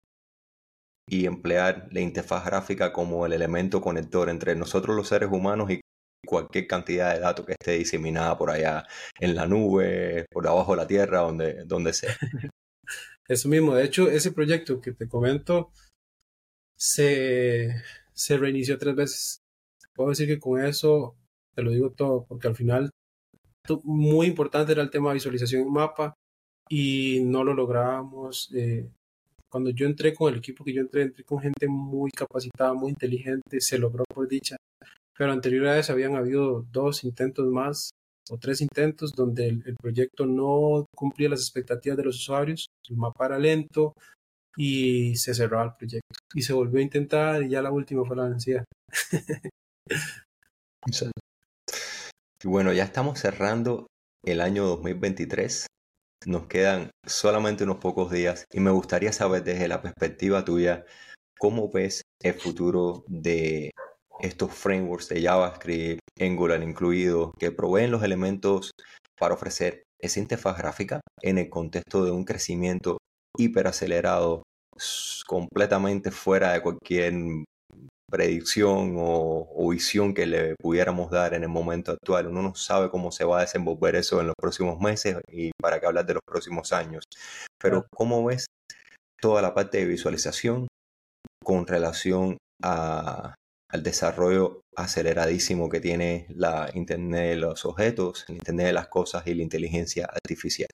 y 1.10 1.26
emplear 1.26 1.88
la 1.92 2.02
interfaz 2.02 2.46
gráfica 2.46 2.92
como 2.92 3.26
el 3.26 3.34
elemento 3.34 3.82
conector 3.82 4.30
entre 4.30 4.56
nosotros 4.56 4.96
los 4.96 5.08
seres 5.08 5.30
humanos 5.32 5.72
y 5.72 5.80
cualquier 6.26 6.68
cantidad 6.68 7.14
de 7.14 7.20
datos 7.20 7.46
que 7.46 7.54
esté 7.54 7.74
diseminada 7.74 8.38
por 8.38 8.50
allá 8.50 8.86
en 9.20 9.36
la 9.36 9.48
nube, 9.48 10.26
por 10.32 10.48
abajo 10.48 10.72
de 10.72 10.78
la 10.78 10.88
tierra, 10.88 11.20
donde, 11.20 11.66
donde 11.66 11.94
sea. 11.94 12.16
Eso 13.28 13.48
mismo, 13.48 13.76
de 13.76 13.86
hecho, 13.86 14.10
ese 14.10 14.32
proyecto 14.32 14.82
que 14.82 14.92
te 14.92 15.08
comento 15.08 15.72
se, 16.78 17.74
reinició 18.30 18.78
tres 18.78 18.96
veces. 18.96 19.42
Puedo 19.96 20.10
decir 20.10 20.28
que 20.28 20.40
con 20.40 20.62
eso 20.64 21.16
te 21.56 21.62
lo 21.62 21.72
digo 21.72 21.92
todo, 21.92 22.26
porque 22.28 22.48
al 22.48 22.56
final 22.56 22.90
muy 23.84 24.28
importante 24.28 24.74
era 24.74 24.82
el 24.82 24.90
tema 24.90 25.10
de 25.10 25.16
visualización 25.16 25.62
en 25.62 25.72
mapa 25.72 26.14
y 26.70 27.22
no 27.24 27.44
lo 27.44 27.54
lográbamos. 27.54 28.52
Eh, 28.54 28.90
cuando 29.50 29.70
yo 29.70 29.86
entré 29.86 30.14
con 30.14 30.34
el 30.34 30.40
equipo 30.40 30.66
que 30.66 30.74
yo 30.74 30.82
entré, 30.82 31.04
entré 31.04 31.24
con 31.24 31.40
gente 31.40 31.68
muy 31.68 32.12
capacitada, 32.12 32.74
muy 32.74 32.90
inteligente, 32.90 33.62
se 33.62 33.78
logró 33.78 34.04
por 34.14 34.28
dicha. 34.28 34.58
Pero 35.18 35.32
anterior 35.32 35.68
a 35.68 35.80
eso 35.80 35.94
habían 35.94 36.16
habido 36.16 36.66
dos 36.72 37.04
intentos 37.04 37.48
más 37.48 37.92
o 38.30 38.38
tres 38.38 38.62
intentos 38.62 39.12
donde 39.12 39.48
el, 39.48 39.76
proyecto 39.82 40.26
no 40.26 40.86
cumplía 40.96 41.30
las 41.30 41.42
expectativas 41.42 41.98
de 41.98 42.06
los 42.06 42.16
usuarios, 42.16 42.68
el 42.90 42.98
mapa 42.98 43.26
era 43.26 43.38
lento 43.38 43.94
y 44.56 45.16
se 45.16 45.34
cerró 45.34 45.62
el 45.64 45.76
proyecto. 45.76 46.08
Y 46.34 46.42
se 46.42 46.54
volvió 46.54 46.80
a 46.80 46.84
intentar 46.84 47.44
y 47.44 47.50
ya 47.50 47.62
la 47.62 47.72
última 47.72 48.06
fue 48.06 48.16
la 48.16 48.30
vencida. 48.30 48.64
y 52.44 52.48
bueno, 52.48 52.72
ya 52.74 52.84
estamos 52.84 53.20
cerrando 53.20 53.88
el 54.24 54.42
año 54.42 54.66
2023. 54.66 55.68
Nos 56.26 56.48
quedan 56.48 56.92
solamente 57.06 57.66
unos 57.66 57.78
pocos 57.78 58.10
días 58.12 58.46
y 58.52 58.62
me 58.62 58.72
gustaría 58.72 59.12
saber 59.12 59.44
desde 59.44 59.68
la 59.68 59.82
perspectiva 59.82 60.46
tuya 60.46 60.86
cómo 61.38 61.70
ves 61.70 62.04
el 62.22 62.36
futuro 62.36 63.04
de 63.08 63.72
estos 64.20 64.54
frameworks 64.54 65.10
de 65.10 65.22
JavaScript, 65.22 66.00
Angular 66.20 66.62
incluido, 66.62 67.34
que 67.40 67.52
proveen 67.52 67.92
los 67.92 68.04
elementos 68.04 68.72
para 69.20 69.34
ofrecer 69.34 69.84
esa 70.00 70.20
interfaz 70.20 70.58
gráfica 70.58 71.02
en 71.22 71.38
el 71.38 71.50
contexto 71.50 72.04
de 72.04 72.12
un 72.12 72.26
crecimiento 72.26 72.98
hiperacelerado, 73.38 74.44
completamente 75.28 76.12
fuera 76.12 76.54
de 76.54 76.62
cualquier 76.62 77.14
predicción 78.12 78.96
o, 78.98 79.70
visión 79.70 80.14
que 80.14 80.28
le 80.28 80.56
pudiéramos 80.62 81.10
dar 81.10 81.34
en 81.34 81.44
el 81.44 81.50
momento 81.50 81.94
actual. 81.94 82.28
Uno 82.28 82.44
no 82.44 82.54
sabe 82.54 82.92
cómo 82.92 83.12
se 83.12 83.26
va 83.26 83.40
a 83.40 83.42
desenvolver 83.42 83.96
eso 83.96 84.22
en 84.22 84.28
los 84.28 84.36
próximos 84.40 84.80
meses 84.80 85.18
y 85.32 85.52
para 85.60 85.80
qué 85.80 85.88
hablar 85.88 86.06
de 86.06 86.14
los 86.14 86.22
próximos 86.24 86.74
años. 86.74 87.04
Pero 87.60 87.88
¿cómo 87.96 88.24
ves 88.24 88.46
toda 89.20 89.42
la 89.42 89.56
parte 89.56 89.80
de 89.80 89.86
visualización 89.86 90.68
con 91.44 91.66
relación 91.66 92.38
a, 92.62 93.34
al 93.74 93.82
desarrollo 93.82 94.62
aceleradísimo 94.76 95.68
que 95.68 95.82
tiene 95.82 96.28
la 96.30 96.70
Internet 96.76 97.30
de 97.30 97.36
los 97.38 97.66
objetos, 97.66 98.24
el 98.30 98.36
Internet 98.36 98.68
de 98.68 98.74
las 98.74 98.88
cosas 98.88 99.26
y 99.26 99.34
la 99.34 99.42
inteligencia 99.42 100.06
artificial, 100.06 100.70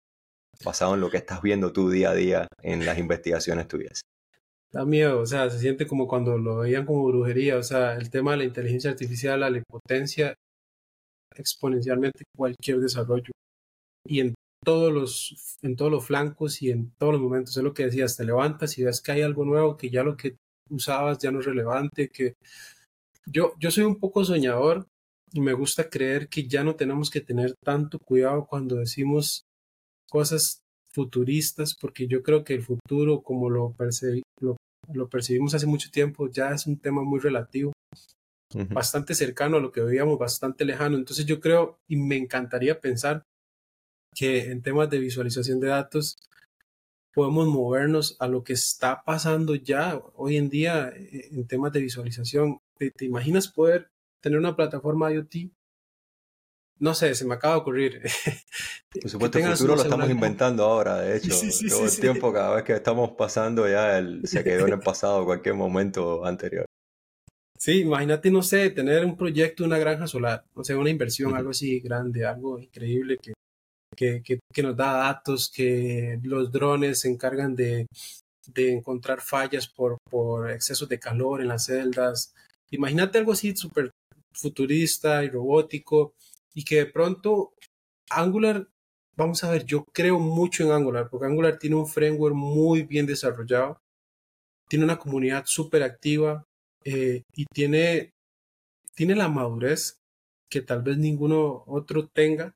basado 0.65 0.95
en 0.95 1.01
lo 1.01 1.09
que 1.09 1.17
estás 1.17 1.41
viendo 1.41 1.71
tú 1.71 1.89
día 1.89 2.11
a 2.11 2.15
día 2.15 2.47
en 2.61 2.85
las 2.85 2.97
investigaciones 2.97 3.69
tuyas. 3.69 4.01
Da 4.71 4.85
miedo, 4.85 5.21
o 5.21 5.25
sea, 5.25 5.49
se 5.49 5.59
siente 5.59 5.87
como 5.87 6.07
cuando 6.09 6.37
lo 6.37 6.57
veían 6.57 6.85
como 6.85 7.05
brujería, 7.05 7.57
o 7.57 7.63
sea, 7.63 7.95
el 7.95 8.09
tema 8.09 8.31
de 8.31 8.37
la 8.37 8.43
inteligencia 8.43 8.91
artificial, 8.91 9.39
la 9.39 9.63
potencia 9.65 10.35
exponencialmente 11.35 12.25
cualquier 12.35 12.81
desarrollo. 12.81 13.31
Y 14.05 14.19
en 14.19 14.35
todos 14.63 14.91
los, 14.91 15.57
en 15.61 15.77
todos 15.77 15.89
los 15.89 16.05
flancos 16.05 16.61
y 16.61 16.71
en 16.71 16.91
todos 16.97 17.13
los 17.13 17.21
momentos, 17.21 17.55
es 17.55 17.63
lo 17.63 17.73
que 17.73 17.85
decías, 17.85 18.17
te 18.17 18.25
levantas 18.25 18.77
y 18.77 18.83
ves 18.83 19.01
que 19.01 19.13
hay 19.13 19.21
algo 19.21 19.45
nuevo, 19.45 19.77
que 19.77 19.89
ya 19.89 20.03
lo 20.03 20.17
que 20.17 20.35
usabas 20.69 21.17
ya 21.17 21.31
no 21.31 21.39
es 21.39 21.45
relevante, 21.45 22.09
que 22.09 22.33
yo, 23.31 23.53
yo 23.59 23.71
soy 23.71 23.83
un 23.83 23.99
poco 23.99 24.23
soñador 24.23 24.87
y 25.31 25.41
me 25.41 25.53
gusta 25.53 25.89
creer 25.89 26.27
que 26.29 26.47
ya 26.47 26.63
no 26.63 26.75
tenemos 26.75 27.09
que 27.09 27.21
tener 27.21 27.53
tanto 27.63 27.99
cuidado 27.99 28.47
cuando 28.47 28.75
decimos 28.75 29.43
cosas 30.09 30.61
futuristas, 30.91 31.75
porque 31.79 32.07
yo 32.07 32.23
creo 32.23 32.43
que 32.43 32.55
el 32.55 32.63
futuro, 32.63 33.21
como 33.21 33.49
lo, 33.49 33.75
lo, 34.93 35.09
percibimos 35.09 35.53
hace 35.53 35.67
mucho 35.67 35.91
tiempo, 35.91 36.29
ya 36.29 36.51
es 36.51 36.65
un 36.65 36.79
tema 36.79 37.03
muy 37.03 37.19
relativo, 37.19 37.71
bastante 38.71 39.13
cercano 39.13 39.57
a 39.57 39.59
lo 39.59 39.71
que 39.71 39.81
veíamos, 39.81 40.17
bastante 40.17 40.65
lejano. 40.65 40.97
Entonces 40.97 41.25
yo 41.25 41.39
creo 41.39 41.77
y 41.87 41.95
me 41.95 42.17
encantaría 42.17 42.79
pensar 42.79 43.23
que 44.15 44.49
en 44.49 44.63
temas 44.63 44.89
de 44.89 44.97
visualización 44.97 45.59
de 45.59 45.67
datos 45.67 46.17
podemos 47.13 47.47
movernos 47.47 48.15
a 48.19 48.27
lo 48.27 48.43
que 48.43 48.53
está 48.53 49.03
pasando 49.03 49.53
ya 49.55 50.01
hoy 50.15 50.37
en 50.37 50.49
día 50.49 50.89
eh, 50.95 51.29
en 51.31 51.47
temas 51.47 51.71
de 51.71 51.81
visualización. 51.81 52.59
¿Te, 52.79 53.05
imaginas 53.05 53.49
poder 53.49 53.91
tener 54.21 54.39
una 54.39 54.55
plataforma 54.55 55.11
IoT? 55.11 55.51
No 56.79 56.93
sé, 56.93 57.13
se 57.13 57.25
me 57.25 57.35
acaba 57.35 57.55
de 57.55 57.59
ocurrir. 57.59 58.01
Por 59.01 59.09
supuesto, 59.09 59.37
el 59.37 59.51
futuro 59.51 59.75
lo 59.75 59.81
estamos 59.81 60.09
inventando 60.09 60.63
ahora, 60.63 61.01
de 61.01 61.17
hecho. 61.17 61.35
todo 61.67 61.85
el 61.85 61.99
tiempo, 61.99 62.31
cada 62.31 62.55
vez 62.55 62.63
que 62.63 62.73
estamos 62.73 63.11
pasando, 63.11 63.67
ya 63.67 64.01
se 64.23 64.43
quedó 64.45 64.65
en 64.65 64.73
el 64.73 64.79
pasado 64.79 65.25
cualquier 65.25 65.55
momento 65.55 66.25
anterior. 66.25 66.65
Sí, 67.57 67.81
imagínate, 67.81 68.31
no 68.31 68.41
sé, 68.41 68.69
tener 68.69 69.03
un 69.03 69.17
proyecto, 69.17 69.65
una 69.65 69.77
granja 69.77 70.07
solar, 70.07 70.45
o 70.53 70.63
sea, 70.63 70.77
una 70.77 70.89
inversión, 70.89 71.35
algo 71.35 71.49
así 71.49 71.81
grande, 71.81 72.25
algo 72.25 72.57
increíble 72.57 73.17
que, 73.21 73.33
que, 74.23 74.39
que, 74.53 74.63
nos 74.63 74.77
da 74.77 74.93
datos, 74.93 75.51
que 75.53 76.17
los 76.23 76.49
drones 76.53 77.01
se 77.01 77.09
encargan 77.09 77.57
de, 77.57 77.85
de 78.53 78.71
encontrar 78.71 79.19
fallas 79.19 79.67
por, 79.67 79.97
por 80.09 80.49
exceso 80.49 80.85
de 80.85 80.99
calor 80.99 81.41
en 81.41 81.49
las 81.49 81.65
celdas, 81.65 82.33
Imagínate 82.71 83.17
algo 83.17 83.31
así 83.31 83.55
súper 83.55 83.91
futurista 84.31 85.23
y 85.23 85.29
robótico 85.29 86.13
y 86.53 86.63
que 86.63 86.77
de 86.77 86.85
pronto 86.85 87.53
Angular, 88.09 88.67
vamos 89.15 89.43
a 89.43 89.51
ver, 89.51 89.65
yo 89.65 89.85
creo 89.85 90.19
mucho 90.19 90.63
en 90.63 90.71
Angular 90.71 91.09
porque 91.09 91.25
Angular 91.27 91.57
tiene 91.59 91.75
un 91.75 91.87
framework 91.87 92.35
muy 92.35 92.83
bien 92.83 93.05
desarrollado, 93.05 93.79
tiene 94.67 94.85
una 94.85 94.99
comunidad 94.99 95.45
súper 95.45 95.83
activa 95.83 96.45
eh, 96.85 97.23
y 97.35 97.45
tiene, 97.45 98.13
tiene 98.95 99.15
la 99.15 99.27
madurez 99.27 99.99
que 100.49 100.61
tal 100.61 100.81
vez 100.81 100.97
ninguno 100.97 101.63
otro 101.67 102.07
tenga 102.07 102.55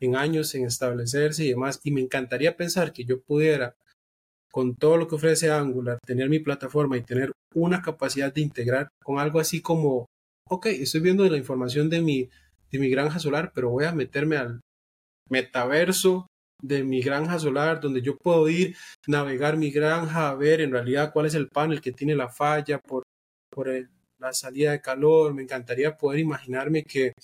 en 0.00 0.16
años 0.16 0.54
en 0.54 0.66
establecerse 0.66 1.44
y 1.44 1.50
demás. 1.50 1.80
Y 1.84 1.92
me 1.92 2.00
encantaría 2.00 2.56
pensar 2.56 2.92
que 2.92 3.04
yo 3.04 3.22
pudiera 3.22 3.76
con 4.52 4.74
todo 4.74 4.98
lo 4.98 5.08
que 5.08 5.14
ofrece 5.14 5.50
Angular, 5.50 5.98
tener 6.04 6.28
mi 6.28 6.38
plataforma 6.38 6.96
y 6.96 7.02
tener 7.02 7.32
una 7.54 7.80
capacidad 7.80 8.32
de 8.32 8.42
integrar 8.42 8.88
con 9.02 9.18
algo 9.18 9.40
así 9.40 9.62
como, 9.62 10.06
ok, 10.48 10.66
estoy 10.66 11.00
viendo 11.00 11.28
la 11.28 11.38
información 11.38 11.88
de 11.88 12.02
mi, 12.02 12.28
de 12.70 12.78
mi 12.78 12.90
granja 12.90 13.18
solar, 13.18 13.52
pero 13.54 13.70
voy 13.70 13.84
a 13.84 13.92
meterme 13.92 14.36
al 14.36 14.60
metaverso 15.30 16.26
de 16.62 16.84
mi 16.84 17.00
granja 17.00 17.38
solar, 17.38 17.80
donde 17.80 18.02
yo 18.02 18.16
puedo 18.16 18.48
ir, 18.48 18.76
navegar 19.06 19.56
mi 19.56 19.70
granja, 19.70 20.28
a 20.28 20.34
ver 20.34 20.60
en 20.60 20.70
realidad 20.70 21.12
cuál 21.12 21.26
es 21.26 21.34
el 21.34 21.48
panel 21.48 21.80
que 21.80 21.92
tiene 21.92 22.14
la 22.14 22.28
falla 22.28 22.78
por, 22.78 23.02
por 23.50 23.68
la 24.18 24.32
salida 24.32 24.72
de 24.72 24.80
calor. 24.80 25.34
Me 25.34 25.42
encantaría 25.42 25.96
poder 25.96 26.20
imaginarme 26.20 26.84
que, 26.84 27.14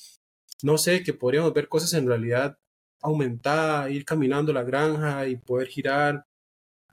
no 0.63 0.79
sé, 0.79 1.03
que 1.03 1.15
podríamos 1.15 1.53
ver 1.53 1.69
cosas 1.69 1.93
en 1.93 2.09
realidad 2.09 2.57
aumentada, 3.01 3.89
ir 3.91 4.05
caminando 4.05 4.53
la 4.53 4.65
granja 4.65 5.29
y 5.29 5.37
poder 5.37 5.69
girar 5.69 6.25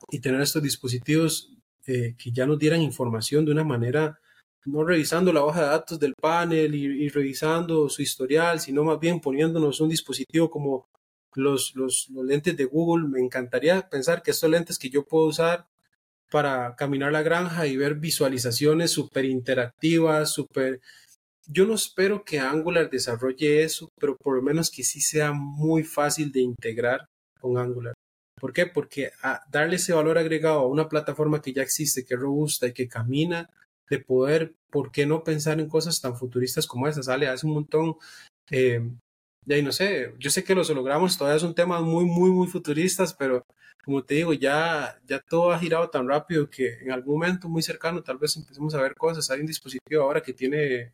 y 0.10 0.20
tener 0.20 0.41
estos 0.41 0.62
dispositivos 0.62 1.52
eh, 1.88 2.16
que 2.18 2.32
ya 2.32 2.46
nos 2.46 2.58
dieran 2.58 2.82
información 2.82 3.46
de 3.46 3.52
una 3.52 3.64
manera, 3.64 4.20
no 4.66 4.84
revisando 4.84 5.32
la 5.32 5.43
hoja 5.43 5.62
de 5.62 5.68
datos 5.68 6.00
del 6.00 6.16
panel 6.16 6.74
y, 6.74 7.10
revisando 7.10 7.89
su 7.89 8.02
historial, 8.02 8.60
sino 8.60 8.84
más 8.84 9.00
bien 9.00 9.20
poniéndonos 9.20 9.80
un 9.82 9.89
dispositivo 9.89 10.50
como 10.50 10.88
los, 11.36 11.74
lentes 12.24 12.58
de 12.58 12.66
Google. 12.66 13.08
Me 13.08 13.20
encantaría 13.20 13.88
pensar 13.88 14.24
que 14.24 14.32
estos 14.32 14.50
lentes 14.50 14.80
que 14.80 14.89
yo 14.89 15.06
puedo 15.06 15.26
usar 15.26 15.68
para 16.32 16.76
caminar 16.76 17.12
la 17.12 17.22
granja 17.22 17.68
y 17.68 17.78
ver 17.78 17.96
visualizaciones 17.96 18.91
súper 18.91 19.26
interactivas, 19.26 20.32
súper... 20.34 20.82
Yo 21.48 21.68
no 21.68 21.76
espero 21.76 22.24
que 22.26 22.39
Angular 22.39 22.89
desarrolle 22.89 23.64
eso, 23.64 23.89
pero 24.00 24.18
por 24.18 24.36
lo 24.38 24.41
menos 24.41 24.72
que 24.72 24.84
sí 24.84 25.00
sea 25.02 25.32
muy 25.34 25.84
fácil 25.84 26.32
de 26.32 26.41
integrar 26.41 27.08
con 27.39 27.60
Angular. 27.60 27.93
¿Por 28.40 28.54
qué? 28.54 28.66
Porque 28.66 29.12
a 29.22 29.46
darle 29.50 29.78
ese 29.78 29.94
valor 29.94 30.18
agregado 30.18 30.60
a 30.60 30.68
una 30.68 30.90
plataforma 30.90 31.42
que 31.42 31.54
ya 31.54 31.62
existe, 31.62 32.06
que 32.06 32.16
es 32.16 32.20
robusta 32.20 32.68
y 32.68 32.74
que 32.74 32.88
camina, 32.88 33.50
de 33.90 34.00
poder, 34.00 34.56
¿por 34.70 34.92
qué 34.92 35.06
no 35.06 35.24
pensar 35.24 35.60
en 35.60 35.70
cosas 35.70 36.02
tan 36.02 36.16
futuristas 36.16 36.68
como 36.68 36.88
esas? 36.88 37.06
Sale 37.06 37.28
hace 37.28 37.46
un 37.46 37.54
montón, 37.54 37.96
eh, 38.52 38.82
ahí 39.50 39.62
no 39.62 39.72
sé, 39.72 40.14
yo 40.20 40.30
sé 40.30 40.44
que 40.44 40.56
los 40.56 40.70
hologramas 40.70 41.18
todavía 41.18 41.40
son 41.40 41.56
temas 41.56 41.82
muy, 41.82 42.06
muy, 42.06 42.32
muy 42.32 42.48
futuristas, 42.48 43.14
pero 43.14 43.46
como 43.86 44.04
te 44.04 44.16
digo, 44.16 44.34
ya, 44.34 45.00
ya 45.06 45.20
todo 45.20 45.52
ha 45.52 45.60
girado 45.60 45.90
tan 45.90 46.08
rápido 46.08 46.50
que 46.50 46.80
en 46.80 46.92
algún 46.92 47.20
momento 47.20 47.48
muy 47.48 47.62
cercano 47.62 48.02
tal 48.04 48.18
vez 48.18 48.36
empecemos 48.36 48.74
a 48.74 48.82
ver 48.82 48.96
cosas. 48.96 49.30
Hay 49.30 49.42
un 49.42 49.46
dispositivo 49.46 50.02
ahora 50.02 50.22
que 50.22 50.34
tiene 50.34 50.94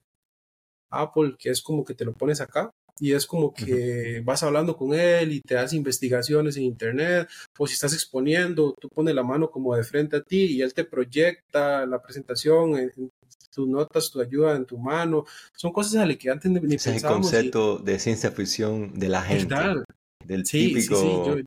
Apple 0.90 1.36
que 1.40 1.50
es 1.50 1.62
como 1.62 1.86
que 1.86 1.94
te 1.96 2.04
lo 2.04 2.14
pones 2.14 2.42
acá 2.42 2.70
y 3.02 3.14
es 3.14 3.26
como 3.26 3.52
que 3.52 4.22
vas 4.24 4.44
hablando 4.44 4.78
con 4.78 4.94
él 4.94 5.32
y 5.34 5.42
te 5.42 5.56
das 5.56 5.74
investigaciones 5.74 6.56
en 6.56 6.64
internet 6.64 7.28
o 7.58 7.66
si 7.66 7.74
estás 7.74 7.94
exponiendo, 7.94 8.76
tú 8.80 8.88
pones 8.90 9.16
la 9.16 9.24
mano 9.24 9.50
como 9.50 9.76
de 9.76 9.84
frente 9.84 10.18
a 10.18 10.22
ti 10.22 10.46
y 10.46 10.62
él 10.62 10.72
te 10.76 10.86
proyecta 10.86 11.88
la 11.88 12.00
presentación 12.00 12.78
en, 12.78 12.92
tus 13.52 13.68
notas, 13.68 14.12
tu 14.12 14.22
ayuda 14.22 14.56
en 14.56 14.66
tu 14.66 14.78
mano. 14.78 15.26
Son 15.56 15.74
cosas 15.74 15.96
a 15.96 16.06
las 16.06 16.16
que 16.18 16.30
antes 16.30 16.52
ni 16.52 16.76
Ese 16.76 16.96
Es 16.96 17.04
el 17.04 17.10
concepto 17.10 17.80
de 17.80 17.98
ciencia 17.98 18.32
ficción 18.32 18.98
de 18.98 19.10
la 19.10 19.24
gente. 19.24 19.56
Del 20.24 20.44
típico... 20.44 21.38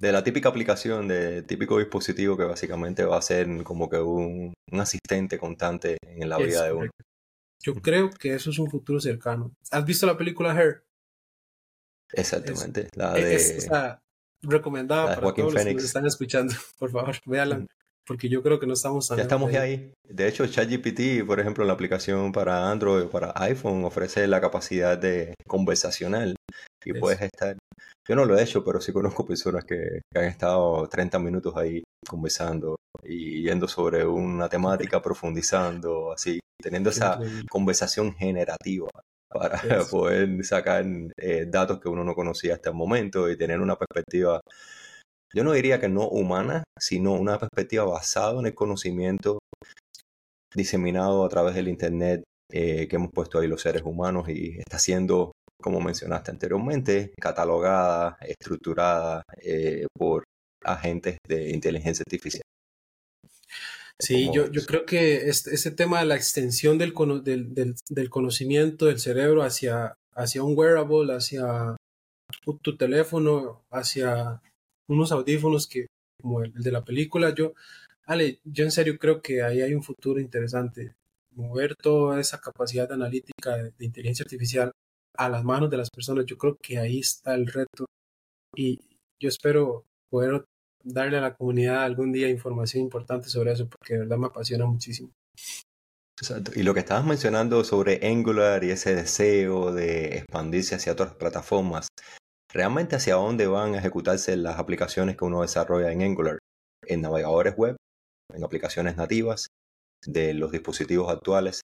De 0.00 0.12
la 0.12 0.22
típica 0.22 0.48
aplicación, 0.48 1.08
de 1.08 1.42
típico 1.42 1.76
dispositivo 1.76 2.36
que 2.36 2.44
básicamente 2.44 3.04
va 3.04 3.18
a 3.18 3.22
ser 3.22 3.48
como 3.64 3.90
que 3.90 3.98
un, 3.98 4.54
asistente 4.70 5.38
constante 5.38 5.96
en 6.06 6.28
la 6.28 6.38
vida 6.38 6.66
de 6.66 6.72
uno. 6.72 6.90
Yo 7.62 7.74
creo 7.74 8.10
que 8.10 8.34
eso 8.34 8.50
es 8.50 8.58
un 8.58 8.70
futuro 8.70 9.00
cercano. 9.00 9.52
¿Has 9.70 9.84
visto 9.84 10.06
la 10.06 10.16
película 10.16 10.54
Her? 10.54 10.84
Exactamente. 12.12 12.88
la 12.94 13.12
de... 13.14 13.34
Es, 13.34 13.68
recomendada 14.40 15.16
para 15.16 15.34
todos 15.34 15.52
los 15.52 15.64
que 15.64 15.74
nos 15.74 15.84
están 15.84 16.06
escuchando. 16.06 16.54
Por 16.78 16.90
favor, 16.90 17.16
véanla. 17.26 17.66
Porque 18.06 18.28
yo 18.28 18.42
creo 18.42 18.58
que 18.58 18.66
no 18.66 18.72
estamos 18.72 19.08
Ya 19.08 19.22
estamos 19.22 19.52
ya 19.52 19.62
ahí. 19.62 19.92
De 20.08 20.26
hecho, 20.26 20.46
ChatGPT, 20.46 21.26
por 21.26 21.40
ejemplo, 21.40 21.62
la 21.66 21.74
aplicación 21.74 22.32
para 22.32 22.70
Android 22.70 23.02
o 23.02 23.10
para 23.10 23.34
iPhone 23.36 23.84
ofrece 23.84 24.26
la 24.26 24.40
capacidad 24.40 24.96
de 24.96 25.34
conversacional 25.46 26.34
y 26.86 26.94
puedes 26.94 27.20
estar 27.20 27.58
yo 28.08 28.16
no 28.16 28.24
lo 28.24 28.38
he 28.38 28.42
hecho, 28.42 28.64
pero 28.64 28.80
sí 28.80 28.90
conozco 28.90 29.26
personas 29.26 29.64
que, 29.64 30.00
han 30.14 30.24
estado 30.24 30.88
30 30.88 31.18
minutos 31.18 31.54
ahí 31.56 31.82
conversando 32.06 32.76
y 33.02 33.42
yendo 33.42 33.68
sobre 33.68 34.04
una 34.04 34.48
temática, 34.48 35.00
profundizando, 35.00 36.12
así, 36.12 36.40
teniendo 36.60 36.90
esa 36.90 37.18
conversación 37.48 38.14
generativa 38.14 38.88
para 39.30 39.58
poder 39.90 40.44
sacar 40.44 40.84
eh, 41.16 41.46
datos 41.48 41.80
que 41.80 41.88
uno 41.88 42.04
no 42.04 42.14
conocía 42.14 42.54
hasta 42.54 42.70
el 42.70 42.76
momento 42.76 43.30
y 43.30 43.36
tener 43.36 43.60
una 43.60 43.76
perspectiva, 43.76 44.40
yo 45.34 45.44
no 45.44 45.52
diría 45.52 45.78
que 45.80 45.88
no 45.88 46.08
humana, 46.08 46.64
sino 46.78 47.12
una 47.12 47.38
perspectiva 47.38 47.84
basada 47.84 48.40
en 48.40 48.46
el 48.46 48.54
conocimiento 48.54 49.38
diseminado 50.54 51.24
a 51.24 51.28
través 51.28 51.54
del 51.54 51.68
Internet 51.68 52.24
eh, 52.50 52.88
que 52.88 52.96
hemos 52.96 53.10
puesto 53.12 53.38
ahí 53.38 53.46
los 53.46 53.60
seres 53.60 53.82
humanos 53.84 54.28
y 54.28 54.58
está 54.58 54.78
siendo 54.78 55.32
como 55.60 55.80
mencionaste 55.80 56.30
anteriormente, 56.30 57.12
catalogada, 57.20 58.16
estructurada 58.20 59.22
eh, 59.42 59.86
por 59.92 60.24
agentes 60.64 61.18
de 61.26 61.50
inteligencia 61.50 62.02
artificial. 62.06 62.42
Sí, 64.00 64.30
yo, 64.32 64.50
yo, 64.50 64.64
creo 64.64 64.86
que 64.86 65.28
este, 65.28 65.52
ese 65.54 65.72
tema 65.72 65.98
de 65.98 66.06
la 66.06 66.14
extensión 66.14 66.78
del, 66.78 66.94
del, 67.24 67.74
del, 67.88 68.10
conocimiento 68.10 68.86
del 68.86 69.00
cerebro 69.00 69.42
hacia, 69.42 69.94
hacia 70.14 70.44
un 70.44 70.56
wearable, 70.56 71.12
hacia 71.12 71.76
tu 72.62 72.76
teléfono, 72.76 73.64
hacia 73.70 74.40
unos 74.88 75.10
audífonos 75.10 75.66
que, 75.66 75.86
como 76.22 76.44
el, 76.44 76.52
de 76.52 76.70
la 76.70 76.84
película, 76.84 77.34
yo, 77.34 77.54
Ale, 78.06 78.40
yo 78.44 78.64
en 78.64 78.70
serio 78.70 78.98
creo 78.98 79.20
que 79.20 79.42
ahí 79.42 79.62
hay 79.62 79.74
un 79.74 79.82
futuro 79.82 80.20
interesante. 80.20 80.94
Mover 81.34 81.74
toda 81.74 82.20
esa 82.20 82.40
capacidad 82.40 82.90
analítica 82.92 83.56
de 83.56 83.84
inteligencia 83.84 84.22
artificial 84.22 84.72
a 85.16 85.28
las 85.28 85.44
manos 85.44 85.70
de 85.70 85.76
las 85.76 85.90
personas. 85.90 86.24
Yo 86.24 86.38
creo 86.38 86.56
que 86.62 86.78
ahí 86.78 87.00
está 87.00 87.34
el 87.34 87.46
reto 87.46 87.86
y 88.56 88.80
yo 89.20 89.28
espero 89.28 89.84
poder 90.10 90.44
darle 90.82 91.18
a 91.18 91.20
la 91.20 91.34
comunidad 91.34 91.82
algún 91.84 92.12
día 92.12 92.28
información 92.28 92.82
importante 92.82 93.28
sobre 93.28 93.52
eso 93.52 93.68
porque 93.68 93.94
de 93.94 94.00
verdad 94.00 94.18
me 94.18 94.26
apasiona 94.26 94.66
muchísimo. 94.66 95.10
Exacto. 96.20 96.50
Y 96.54 96.62
lo 96.62 96.74
que 96.74 96.80
estabas 96.80 97.04
mencionando 97.04 97.62
sobre 97.62 98.00
Angular 98.06 98.64
y 98.64 98.70
ese 98.70 98.94
deseo 98.94 99.72
de 99.72 100.18
expandirse 100.18 100.74
hacia 100.74 100.92
otras 100.92 101.14
plataformas, 101.14 101.88
¿realmente 102.52 102.96
hacia 102.96 103.14
dónde 103.14 103.46
van 103.46 103.74
a 103.74 103.78
ejecutarse 103.78 104.36
las 104.36 104.58
aplicaciones 104.58 105.16
que 105.16 105.24
uno 105.24 105.42
desarrolla 105.42 105.92
en 105.92 106.02
Angular? 106.02 106.38
En 106.86 107.02
navegadores 107.02 107.54
web, 107.56 107.76
en 108.34 108.42
aplicaciones 108.42 108.96
nativas 108.96 109.46
de 110.06 110.34
los 110.34 110.50
dispositivos 110.50 111.10
actuales, 111.10 111.60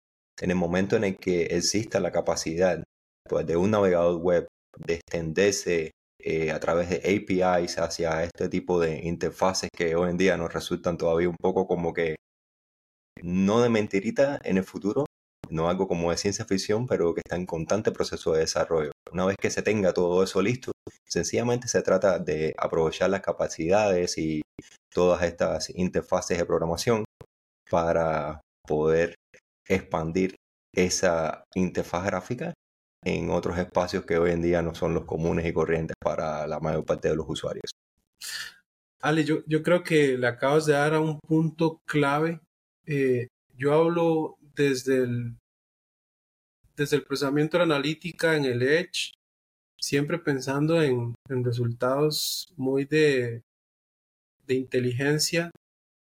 en 0.42 0.52
el 0.52 0.58
momento 0.58 0.96
en 0.96 1.04
el 1.04 1.18
que 1.18 1.44
exista 1.44 2.00
la 2.00 2.12
capacidad 2.12 2.84
pues, 3.28 3.46
de 3.46 3.58
un 3.58 3.72
navegador 3.72 4.20
web, 4.20 4.48
de 4.78 4.96
extenderse 4.96 5.92
eh, 6.22 6.52
a 6.52 6.60
través 6.60 6.90
de 6.90 6.98
APIs 6.98 7.78
hacia 7.78 8.24
este 8.24 8.50
tipo 8.50 8.80
de 8.80 9.00
interfaces 9.04 9.70
que 9.76 9.96
hoy 9.96 10.10
en 10.10 10.18
día 10.18 10.36
nos 10.36 10.54
resultan 10.54 10.98
todavía 10.98 11.30
un 11.30 11.38
poco 11.40 11.66
como 11.66 11.94
que 11.94 12.18
no 13.22 13.62
de 13.62 13.70
mentirita 13.70 14.40
en 14.44 14.58
el 14.58 14.64
futuro, 14.64 15.06
no 15.50 15.70
algo 15.70 15.88
como 15.88 16.12
de 16.12 16.18
ciencia 16.18 16.46
ficción, 16.46 16.88
pero 16.88 17.14
que 17.14 17.22
está 17.24 17.36
en 17.36 17.46
constante 17.46 17.92
proceso 17.92 18.34
de 18.34 18.42
desarrollo. 18.42 18.92
Una 19.12 19.26
vez 19.26 19.38
que 19.40 19.50
se 19.50 19.62
tenga 19.62 19.94
todo 19.94 20.24
eso 20.24 20.42
listo, 20.42 20.72
sencillamente 21.06 21.68
se 21.68 21.82
trata 21.82 22.20
de 22.20 22.54
aprovechar 22.58 23.10
las 23.10 23.22
capacidades 23.22 24.18
y 24.18 24.42
todas 24.94 25.24
estas 25.24 25.70
interfaces 25.76 26.38
de 26.38 26.46
programación 26.46 27.06
para 27.70 28.42
poder 28.68 29.16
expandir 29.68 30.36
esa 30.76 31.44
interfaz 31.56 32.06
gráfica 32.06 32.54
en 33.04 33.30
otros 33.30 33.58
espacios 33.58 34.06
que 34.06 34.18
hoy 34.18 34.32
en 34.32 34.42
día 34.42 34.62
no 34.62 34.76
son 34.76 34.94
los 34.94 35.06
comunes 35.06 35.46
y 35.46 35.54
corrientes 35.54 35.96
para 36.00 36.46
la 36.48 36.60
mayor 36.60 36.86
parte 36.86 37.10
de 37.10 37.16
los 37.16 37.26
usuarios. 37.28 37.72
Ale, 39.02 39.24
yo, 39.24 39.64
creo 39.64 39.82
que 39.82 40.18
le 40.18 40.28
acabas 40.28 40.66
de 40.66 40.74
dar 40.74 40.94
a 40.94 41.00
un 41.00 41.20
punto 41.20 41.82
clave. 41.86 42.42
Eh, 42.86 43.28
yo 43.56 43.74
hablo 43.74 44.38
desde 44.56 45.04
el, 45.04 45.38
desde 46.76 46.98
el 46.98 47.04
procesamiento 47.04 47.58
de 47.58 47.66
la 47.66 47.76
analítica 47.76 48.36
en 48.36 48.46
el 48.46 48.62
Edge, 48.62 49.14
siempre 49.80 50.20
pensando 50.20 50.82
en, 50.82 51.16
en 51.30 51.44
resultados 51.46 52.54
muy 52.58 52.84
de, 52.84 53.42
de 54.46 54.56
inteligencia, 54.56 55.52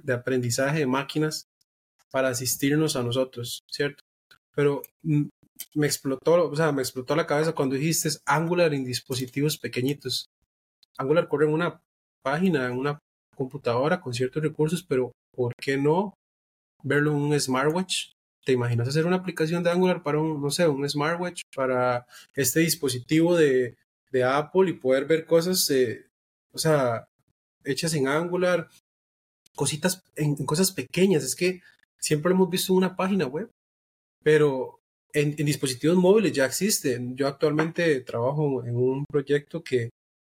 de 0.01 0.13
aprendizaje 0.13 0.79
de 0.79 0.87
máquinas 0.87 1.47
para 2.11 2.29
asistirnos 2.29 2.95
a 2.95 3.03
nosotros, 3.03 3.63
¿cierto? 3.69 4.01
Pero 4.55 4.81
mm, 5.03 5.25
me 5.73 5.87
explotó, 5.87 6.49
o 6.49 6.55
sea, 6.55 6.71
me 6.71 6.81
explotó 6.81 7.15
la 7.15 7.27
cabeza 7.27 7.53
cuando 7.53 7.75
dijiste 7.75 8.09
Angular 8.25 8.73
en 8.73 8.85
dispositivos 8.85 9.57
pequeñitos. 9.57 10.27
Angular 10.97 11.27
corre 11.27 11.45
en 11.45 11.53
una 11.53 11.81
página, 12.23 12.67
en 12.67 12.77
una 12.77 12.99
computadora 13.35 14.01
con 14.01 14.13
ciertos 14.13 14.41
recursos, 14.41 14.83
pero 14.83 15.11
¿por 15.35 15.53
qué 15.61 15.77
no 15.77 16.13
verlo 16.83 17.11
en 17.11 17.17
un 17.17 17.39
smartwatch? 17.39 18.11
¿Te 18.45 18.53
imaginas 18.53 18.87
hacer 18.87 19.05
una 19.05 19.17
aplicación 19.17 19.63
de 19.63 19.71
Angular 19.71 20.03
para 20.03 20.19
un, 20.19 20.41
no 20.41 20.51
sé, 20.51 20.67
un 20.67 20.87
smartwatch, 20.87 21.41
para 21.55 22.05
este 22.35 22.59
dispositivo 22.61 23.35
de, 23.35 23.75
de 24.11 24.23
Apple 24.23 24.69
y 24.69 24.73
poder 24.73 25.05
ver 25.05 25.25
cosas, 25.25 25.69
eh, 25.71 26.05
o 26.53 26.57
sea, 26.57 27.07
hechas 27.63 27.93
en 27.95 28.07
Angular, 28.07 28.69
cositas, 29.55 30.03
en, 30.15 30.35
cosas 30.45 30.71
pequeñas? 30.71 31.23
Es 31.23 31.35
que 31.35 31.61
siempre 31.99 32.33
hemos 32.33 32.49
visto 32.49 32.73
una 32.73 32.95
página 32.95 33.25
web, 33.25 33.49
pero 34.23 34.79
en, 35.15 35.35
dispositivos 35.45 35.97
móviles 35.97 36.33
ya 36.33 36.45
existen. 36.45 37.15
Yo 37.15 37.27
actualmente 37.27 38.01
trabajo 38.01 38.63
en 38.65 38.75
un 38.75 39.05
proyecto 39.05 39.63
que, 39.63 39.89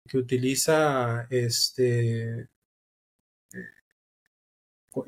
que 0.07 0.17
utiliza 0.17 1.27
este 1.29 2.47
eh, 3.53 3.69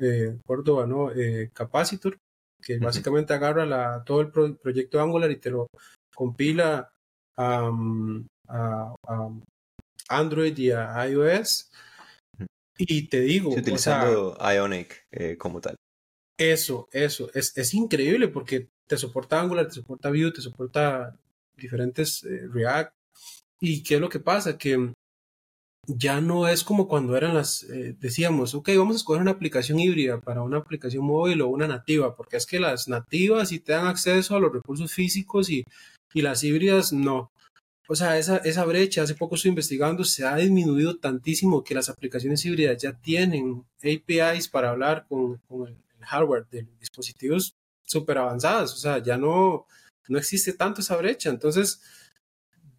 eh, 0.00 0.38
Córdoba, 0.46 0.86
¿no? 0.86 1.10
Eh, 1.10 1.50
Capacitor, 1.54 2.18
que 2.62 2.78
básicamente 2.78 3.32
agarra 3.32 3.64
la, 3.64 4.04
todo 4.04 4.20
el 4.20 4.30
proyecto 4.30 5.00
Angular 5.00 5.30
y 5.30 5.36
te 5.36 5.50
lo 5.50 5.66
compila 6.14 6.92
a, 7.36 7.70
Android 10.08 10.56
y 10.58 10.70
a 10.70 11.08
iOS. 11.08 11.70
Y 12.76 13.08
te 13.08 13.20
digo. 13.20 13.54
utilizando 13.54 14.36
Ionic 14.38 15.06
como 15.38 15.60
tal. 15.60 15.76
Eso, 16.38 16.88
eso. 16.92 17.30
Es, 17.32 17.56
es 17.56 17.72
increíble 17.72 18.28
porque 18.28 18.68
te 18.92 18.98
soporta 18.98 19.40
Angular, 19.40 19.66
te 19.66 19.72
soporta 19.72 20.10
Vue, 20.10 20.32
te 20.32 20.42
soporta 20.42 21.16
diferentes 21.56 22.24
eh, 22.24 22.46
React. 22.52 22.94
¿Y 23.58 23.82
qué 23.82 23.94
es 23.94 24.00
lo 24.02 24.10
que 24.10 24.20
pasa? 24.20 24.58
Que 24.58 24.92
ya 25.86 26.20
no 26.20 26.46
es 26.46 26.62
como 26.62 26.86
cuando 26.86 27.16
eran 27.16 27.32
las, 27.32 27.62
eh, 27.62 27.96
decíamos, 27.98 28.54
ok, 28.54 28.68
vamos 28.76 28.96
a 28.96 28.98
escoger 28.98 29.22
una 29.22 29.30
aplicación 29.30 29.80
híbrida 29.80 30.20
para 30.20 30.42
una 30.42 30.58
aplicación 30.58 31.06
móvil 31.06 31.40
o 31.40 31.48
una 31.48 31.66
nativa, 31.66 32.14
porque 32.14 32.36
es 32.36 32.44
que 32.44 32.60
las 32.60 32.86
nativas 32.86 33.48
sí 33.48 33.60
te 33.60 33.72
dan 33.72 33.86
acceso 33.86 34.36
a 34.36 34.40
los 34.40 34.52
recursos 34.52 34.92
físicos 34.92 35.48
y, 35.48 35.64
y 36.12 36.20
las 36.20 36.44
híbridas 36.44 36.92
no. 36.92 37.32
O 37.88 37.96
sea, 37.96 38.18
esa, 38.18 38.36
esa 38.38 38.66
brecha, 38.66 39.04
hace 39.04 39.14
poco 39.14 39.36
estoy 39.36 39.48
investigando, 39.48 40.04
se 40.04 40.26
ha 40.26 40.36
disminuido 40.36 40.98
tantísimo 40.98 41.64
que 41.64 41.74
las 41.74 41.88
aplicaciones 41.88 42.44
híbridas 42.44 42.76
ya 42.82 42.92
tienen 42.92 43.64
APIs 43.78 44.48
para 44.48 44.68
hablar 44.68 45.06
con, 45.08 45.38
con 45.48 45.68
el 45.68 46.04
hardware 46.04 46.46
de 46.50 46.66
dispositivos 46.78 47.54
súper 47.92 48.18
avanzadas, 48.18 48.72
o 48.72 48.76
sea, 48.76 48.98
ya 48.98 49.16
no, 49.16 49.66
no 50.08 50.18
existe 50.18 50.52
tanto 50.54 50.80
esa 50.80 50.96
brecha. 50.96 51.30
Entonces, 51.30 51.80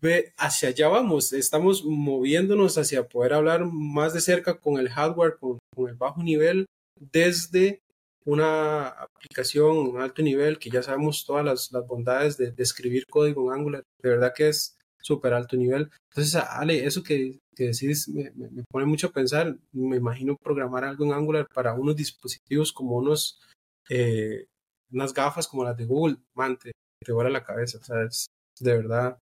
ve, 0.01 0.33
hacia 0.37 0.69
allá 0.69 0.89
vamos, 0.89 1.31
estamos 1.33 1.85
moviéndonos 1.85 2.77
hacia 2.77 3.07
poder 3.07 3.33
hablar 3.33 3.65
más 3.65 4.13
de 4.13 4.21
cerca 4.21 4.59
con 4.59 4.77
el 4.79 4.89
hardware, 4.89 5.37
con, 5.39 5.59
el 5.87 5.95
bajo 5.95 6.21
nivel, 6.23 6.65
desde 6.99 7.81
una 8.25 8.87
aplicación 8.87 9.99
alto 9.99 10.21
nivel 10.21 10.59
que 10.59 10.69
ya 10.69 10.81
sabemos 10.83 11.25
todas 11.25 11.45
las, 11.45 11.71
bondades 11.87 12.37
de, 12.37 12.53
escribir 12.57 13.05
código 13.07 13.47
en 13.47 13.59
Angular, 13.59 13.83
de 14.01 14.09
verdad 14.09 14.33
que 14.35 14.49
es 14.49 14.77
súper 15.01 15.33
alto 15.33 15.57
nivel. 15.57 15.89
Entonces, 16.09 16.35
Ale, 16.35 16.85
eso 16.85 17.03
que, 17.03 17.39
que 17.55 17.65
decís 17.65 18.07
me, 18.07 18.31
me, 18.35 18.63
pone 18.69 18.85
mucho 18.85 19.07
a 19.07 19.11
pensar, 19.11 19.57
me 19.73 19.97
imagino 19.97 20.37
programar 20.37 20.85
algo 20.85 21.05
en 21.05 21.13
Angular 21.13 21.47
para 21.53 21.73
unos 21.73 21.95
dispositivos 21.95 22.71
como 22.71 22.97
unos 22.97 23.41
eh, 23.89 24.47
unas 24.93 25.13
gafas 25.13 25.47
como 25.47 25.63
las 25.63 25.75
de 25.75 25.85
Google, 25.85 26.17
man, 26.35 26.57
te, 26.57 26.71
te 27.03 27.11
vuela 27.11 27.29
la 27.29 27.43
cabeza. 27.43 27.79
O 27.79 27.83
sea, 27.83 28.03
es 28.03 28.27
de 28.59 28.77
verdad, 28.77 29.17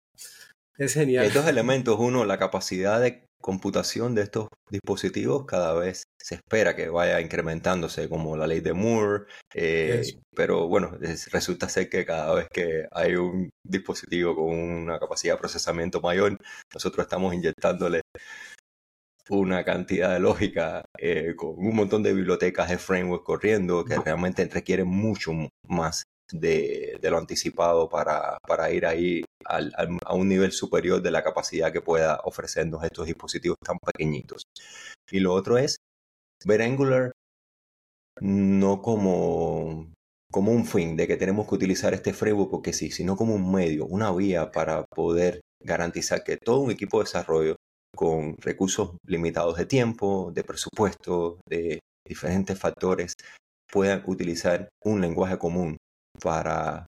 es 0.78 0.94
genial. 0.94 1.26
Hay 1.26 1.32
dos 1.32 1.48
elementos. 1.48 1.98
Uno, 2.00 2.26
la 2.26 2.38
capacidad 2.38 3.00
de 3.02 3.26
computación 3.42 4.14
de 4.16 4.22
estos 4.22 4.48
dispositivos 4.70 5.46
cada 5.46 5.74
vez 5.74 6.04
se 6.22 6.36
espera 6.36 6.76
que 6.76 6.90
vaya 6.90 7.20
incrementándose, 7.20 8.08
como 8.08 8.38
la 8.38 8.48
ley 8.48 8.60
de 8.62 8.74
Moore, 8.74 9.26
eh, 9.54 10.04
pero 10.36 10.68
bueno, 10.68 10.98
resulta 11.32 11.68
ser 11.68 11.90
que 11.90 12.06
cada 12.06 12.34
vez 12.36 12.48
que 12.54 12.86
hay 12.92 13.16
un 13.16 13.50
dispositivo 13.68 14.36
con 14.36 14.56
una 14.56 15.00
capacidad 15.00 15.34
de 15.34 15.40
procesamiento 15.40 16.02
mayor, 16.02 16.38
nosotros 16.74 17.04
estamos 17.04 17.34
inyectándole 17.34 18.02
una 19.30 19.64
cantidad 19.64 20.14
de 20.14 20.20
lógica 20.20 20.84
con 21.36 21.56
un 21.58 21.76
montón 21.76 22.04
de 22.04 22.14
bibliotecas 22.14 22.70
de 22.70 22.78
framework 22.78 23.24
corriendo 23.24 23.86
que 23.86 23.98
realmente 23.98 24.46
requieren 24.48 24.88
mucho 24.88 25.32
más 25.68 26.04
de, 26.32 27.00
lo 27.02 27.18
anticipado 27.18 27.90
para, 27.90 28.38
para 28.48 28.72
ir 28.72 28.86
ahí 28.86 29.24
al, 29.46 29.74
a 30.06 30.16
un 30.16 30.28
nivel 30.28 30.52
superior 30.52 31.02
de 31.02 31.12
la 31.12 31.24
capacidad 31.24 31.72
que 31.72 31.82
pueda 31.82 32.22
ofrecernos 32.24 32.84
estos 32.84 33.06
dispositivos 33.06 33.58
tan 33.64 33.78
pequeñitos. 33.80 34.44
Y 35.10 35.20
lo 35.20 35.34
otro 35.34 35.58
es 35.58 35.78
ver 36.46 36.62
Angular 36.62 37.12
no 38.20 38.82
como, 38.82 39.92
como 40.32 40.52
un 40.52 40.66
fin 40.66 40.96
de 40.96 41.08
que 41.08 41.18
tenemos 41.18 41.48
que 41.48 41.56
utilizar 41.56 41.94
este 41.94 42.14
framework 42.14 42.52
porque 42.52 42.74
sí, 42.74 42.92
sino 42.92 43.16
como 43.16 43.36
un 43.36 43.52
medio, 43.52 43.86
una 43.86 44.12
vía 44.12 44.52
para 44.52 44.86
poder 44.86 45.42
garantizar 45.64 46.24
que 46.24 46.38
todo 46.38 46.60
un 46.60 46.72
equipo 46.72 47.00
de 47.00 47.06
desarrollo 47.06 47.56
con 47.96 48.36
recursos 48.38 48.98
limitados 49.06 49.58
de 49.58 49.66
tiempo, 49.66 50.32
de 50.34 50.44
presupuesto, 50.44 51.40
de 51.48 51.80
diferentes 52.08 52.58
factores, 52.58 53.14
puedan 53.72 54.04
utilizar 54.06 54.70
un 54.84 55.02
lenguaje 55.02 55.38
común 55.38 55.78
para 56.22 56.88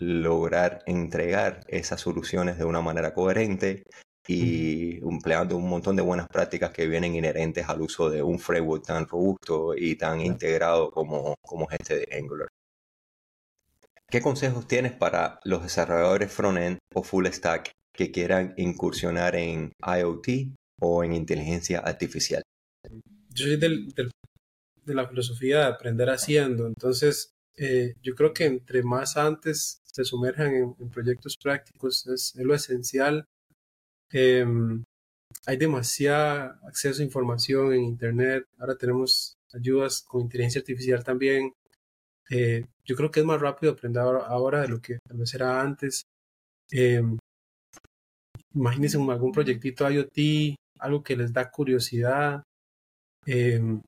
lograr 0.00 0.82
entregar 0.86 1.60
esas 1.68 2.00
soluciones 2.00 2.58
de 2.58 2.64
una 2.64 2.80
manera 2.80 3.14
coherente 3.14 3.82
y 4.26 4.98
empleando 4.98 5.56
un 5.56 5.68
montón 5.68 5.96
de 5.96 6.02
buenas 6.02 6.28
prácticas 6.28 6.70
que 6.70 6.86
vienen 6.86 7.14
inherentes 7.14 7.68
al 7.68 7.80
uso 7.80 8.10
de 8.10 8.22
un 8.22 8.38
framework 8.38 8.84
tan 8.84 9.06
robusto 9.06 9.74
y 9.74 9.96
tan 9.96 10.20
integrado 10.20 10.90
como, 10.90 11.34
como 11.40 11.68
es 11.70 11.78
este 11.80 11.96
de 11.98 12.16
Angular. 12.16 12.48
¿Qué 14.10 14.20
consejos 14.20 14.66
tienes 14.66 14.92
para 14.92 15.40
los 15.44 15.62
desarrolladores 15.62 16.32
front-end 16.32 16.78
o 16.94 17.02
full 17.02 17.26
stack 17.26 17.70
que 17.98 18.12
quieran 18.12 18.54
incursionar 18.56 19.34
en 19.34 19.72
IoT 19.82 20.54
o 20.80 21.02
en 21.02 21.12
inteligencia 21.12 21.80
artificial? 21.80 22.42
Yo 23.34 23.46
soy 23.46 23.56
de 23.56 24.94
la 24.94 25.08
filosofía 25.08 25.58
de 25.58 25.64
aprender 25.64 26.08
haciendo, 26.08 26.68
entonces 26.68 27.32
eh, 27.56 27.94
yo 28.00 28.14
creo 28.14 28.32
que 28.32 28.44
entre 28.44 28.84
más 28.84 29.16
antes 29.16 29.80
se 29.84 30.04
sumerjan 30.04 30.54
en, 30.78 30.90
proyectos 30.90 31.36
prácticos 31.36 32.06
es, 32.06 32.36
lo 32.36 32.54
esencial. 32.54 33.24
Em, 34.12 34.84
hay 35.46 35.56
demasiado 35.56 36.54
acceso 36.68 37.02
a 37.02 37.04
información 37.04 37.72
en 37.72 37.82
Internet. 37.82 38.44
Ahora 38.58 38.76
tenemos 38.76 39.34
ayudas 39.52 40.02
con 40.02 40.20
inteligencia 40.20 40.60
artificial 40.60 41.02
también. 41.02 41.52
Eh, 42.30 42.64
yo 42.84 42.94
creo 42.94 43.10
que 43.10 43.20
es 43.20 43.26
más 43.26 43.40
rápido 43.40 43.72
aprender 43.72 44.02
ahora, 44.02 44.62
de 44.62 44.68
lo 44.68 44.80
que 44.80 44.98
tal 45.04 45.18
vez 45.18 45.34
era 45.34 45.60
antes. 45.60 46.04
Eh, 46.70 47.02
imagínense 48.54 48.96
algún 48.96 49.32
proyectito 49.32 49.90
IoT, 49.90 50.56
algo 50.78 51.02
que 51.02 51.16
les 51.16 51.32
da 51.32 51.50
curiosidad. 51.50 52.42
Em, 53.26 53.80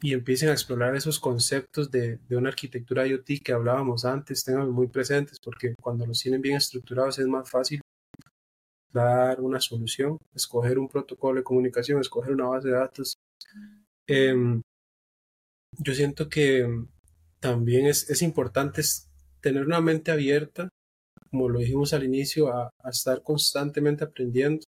y 0.00 0.12
empiecen 0.12 0.50
a 0.50 0.52
explorar 0.52 0.94
esos 0.94 1.18
conceptos 1.18 1.90
de, 1.90 2.20
una 2.30 2.50
arquitectura 2.50 3.06
IoT 3.06 3.42
que 3.44 3.52
hablábamos 3.52 4.04
antes, 4.04 4.44
tengan 4.44 4.70
muy 4.70 4.86
presentes, 4.86 5.38
porque 5.42 5.74
cuando 5.80 6.06
los 6.06 6.20
tienen 6.20 6.40
bien 6.40 6.56
estructurados 6.56 7.18
es 7.18 7.26
más 7.26 7.50
fácil 7.50 7.80
dar 8.92 9.40
una 9.40 9.60
solución, 9.60 10.18
escoger 10.34 10.78
un 10.78 10.88
protocolo 10.88 11.40
de 11.40 11.44
comunicación, 11.44 12.00
escoger 12.00 12.32
una 12.32 12.46
base 12.46 12.68
de 12.68 12.74
datos. 12.74 13.14
Em, 14.06 14.62
yo 15.78 15.94
siento 15.94 16.28
que 16.28 16.66
también 17.40 17.86
es, 17.86 18.22
importante 18.22 18.82
tener 19.40 19.66
una 19.66 19.80
mente 19.80 20.10
abierta, 20.10 20.68
como 21.30 21.48
lo 21.48 21.58
dijimos 21.58 21.92
al 21.92 22.04
inicio, 22.04 22.48
a, 22.52 22.70
estar 22.90 23.22
constantemente 23.22 24.04
aprendiendo. 24.04 24.64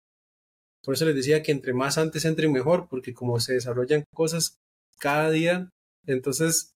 Por 0.82 0.94
eso 0.94 1.04
les 1.04 1.16
decía 1.16 1.42
que 1.42 1.52
entre 1.52 1.72
más 1.74 1.98
antes 1.98 2.24
entren 2.24 2.52
mejor, 2.52 2.88
porque 2.88 3.12
como 3.14 3.40
se 3.40 3.54
desarrollan 3.54 4.04
cosas 4.14 4.58
cada 4.98 5.30
día, 5.30 5.70
entonces 6.06 6.74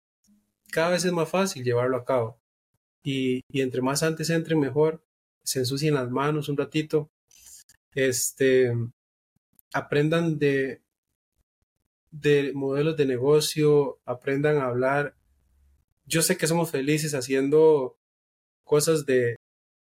cada 0.70 0.90
vez 0.90 1.04
es 1.04 1.12
más 1.12 1.28
fácil 1.28 1.64
llevarlo 1.64 1.96
a 1.96 2.04
cabo. 2.04 2.38
Y, 3.02 3.42
entre 3.52 3.80
más 3.82 4.02
antes 4.02 4.30
entren, 4.30 4.58
mejor, 4.60 5.02
se 5.42 5.60
ensucien 5.60 5.94
las 5.94 6.10
manos 6.10 6.48
un 6.48 6.56
ratito, 6.56 7.10
este, 7.94 8.72
aprendan 9.72 10.38
de, 10.38 10.82
de 12.10 12.52
modelos 12.54 12.96
de 12.96 13.06
negocio, 13.06 13.98
aprendan 14.04 14.58
a 14.58 14.66
hablar. 14.66 15.14
Yo 16.06 16.22
sé 16.22 16.36
que 16.36 16.46
somos 16.46 16.70
felices 16.70 17.14
haciendo 17.14 17.96
cosas 18.64 19.06
de, 19.06 19.37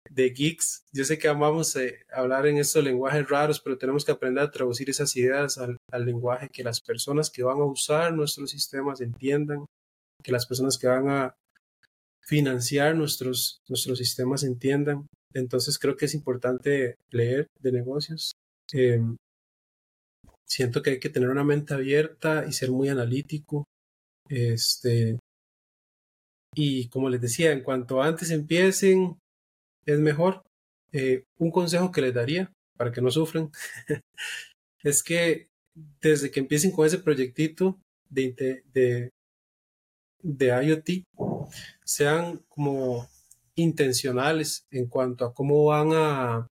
de 0.09 0.29
geeks. 0.29 0.85
Yo 0.91 1.03
sé 1.05 1.17
que 1.17 1.27
amamos 1.27 1.75
eh, 1.75 1.99
hablar 2.11 2.45
en 2.47 2.57
estos 2.57 2.83
lenguajes 2.83 3.27
raros, 3.27 3.59
pero 3.59 3.77
tenemos 3.77 4.05
que 4.05 4.11
aprender 4.11 4.43
a 4.43 4.51
traducir 4.51 4.89
esas 4.89 5.15
ideas 5.15 5.57
al, 5.57 5.77
lenguaje 6.05 6.49
que 6.49 6.63
las 6.63 6.81
personas 6.81 7.29
que 7.29 7.43
van 7.43 7.59
a 7.59 7.65
usar 7.65 8.13
nuestros 8.13 8.51
sistemas 8.51 9.01
entiendan, 9.01 9.65
que 10.21 10.31
las 10.31 10.45
personas 10.45 10.77
que 10.77 10.87
van 10.87 11.09
a 11.09 11.35
financiar 12.21 12.95
nuestros, 12.95 13.61
nuestros 13.67 13.97
sistemas 13.97 14.43
entiendan. 14.43 15.07
Entonces 15.33 15.79
creo 15.79 15.95
que 15.95 16.05
es 16.05 16.13
importante 16.13 16.95
leer 17.11 17.47
de 17.59 17.71
negocios. 17.71 18.33
Em, 18.71 19.17
siento 20.45 20.81
que 20.81 20.91
hay 20.91 20.99
que 20.99 21.09
tener 21.09 21.29
una 21.29 21.43
mente 21.43 21.73
abierta 21.73 22.45
y 22.47 22.53
ser 22.53 22.71
muy 22.71 22.89
analítico. 22.89 23.65
Este, 24.29 25.17
y 26.55 26.87
como 26.89 27.09
les 27.09 27.21
decía, 27.21 27.51
en 27.51 27.63
cuanto 27.63 28.01
antes 28.01 28.29
empiecen, 28.31 29.17
es 29.85 29.99
mejor. 29.99 30.43
Eh, 30.91 31.23
un 31.39 31.51
consejo 31.51 31.91
que 31.91 32.01
les 32.01 32.13
daría 32.13 32.51
para 32.77 32.91
que 32.91 33.01
no 33.01 33.09
sufran 33.09 33.51
es 34.83 35.01
que 35.01 35.47
desde 36.01 36.29
que 36.29 36.39
empiecen 36.39 36.71
con 36.71 36.85
ese 36.85 36.99
proyectito 36.99 37.79
de, 38.09 38.61
de, 38.73 39.09
de 40.21 40.47
IoT, 40.47 41.03
sean 41.83 42.41
como 42.47 43.07
intencionales 43.55 44.65
en 44.71 44.87
cuanto 44.87 45.25
a 45.25 45.33
cómo 45.33 45.65
van 45.65 45.89
a 45.93 46.47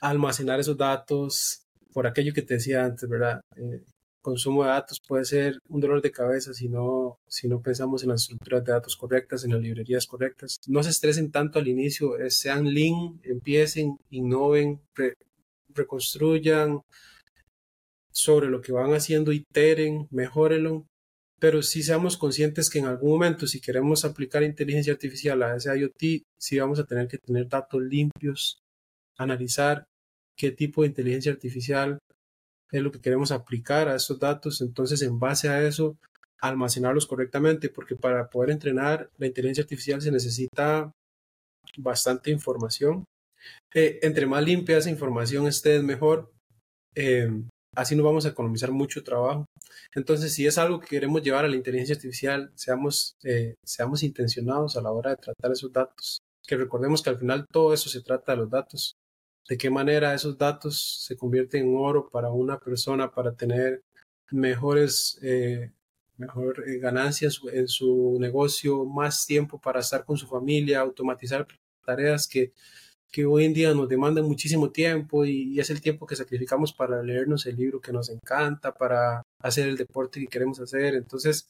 almacenar 0.00 0.60
esos 0.60 0.76
datos, 0.76 1.62
por 1.92 2.06
aquello 2.06 2.34
que 2.34 2.42
te 2.42 2.54
decía 2.54 2.84
antes, 2.84 3.08
¿verdad? 3.08 3.40
Eh, 3.56 3.82
consumo 4.26 4.64
de 4.64 4.70
datos 4.70 5.00
puede 5.06 5.24
ser 5.24 5.60
un 5.68 5.80
dolor 5.80 6.02
de 6.02 6.10
cabeza 6.10 6.52
si 6.52 6.68
no, 6.68 7.20
si 7.28 7.46
no 7.46 7.62
pensamos 7.62 8.02
en 8.02 8.08
las 8.08 8.22
estructuras 8.22 8.64
de 8.64 8.72
datos 8.72 8.96
correctas, 8.96 9.44
en 9.44 9.52
las 9.52 9.62
librerías 9.62 10.04
correctas. 10.04 10.58
No 10.66 10.82
se 10.82 10.90
estresen 10.90 11.30
tanto 11.30 11.60
al 11.60 11.68
inicio, 11.68 12.18
eh, 12.18 12.32
sean 12.32 12.74
lean, 12.74 13.20
empiecen, 13.22 13.98
innoven, 14.10 14.80
reconstruyan 15.68 16.80
sobre 18.10 18.48
lo 18.48 18.60
que 18.60 18.72
van 18.72 18.94
haciendo, 18.94 19.30
iteren, 19.30 20.08
mejórenlo, 20.10 20.86
pero 21.38 21.62
sí 21.62 21.84
seamos 21.84 22.16
conscientes 22.16 22.68
que 22.68 22.80
en 22.80 22.86
algún 22.86 23.10
momento, 23.10 23.46
si 23.46 23.60
queremos 23.60 24.04
aplicar 24.04 24.42
inteligencia 24.42 24.92
artificial 24.92 25.40
a 25.44 25.54
ese 25.54 25.70
IoT, 25.78 26.24
sí 26.36 26.58
vamos 26.58 26.80
a 26.80 26.84
tener 26.84 27.06
que 27.06 27.18
tener 27.18 27.46
datos 27.46 27.80
limpios, 27.80 28.58
analizar 29.18 29.84
qué 30.36 30.50
tipo 30.50 30.82
de 30.82 30.88
inteligencia 30.88 31.30
artificial 31.30 32.00
es 32.70 32.82
lo 32.82 32.90
que 32.90 33.00
queremos 33.00 33.30
aplicar 33.32 33.88
a 33.88 33.96
esos 33.96 34.18
datos, 34.18 34.60
entonces 34.60 35.02
en 35.02 35.18
base 35.18 35.48
a 35.48 35.62
eso 35.62 35.96
almacenarlos 36.40 37.06
correctamente, 37.06 37.68
porque 37.70 37.96
para 37.96 38.28
poder 38.28 38.50
entrenar 38.50 39.10
la 39.18 39.26
inteligencia 39.26 39.62
artificial 39.62 40.00
se 40.02 40.12
necesita 40.12 40.92
bastante 41.78 42.30
información. 42.30 43.04
Eh, 43.74 44.00
entre 44.02 44.26
más 44.26 44.44
limpia 44.44 44.78
esa 44.78 44.90
información 44.90 45.46
esté, 45.46 45.76
es 45.76 45.82
mejor. 45.82 46.32
Eh, 46.94 47.30
así 47.74 47.96
nos 47.96 48.04
vamos 48.04 48.26
a 48.26 48.30
economizar 48.30 48.70
mucho 48.70 49.02
trabajo. 49.04 49.46
Entonces, 49.94 50.34
si 50.34 50.46
es 50.46 50.58
algo 50.58 50.80
que 50.80 50.88
queremos 50.88 51.22
llevar 51.22 51.44
a 51.44 51.48
la 51.48 51.56
inteligencia 51.56 51.94
artificial, 51.94 52.50
seamos, 52.54 53.16
eh, 53.24 53.54
seamos 53.64 54.02
intencionados 54.02 54.76
a 54.76 54.82
la 54.82 54.90
hora 54.92 55.10
de 55.10 55.16
tratar 55.16 55.52
esos 55.52 55.72
datos. 55.72 56.20
Que 56.46 56.56
recordemos 56.56 57.02
que 57.02 57.10
al 57.10 57.18
final 57.18 57.46
todo 57.50 57.72
eso 57.74 57.88
se 57.88 58.02
trata 58.02 58.32
de 58.32 58.38
los 58.38 58.50
datos 58.50 58.96
de 59.48 59.58
qué 59.58 59.70
manera 59.70 60.14
esos 60.14 60.36
datos 60.36 61.04
se 61.06 61.16
convierten 61.16 61.68
en 61.68 61.76
oro 61.76 62.08
para 62.08 62.30
una 62.30 62.58
persona 62.58 63.10
para 63.10 63.32
tener 63.34 63.82
mejores 64.30 65.18
eh, 65.22 65.70
mejor 66.16 66.64
eh, 66.66 66.78
ganancias 66.78 67.40
en 67.52 67.68
su 67.68 68.16
negocio, 68.20 68.84
más 68.84 69.26
tiempo 69.26 69.60
para 69.60 69.80
estar 69.80 70.04
con 70.04 70.16
su 70.16 70.26
familia, 70.26 70.80
automatizar 70.80 71.46
tareas 71.84 72.26
que, 72.26 72.52
que 73.10 73.26
hoy 73.26 73.44
en 73.44 73.54
día 73.54 73.74
nos 73.74 73.88
demandan 73.88 74.24
muchísimo 74.24 74.70
tiempo 74.70 75.24
y, 75.24 75.54
y, 75.54 75.60
es 75.60 75.70
el 75.70 75.80
tiempo 75.80 76.06
que 76.06 76.16
sacrificamos 76.16 76.72
para 76.72 77.02
leernos 77.02 77.46
el 77.46 77.56
libro 77.56 77.80
que 77.80 77.92
nos 77.92 78.08
encanta, 78.08 78.74
para 78.74 79.22
hacer 79.40 79.68
el 79.68 79.76
deporte 79.76 80.20
que 80.20 80.26
queremos 80.26 80.60
hacer. 80.60 80.94
Entonces, 80.94 81.48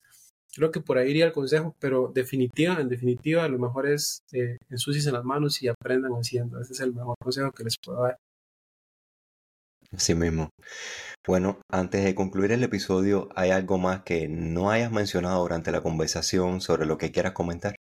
Creo 0.54 0.70
que 0.70 0.80
por 0.80 0.96
ahí 0.96 1.10
iría 1.10 1.26
el 1.26 1.32
consejo, 1.32 1.74
pero 1.78 2.10
definitiva, 2.14 2.80
en 2.80 2.88
definitiva, 2.88 3.46
lo 3.48 3.58
mejor 3.58 3.86
es 3.86 4.20
eh, 4.32 4.56
en 4.70 5.12
las 5.12 5.24
manos 5.24 5.62
y 5.62 5.68
aprendan 5.68 6.12
haciendo. 6.12 6.60
Ese 6.60 6.72
es 6.72 6.80
el 6.80 6.94
mejor 6.94 7.14
consejo 7.22 7.52
que 7.52 7.64
les 7.64 7.76
puedo 7.76 8.02
dar. 8.02 8.16
Así 9.92 10.14
mismo. 10.14 10.50
Bueno, 11.26 11.60
antes 11.70 12.04
de 12.04 12.14
concluir 12.14 12.52
el 12.52 12.62
episodio, 12.62 13.28
¿hay 13.34 13.50
algo 13.50 13.78
más 13.78 14.02
que 14.02 14.28
no 14.28 14.70
hayas 14.70 14.92
mencionado 14.92 15.42
durante 15.42 15.72
la 15.72 15.82
conversación 15.82 16.60
sobre 16.60 16.86
lo 16.86 16.98
que 16.98 17.12
quieras 17.12 17.32
comentar? 17.32 17.76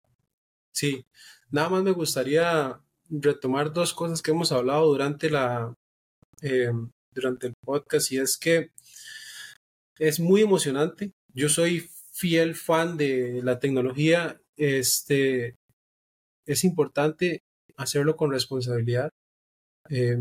Sí, 0.72 1.04
nada 1.50 1.68
más 1.68 1.82
me 1.82 1.92
gustaría 1.92 2.80
retomar 3.08 3.72
dos 3.72 3.94
cosas 3.94 4.22
que 4.22 4.30
hemos 4.30 4.52
hablado 4.52 4.86
durante 4.86 5.28
la 5.30 5.74
eh, 6.40 6.72
durante 7.14 7.48
el 7.48 7.54
podcast 7.64 8.10
y 8.12 8.18
es 8.18 8.38
que 8.38 8.70
es 9.98 10.18
muy 10.18 10.42
emocionante. 10.42 11.12
Yo 11.34 11.48
soy 11.48 11.88
fiel 12.22 12.54
fan 12.54 12.96
de 12.96 13.40
la 13.42 13.58
tecnología. 13.58 14.40
Este 14.56 15.56
es 16.46 16.62
importante 16.62 17.42
hacerlo 17.76 18.14
con 18.14 18.30
responsabilidad. 18.30 19.10
Eh, 19.90 20.16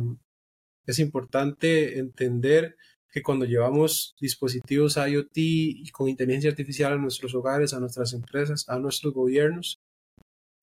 es 0.87 0.97
importante 0.97 1.99
entender 1.99 2.75
que 3.11 3.21
cuando 3.21 3.45
llevamos 3.45 4.15
dispositivos 4.19 4.97
IoT 4.97 5.37
y 5.37 5.91
con 5.91 6.09
inteligencia 6.09 6.49
artificial 6.49 6.93
a 6.93 6.97
nuestros 6.97 7.35
hogares, 7.35 7.75
a 7.75 7.79
nuestras 7.79 8.13
empresas, 8.13 8.67
a 8.67 8.79
nuestros 8.79 9.13
gobiernos, 9.13 9.77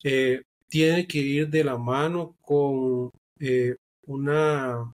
eh, 0.03 0.41
tiene 0.67 1.07
que 1.07 1.19
ir 1.19 1.47
de 1.49 1.63
la 1.63 1.77
mano 1.77 2.35
con 2.41 3.11
eh, 3.39 3.77
una 4.05 4.91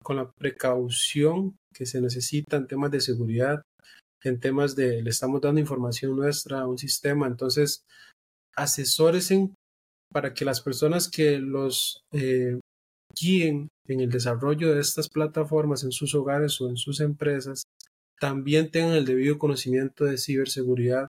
con 0.00 0.16
la 0.16 0.30
precaución 0.30 1.56
que 1.72 1.86
se 1.86 2.00
necesita 2.00 2.56
en 2.56 2.68
temas 2.68 2.92
de 2.92 3.00
seguridad, 3.00 3.64
en 4.24 4.40
temas 4.40 4.74
de 4.74 5.02
le 5.02 5.10
estamos 5.10 5.40
dando 5.40 5.60
información 5.60 6.16
nuestra 6.16 6.60
a 6.60 6.66
un 6.66 6.78
sistema, 6.78 7.26
entonces 7.26 7.84
asesóresen 8.56 9.54
para 10.12 10.32
que 10.34 10.44
las 10.44 10.60
personas 10.60 11.08
que 11.08 11.38
los 11.38 12.02
eh, 12.12 12.58
guíen 13.14 13.68
en 13.86 14.00
el 14.00 14.10
desarrollo 14.10 14.74
de 14.74 14.80
estas 14.80 15.08
plataformas 15.08 15.84
en 15.84 15.92
sus 15.92 16.14
hogares 16.14 16.60
o 16.60 16.68
en 16.68 16.76
sus 16.76 17.00
empresas 17.00 17.64
también 18.18 18.70
tengan 18.70 18.94
el 18.94 19.04
debido 19.04 19.38
conocimiento 19.38 20.04
de 20.04 20.18
ciberseguridad 20.18 21.08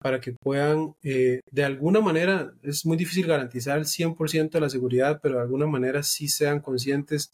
para 0.00 0.20
que 0.20 0.32
puedan, 0.32 0.94
eh, 1.02 1.40
de 1.50 1.64
alguna 1.64 2.00
manera, 2.00 2.52
es 2.62 2.84
muy 2.84 2.96
difícil 2.96 3.26
garantizar 3.26 3.78
el 3.78 3.86
100% 3.86 4.50
de 4.50 4.60
la 4.60 4.68
seguridad, 4.68 5.20
pero 5.22 5.36
de 5.36 5.42
alguna 5.42 5.66
manera 5.66 6.02
sí 6.02 6.26
sean 6.26 6.60
conscientes 6.60 7.32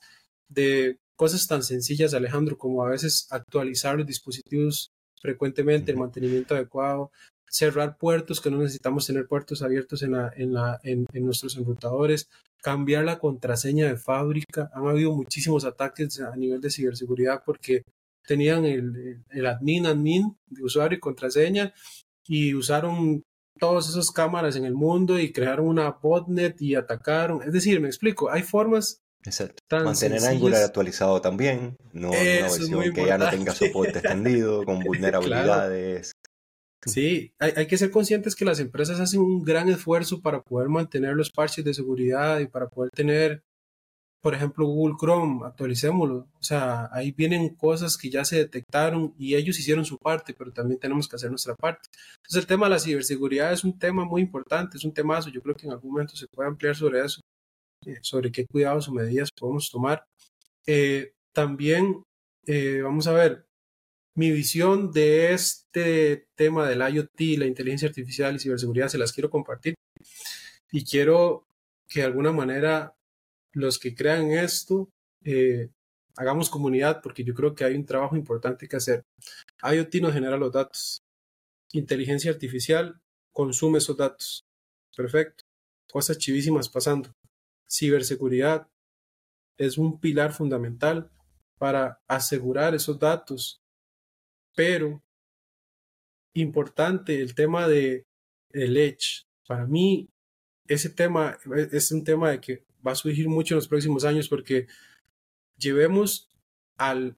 de 0.50 0.98
cosas 1.16 1.46
tan 1.46 1.62
sencillas, 1.62 2.12
Alejandro, 2.12 2.58
como 2.58 2.84
a 2.84 2.90
veces 2.90 3.26
actualizar 3.30 3.96
los 3.96 4.06
dispositivos 4.06 4.90
frecuentemente, 5.20 5.92
el 5.92 5.98
mantenimiento 5.98 6.54
adecuado, 6.54 7.10
cerrar 7.50 7.96
puertos, 7.96 8.40
que 8.40 8.50
no 8.50 8.58
necesitamos 8.58 9.06
tener 9.06 9.26
puertos 9.26 9.62
abiertos 9.62 10.02
en, 10.02 10.12
la, 10.12 10.32
en, 10.36 10.52
la, 10.52 10.80
en, 10.82 11.06
nuestros 11.24 11.56
enrutadores, 11.56 12.28
cambiar 12.62 13.04
la 13.04 13.18
contraseña 13.18 13.86
de 13.86 13.96
fábrica. 13.96 14.70
Han 14.74 14.86
habido 14.86 15.14
muchísimos 15.14 15.64
ataques 15.64 16.20
a 16.20 16.36
nivel 16.36 16.60
de 16.60 16.70
ciberseguridad 16.70 17.42
porque 17.44 17.82
tenían 18.26 18.64
el, 18.64 19.22
el 19.30 19.46
admin, 19.46 19.86
admin 19.86 20.36
de 20.46 20.62
usuario 20.62 20.98
y 20.98 21.00
contraseña 21.00 21.72
y 22.26 22.54
usaron 22.54 23.22
todas 23.58 23.88
esas 23.88 24.10
cámaras 24.10 24.56
en 24.56 24.64
el 24.64 24.74
mundo 24.74 25.18
y 25.18 25.32
crearon 25.32 25.66
una 25.66 25.90
botnet 25.90 26.60
y 26.60 26.74
atacaron. 26.74 27.42
Es 27.42 27.52
decir, 27.52 27.80
me 27.80 27.88
explico, 27.88 28.30
hay 28.30 28.42
formas 28.42 29.00
Exacto. 29.28 29.62
Mantener 29.70 30.24
Angular 30.24 30.62
actualizado 30.62 31.20
también, 31.20 31.76
no 31.92 32.10
una 32.10 32.18
versión 32.18 32.92
que 32.92 33.06
ya 33.06 33.18
no 33.18 33.28
tenga 33.30 33.54
soporte 33.54 33.98
extendido, 33.98 34.64
con 34.64 34.80
vulnerabilidades. 34.80 36.12
Sí, 36.86 37.32
hay, 37.38 37.52
hay, 37.56 37.66
que 37.66 37.76
ser 37.76 37.90
conscientes 37.90 38.36
que 38.36 38.44
las 38.44 38.60
empresas 38.60 39.00
hacen 39.00 39.20
un 39.20 39.44
gran 39.44 39.68
esfuerzo 39.68 40.20
para 40.20 40.40
poder 40.42 40.68
mantener 40.68 41.14
los 41.14 41.30
parches 41.30 41.64
de 41.64 41.74
seguridad 41.74 42.38
y 42.38 42.46
para 42.46 42.68
poder 42.68 42.90
tener 42.92 43.42
por 44.20 44.34
ejemplo, 44.34 44.66
Google 44.66 44.96
Chrome, 44.98 45.46
actualicémoslo. 45.46 46.28
O 46.38 46.42
sea, 46.42 46.88
ahí 46.92 47.12
vienen 47.12 47.54
cosas 47.54 47.96
que 47.96 48.10
ya 48.10 48.24
se 48.24 48.36
detectaron 48.36 49.14
y 49.16 49.36
ellos 49.36 49.58
hicieron 49.58 49.84
su 49.84 49.96
parte, 49.96 50.34
pero 50.34 50.52
también 50.52 50.80
tenemos 50.80 51.08
que 51.08 51.16
hacer 51.16 51.30
nuestra 51.30 51.54
parte. 51.54 51.88
Entonces, 52.16 52.42
el 52.42 52.46
tema 52.46 52.66
de 52.66 52.70
la 52.70 52.78
ciberseguridad 52.80 53.52
es 53.52 53.64
un 53.64 53.78
tema 53.78 54.04
muy 54.04 54.22
importante, 54.22 54.76
es 54.76 54.84
un 54.84 54.92
temazo. 54.92 55.30
Yo 55.30 55.40
creo 55.40 55.54
que 55.54 55.66
en 55.66 55.72
algún 55.72 55.92
momento 55.92 56.16
se 56.16 56.26
puede 56.26 56.48
ampliar 56.48 56.74
sobre 56.74 57.04
eso, 57.04 57.20
sobre 58.02 58.32
qué 58.32 58.46
cuidados 58.46 58.88
o 58.88 58.92
medidas 58.92 59.30
podemos 59.32 59.70
tomar. 59.70 60.04
Eh, 60.66 61.12
también, 61.32 62.02
eh, 62.46 62.80
vamos 62.82 63.06
a 63.06 63.12
ver, 63.12 63.46
mi 64.14 64.32
visión 64.32 64.90
de 64.92 65.32
este 65.32 66.26
tema 66.34 66.68
del 66.68 66.80
IoT, 66.80 67.38
la 67.38 67.46
inteligencia 67.46 67.88
artificial 67.88 68.34
y 68.34 68.40
ciberseguridad, 68.40 68.88
se 68.88 68.98
las 68.98 69.12
quiero 69.12 69.30
compartir. 69.30 69.74
Y 70.72 70.84
quiero 70.84 71.46
que 71.88 72.00
de 72.00 72.06
alguna 72.06 72.32
manera 72.32 72.94
los 73.52 73.78
que 73.78 73.94
crean 73.94 74.32
esto, 74.32 74.88
eh, 75.24 75.70
hagamos 76.16 76.50
comunidad 76.50 77.00
porque 77.02 77.24
yo 77.24 77.34
creo 77.34 77.54
que 77.54 77.64
hay 77.64 77.74
un 77.76 77.86
trabajo 77.86 78.16
importante 78.16 78.68
que 78.68 78.76
hacer. 78.76 79.04
IoT 79.62 79.94
nos 80.02 80.12
genera 80.12 80.36
los 80.36 80.52
datos. 80.52 81.00
Inteligencia 81.72 82.30
artificial 82.30 83.00
consume 83.32 83.78
esos 83.78 83.96
datos. 83.96 84.44
Perfecto. 84.96 85.44
Cosas 85.90 86.18
chivísimas 86.18 86.68
pasando. 86.68 87.12
Ciberseguridad 87.70 88.68
es 89.56 89.78
un 89.78 90.00
pilar 90.00 90.32
fundamental 90.32 91.10
para 91.58 92.00
asegurar 92.06 92.74
esos 92.74 92.98
datos. 92.98 93.62
Pero 94.54 95.02
importante 96.34 97.20
el 97.20 97.34
tema 97.34 97.68
de 97.68 98.06
el 98.50 98.76
edge. 98.76 99.26
Para 99.46 99.66
mí 99.66 100.08
ese 100.66 100.90
tema 100.90 101.38
es 101.72 101.90
un 101.90 102.04
tema 102.04 102.30
de 102.30 102.40
que 102.40 102.64
va 102.86 102.92
a 102.92 102.96
surgir 102.96 103.28
mucho 103.28 103.54
en 103.54 103.56
los 103.56 103.68
próximos 103.68 104.04
años 104.04 104.28
porque 104.28 104.66
llevemos 105.56 106.30
al, 106.76 107.16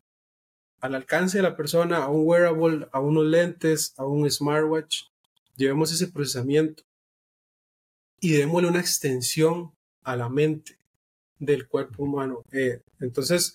al 0.81 0.95
alcance 0.95 1.39
de 1.39 1.43
la 1.43 1.57
persona 1.57 1.99
a 1.99 2.09
un 2.09 2.27
wearable, 2.27 2.89
a 2.93 3.01
unos 3.01 3.27
lentes, 3.27 3.95
a 3.99 4.07
un 4.07 4.31
smartwatch, 4.31 5.05
llevemos 5.57 5.93
ese 5.93 6.09
procesamiento 6.09 6.85
y 8.21 8.33
démosle 8.33 8.69
una 8.69 8.81
extensión 8.81 9.75
a 10.13 10.17
la 10.17 10.29
mente 10.29 10.79
del 11.39 11.67
cuerpo 11.67 12.05
humano, 12.05 12.45
eh, 12.53 12.83
entonces, 13.01 13.55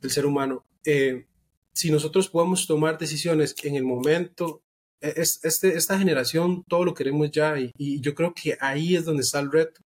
del 0.00 0.10
ser 0.10 0.26
humano. 0.26 0.64
Eh, 0.84 1.26
si 1.72 1.90
nosotros 1.90 2.28
podemos 2.28 2.66
tomar 2.66 2.98
decisiones 2.98 3.54
en 3.62 3.76
el 3.76 3.84
momento, 3.84 4.62
e, 5.00 5.14
es, 5.16 5.40
este, 5.44 5.76
esta 5.76 5.98
generación 5.98 6.64
todo 6.68 6.84
lo 6.84 6.94
queremos 6.94 7.30
ya 7.30 7.58
y, 7.58 8.00
yo 8.00 8.14
creo 8.14 8.34
que 8.34 8.56
ahí 8.60 8.96
es 8.96 9.04
donde 9.04 9.22
está 9.22 9.40
el 9.40 9.52
reto 9.52 9.80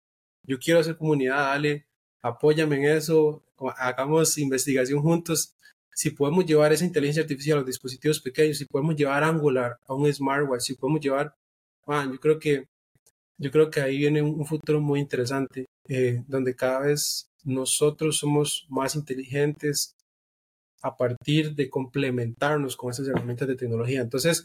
yo 0.45 0.59
quiero 0.59 0.81
hacer 0.81 0.97
comunidad, 0.97 1.37
dale, 1.37 1.87
apóyame 2.21 2.77
en 2.77 2.97
eso, 2.97 3.43
hagamos 3.77 4.39
investigación 4.39 5.01
juntos. 5.01 5.55
Si 5.95 6.11
podemos 6.11 6.47
llevar 6.47 6.73
esa 6.73 6.85
inteligencia 6.85 7.23
artificial 7.23 7.59
a 7.59 7.61
los 7.61 7.67
dispositivos 7.67 8.21
pequeños, 8.21 8.59
si 8.59 8.65
podemos 8.65 8.97
llevar 8.97 9.23
Angular 9.25 9.79
a 9.87 9.95
un 9.95 10.13
smartwatch, 10.13 10.63
si 10.63 10.75
podemos 10.75 11.01
llevar, 11.01 11.35
yo 11.87 12.21
creo 12.21 12.39
que 12.39 12.69
yo 13.43 13.51
creo 13.51 13.71
que 13.71 13.81
ahí 13.81 13.99
viene 13.99 14.23
un 14.23 14.47
futuro 14.47 14.81
muy 14.81 15.01
interesante, 15.01 15.67
eh, 15.89 16.23
donde 16.29 16.55
cada 16.55 16.81
vez 16.81 17.27
nosotros 17.45 18.19
somos 18.19 18.67
más 18.69 18.95
inteligentes 18.95 19.95
a 20.81 20.97
partir 20.97 21.55
de 21.55 21.69
complementarnos 21.69 22.77
con 22.77 22.91
esas 22.91 23.09
herramientas 23.09 23.49
de 23.49 23.57
tecnología. 23.57 24.01
Entonces, 24.01 24.45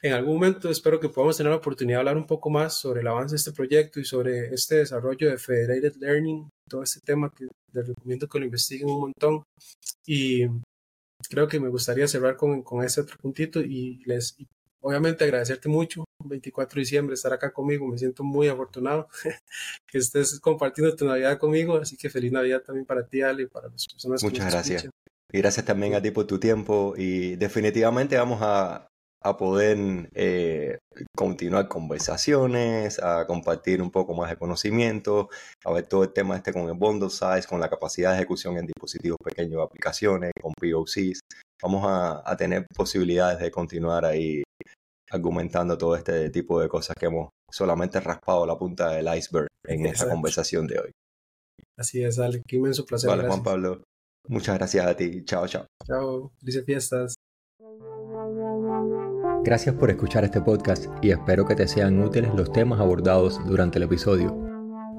en 0.00 0.12
algún 0.12 0.34
momento 0.34 0.70
espero 0.70 1.00
que 1.00 1.08
podamos 1.08 1.36
tener 1.36 1.50
la 1.50 1.58
oportunidad 1.58 1.96
de 1.96 2.00
hablar 2.00 2.16
un 2.16 2.26
poco 2.26 2.50
más 2.50 2.78
sobre 2.78 3.00
el 3.00 3.08
avance 3.08 3.32
de 3.32 3.38
este 3.38 3.52
proyecto 3.52 3.98
y 3.98 4.04
sobre 4.04 4.54
este 4.54 4.76
desarrollo 4.76 5.28
de 5.28 5.38
Federated 5.38 5.96
Learning, 5.96 6.48
todo 6.68 6.84
este 6.84 7.00
tema 7.00 7.32
que 7.36 7.48
les 7.72 7.88
recomiendo 7.88 8.28
que 8.28 8.38
lo 8.38 8.44
investiguen 8.44 8.90
un 8.90 9.00
montón. 9.00 9.42
Y 10.06 10.46
creo 11.28 11.48
que 11.48 11.58
me 11.58 11.68
gustaría 11.68 12.06
cerrar 12.06 12.36
con, 12.36 12.62
con 12.62 12.84
ese 12.84 13.00
otro 13.00 13.16
puntito 13.20 13.60
y 13.60 14.04
les, 14.04 14.36
obviamente 14.80 15.24
agradecerte 15.24 15.68
mucho, 15.68 16.04
24 16.24 16.74
de 16.74 16.80
diciembre, 16.80 17.14
estar 17.14 17.32
acá 17.32 17.52
conmigo, 17.52 17.86
me 17.86 17.98
siento 17.98 18.24
muy 18.24 18.48
afortunado 18.48 19.08
que 19.86 19.98
estés 19.98 20.40
compartiendo 20.40 20.94
tu 20.96 21.06
Navidad 21.06 21.38
conmigo, 21.38 21.76
así 21.76 21.96
que 21.96 22.10
feliz 22.10 22.32
Navidad 22.32 22.62
también 22.62 22.86
para 22.86 23.06
ti, 23.06 23.22
Ale, 23.22 23.44
y 23.44 23.46
para 23.46 23.68
las 23.68 23.86
personas 23.86 24.22
Muchas 24.22 24.50
gracias. 24.50 24.88
Y 25.30 25.38
gracias 25.38 25.66
también 25.66 25.94
a 25.94 26.00
ti 26.00 26.10
por 26.10 26.26
tu 26.26 26.40
tiempo 26.40 26.94
y 26.96 27.36
definitivamente 27.36 28.16
vamos 28.16 28.40
a, 28.40 28.88
a 29.22 29.36
poder 29.36 30.08
eh, 30.14 30.78
continuar 31.16 31.68
conversaciones, 31.68 32.98
a 33.00 33.26
compartir 33.26 33.82
un 33.82 33.90
poco 33.90 34.14
más 34.14 34.30
de 34.30 34.36
conocimiento, 34.36 35.28
a 35.64 35.72
ver 35.72 35.86
todo 35.86 36.04
el 36.04 36.12
tema 36.12 36.36
este 36.36 36.52
con 36.52 36.68
el 36.68 36.74
bundle 36.74 37.10
size, 37.10 37.46
con 37.48 37.60
la 37.60 37.68
capacidad 37.68 38.12
de 38.12 38.18
ejecución 38.18 38.56
en 38.56 38.66
dispositivos 38.66 39.18
pequeños, 39.22 39.62
aplicaciones, 39.62 40.32
con 40.40 40.52
POCs. 40.54 41.20
Vamos 41.62 41.84
a, 41.84 42.36
tener 42.36 42.66
posibilidades 42.74 43.40
de 43.40 43.50
continuar 43.50 44.04
ahí 44.04 44.44
argumentando 45.10 45.76
todo 45.76 45.96
este 45.96 46.30
tipo 46.30 46.60
de 46.60 46.68
cosas 46.68 46.96
que 46.98 47.06
hemos 47.06 47.30
solamente 47.50 48.00
raspado 48.00 48.46
la 48.46 48.58
punta 48.58 48.90
del 48.90 49.08
iceberg 49.16 49.48
en 49.66 49.86
esta 49.86 50.08
conversación 50.08 50.66
de 50.66 50.78
hoy. 50.78 50.90
Así 51.76 52.02
es, 52.02 52.18
Ale, 52.18 52.42
qué 52.46 52.56
inmenso 52.56 52.84
placer. 52.84 53.08
Vale, 53.08 53.26
Juan 53.26 53.42
Pablo, 53.42 53.82
muchas 54.28 54.56
gracias 54.58 54.86
a 54.86 54.96
ti. 54.96 55.24
Chao, 55.24 55.46
chao. 55.46 55.66
Chao, 55.86 56.32
felices 56.40 56.64
fiestas. 56.64 57.14
Gracias 59.44 59.74
por 59.76 59.90
escuchar 59.90 60.24
este 60.24 60.40
podcast 60.40 60.86
y 61.02 61.10
espero 61.10 61.46
que 61.46 61.54
te 61.54 61.68
sean 61.68 62.02
útiles 62.02 62.34
los 62.34 62.52
temas 62.52 62.80
abordados 62.80 63.40
durante 63.46 63.78
el 63.78 63.84
episodio. 63.84 64.47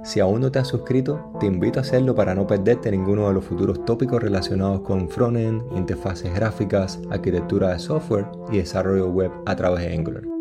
Si 0.03 0.19
aún 0.19 0.41
no 0.41 0.51
te 0.51 0.59
has 0.59 0.67
suscrito, 0.67 1.31
te 1.39 1.45
invito 1.45 1.79
a 1.79 1.81
hacerlo 1.81 2.15
para 2.15 2.33
no 2.33 2.47
perderte 2.47 2.91
ninguno 2.91 3.27
de 3.27 3.33
los 3.33 3.45
futuros 3.45 3.83
tópicos 3.85 4.21
relacionados 4.21 4.81
con 4.81 5.09
frontend, 5.09 5.61
interfaces 5.75 6.33
gráficas, 6.33 6.99
arquitectura 7.09 7.73
de 7.73 7.79
software 7.79 8.25
y 8.51 8.57
desarrollo 8.57 9.09
web 9.09 9.31
a 9.45 9.55
través 9.55 9.81
de 9.81 9.93
Angular. 9.93 10.38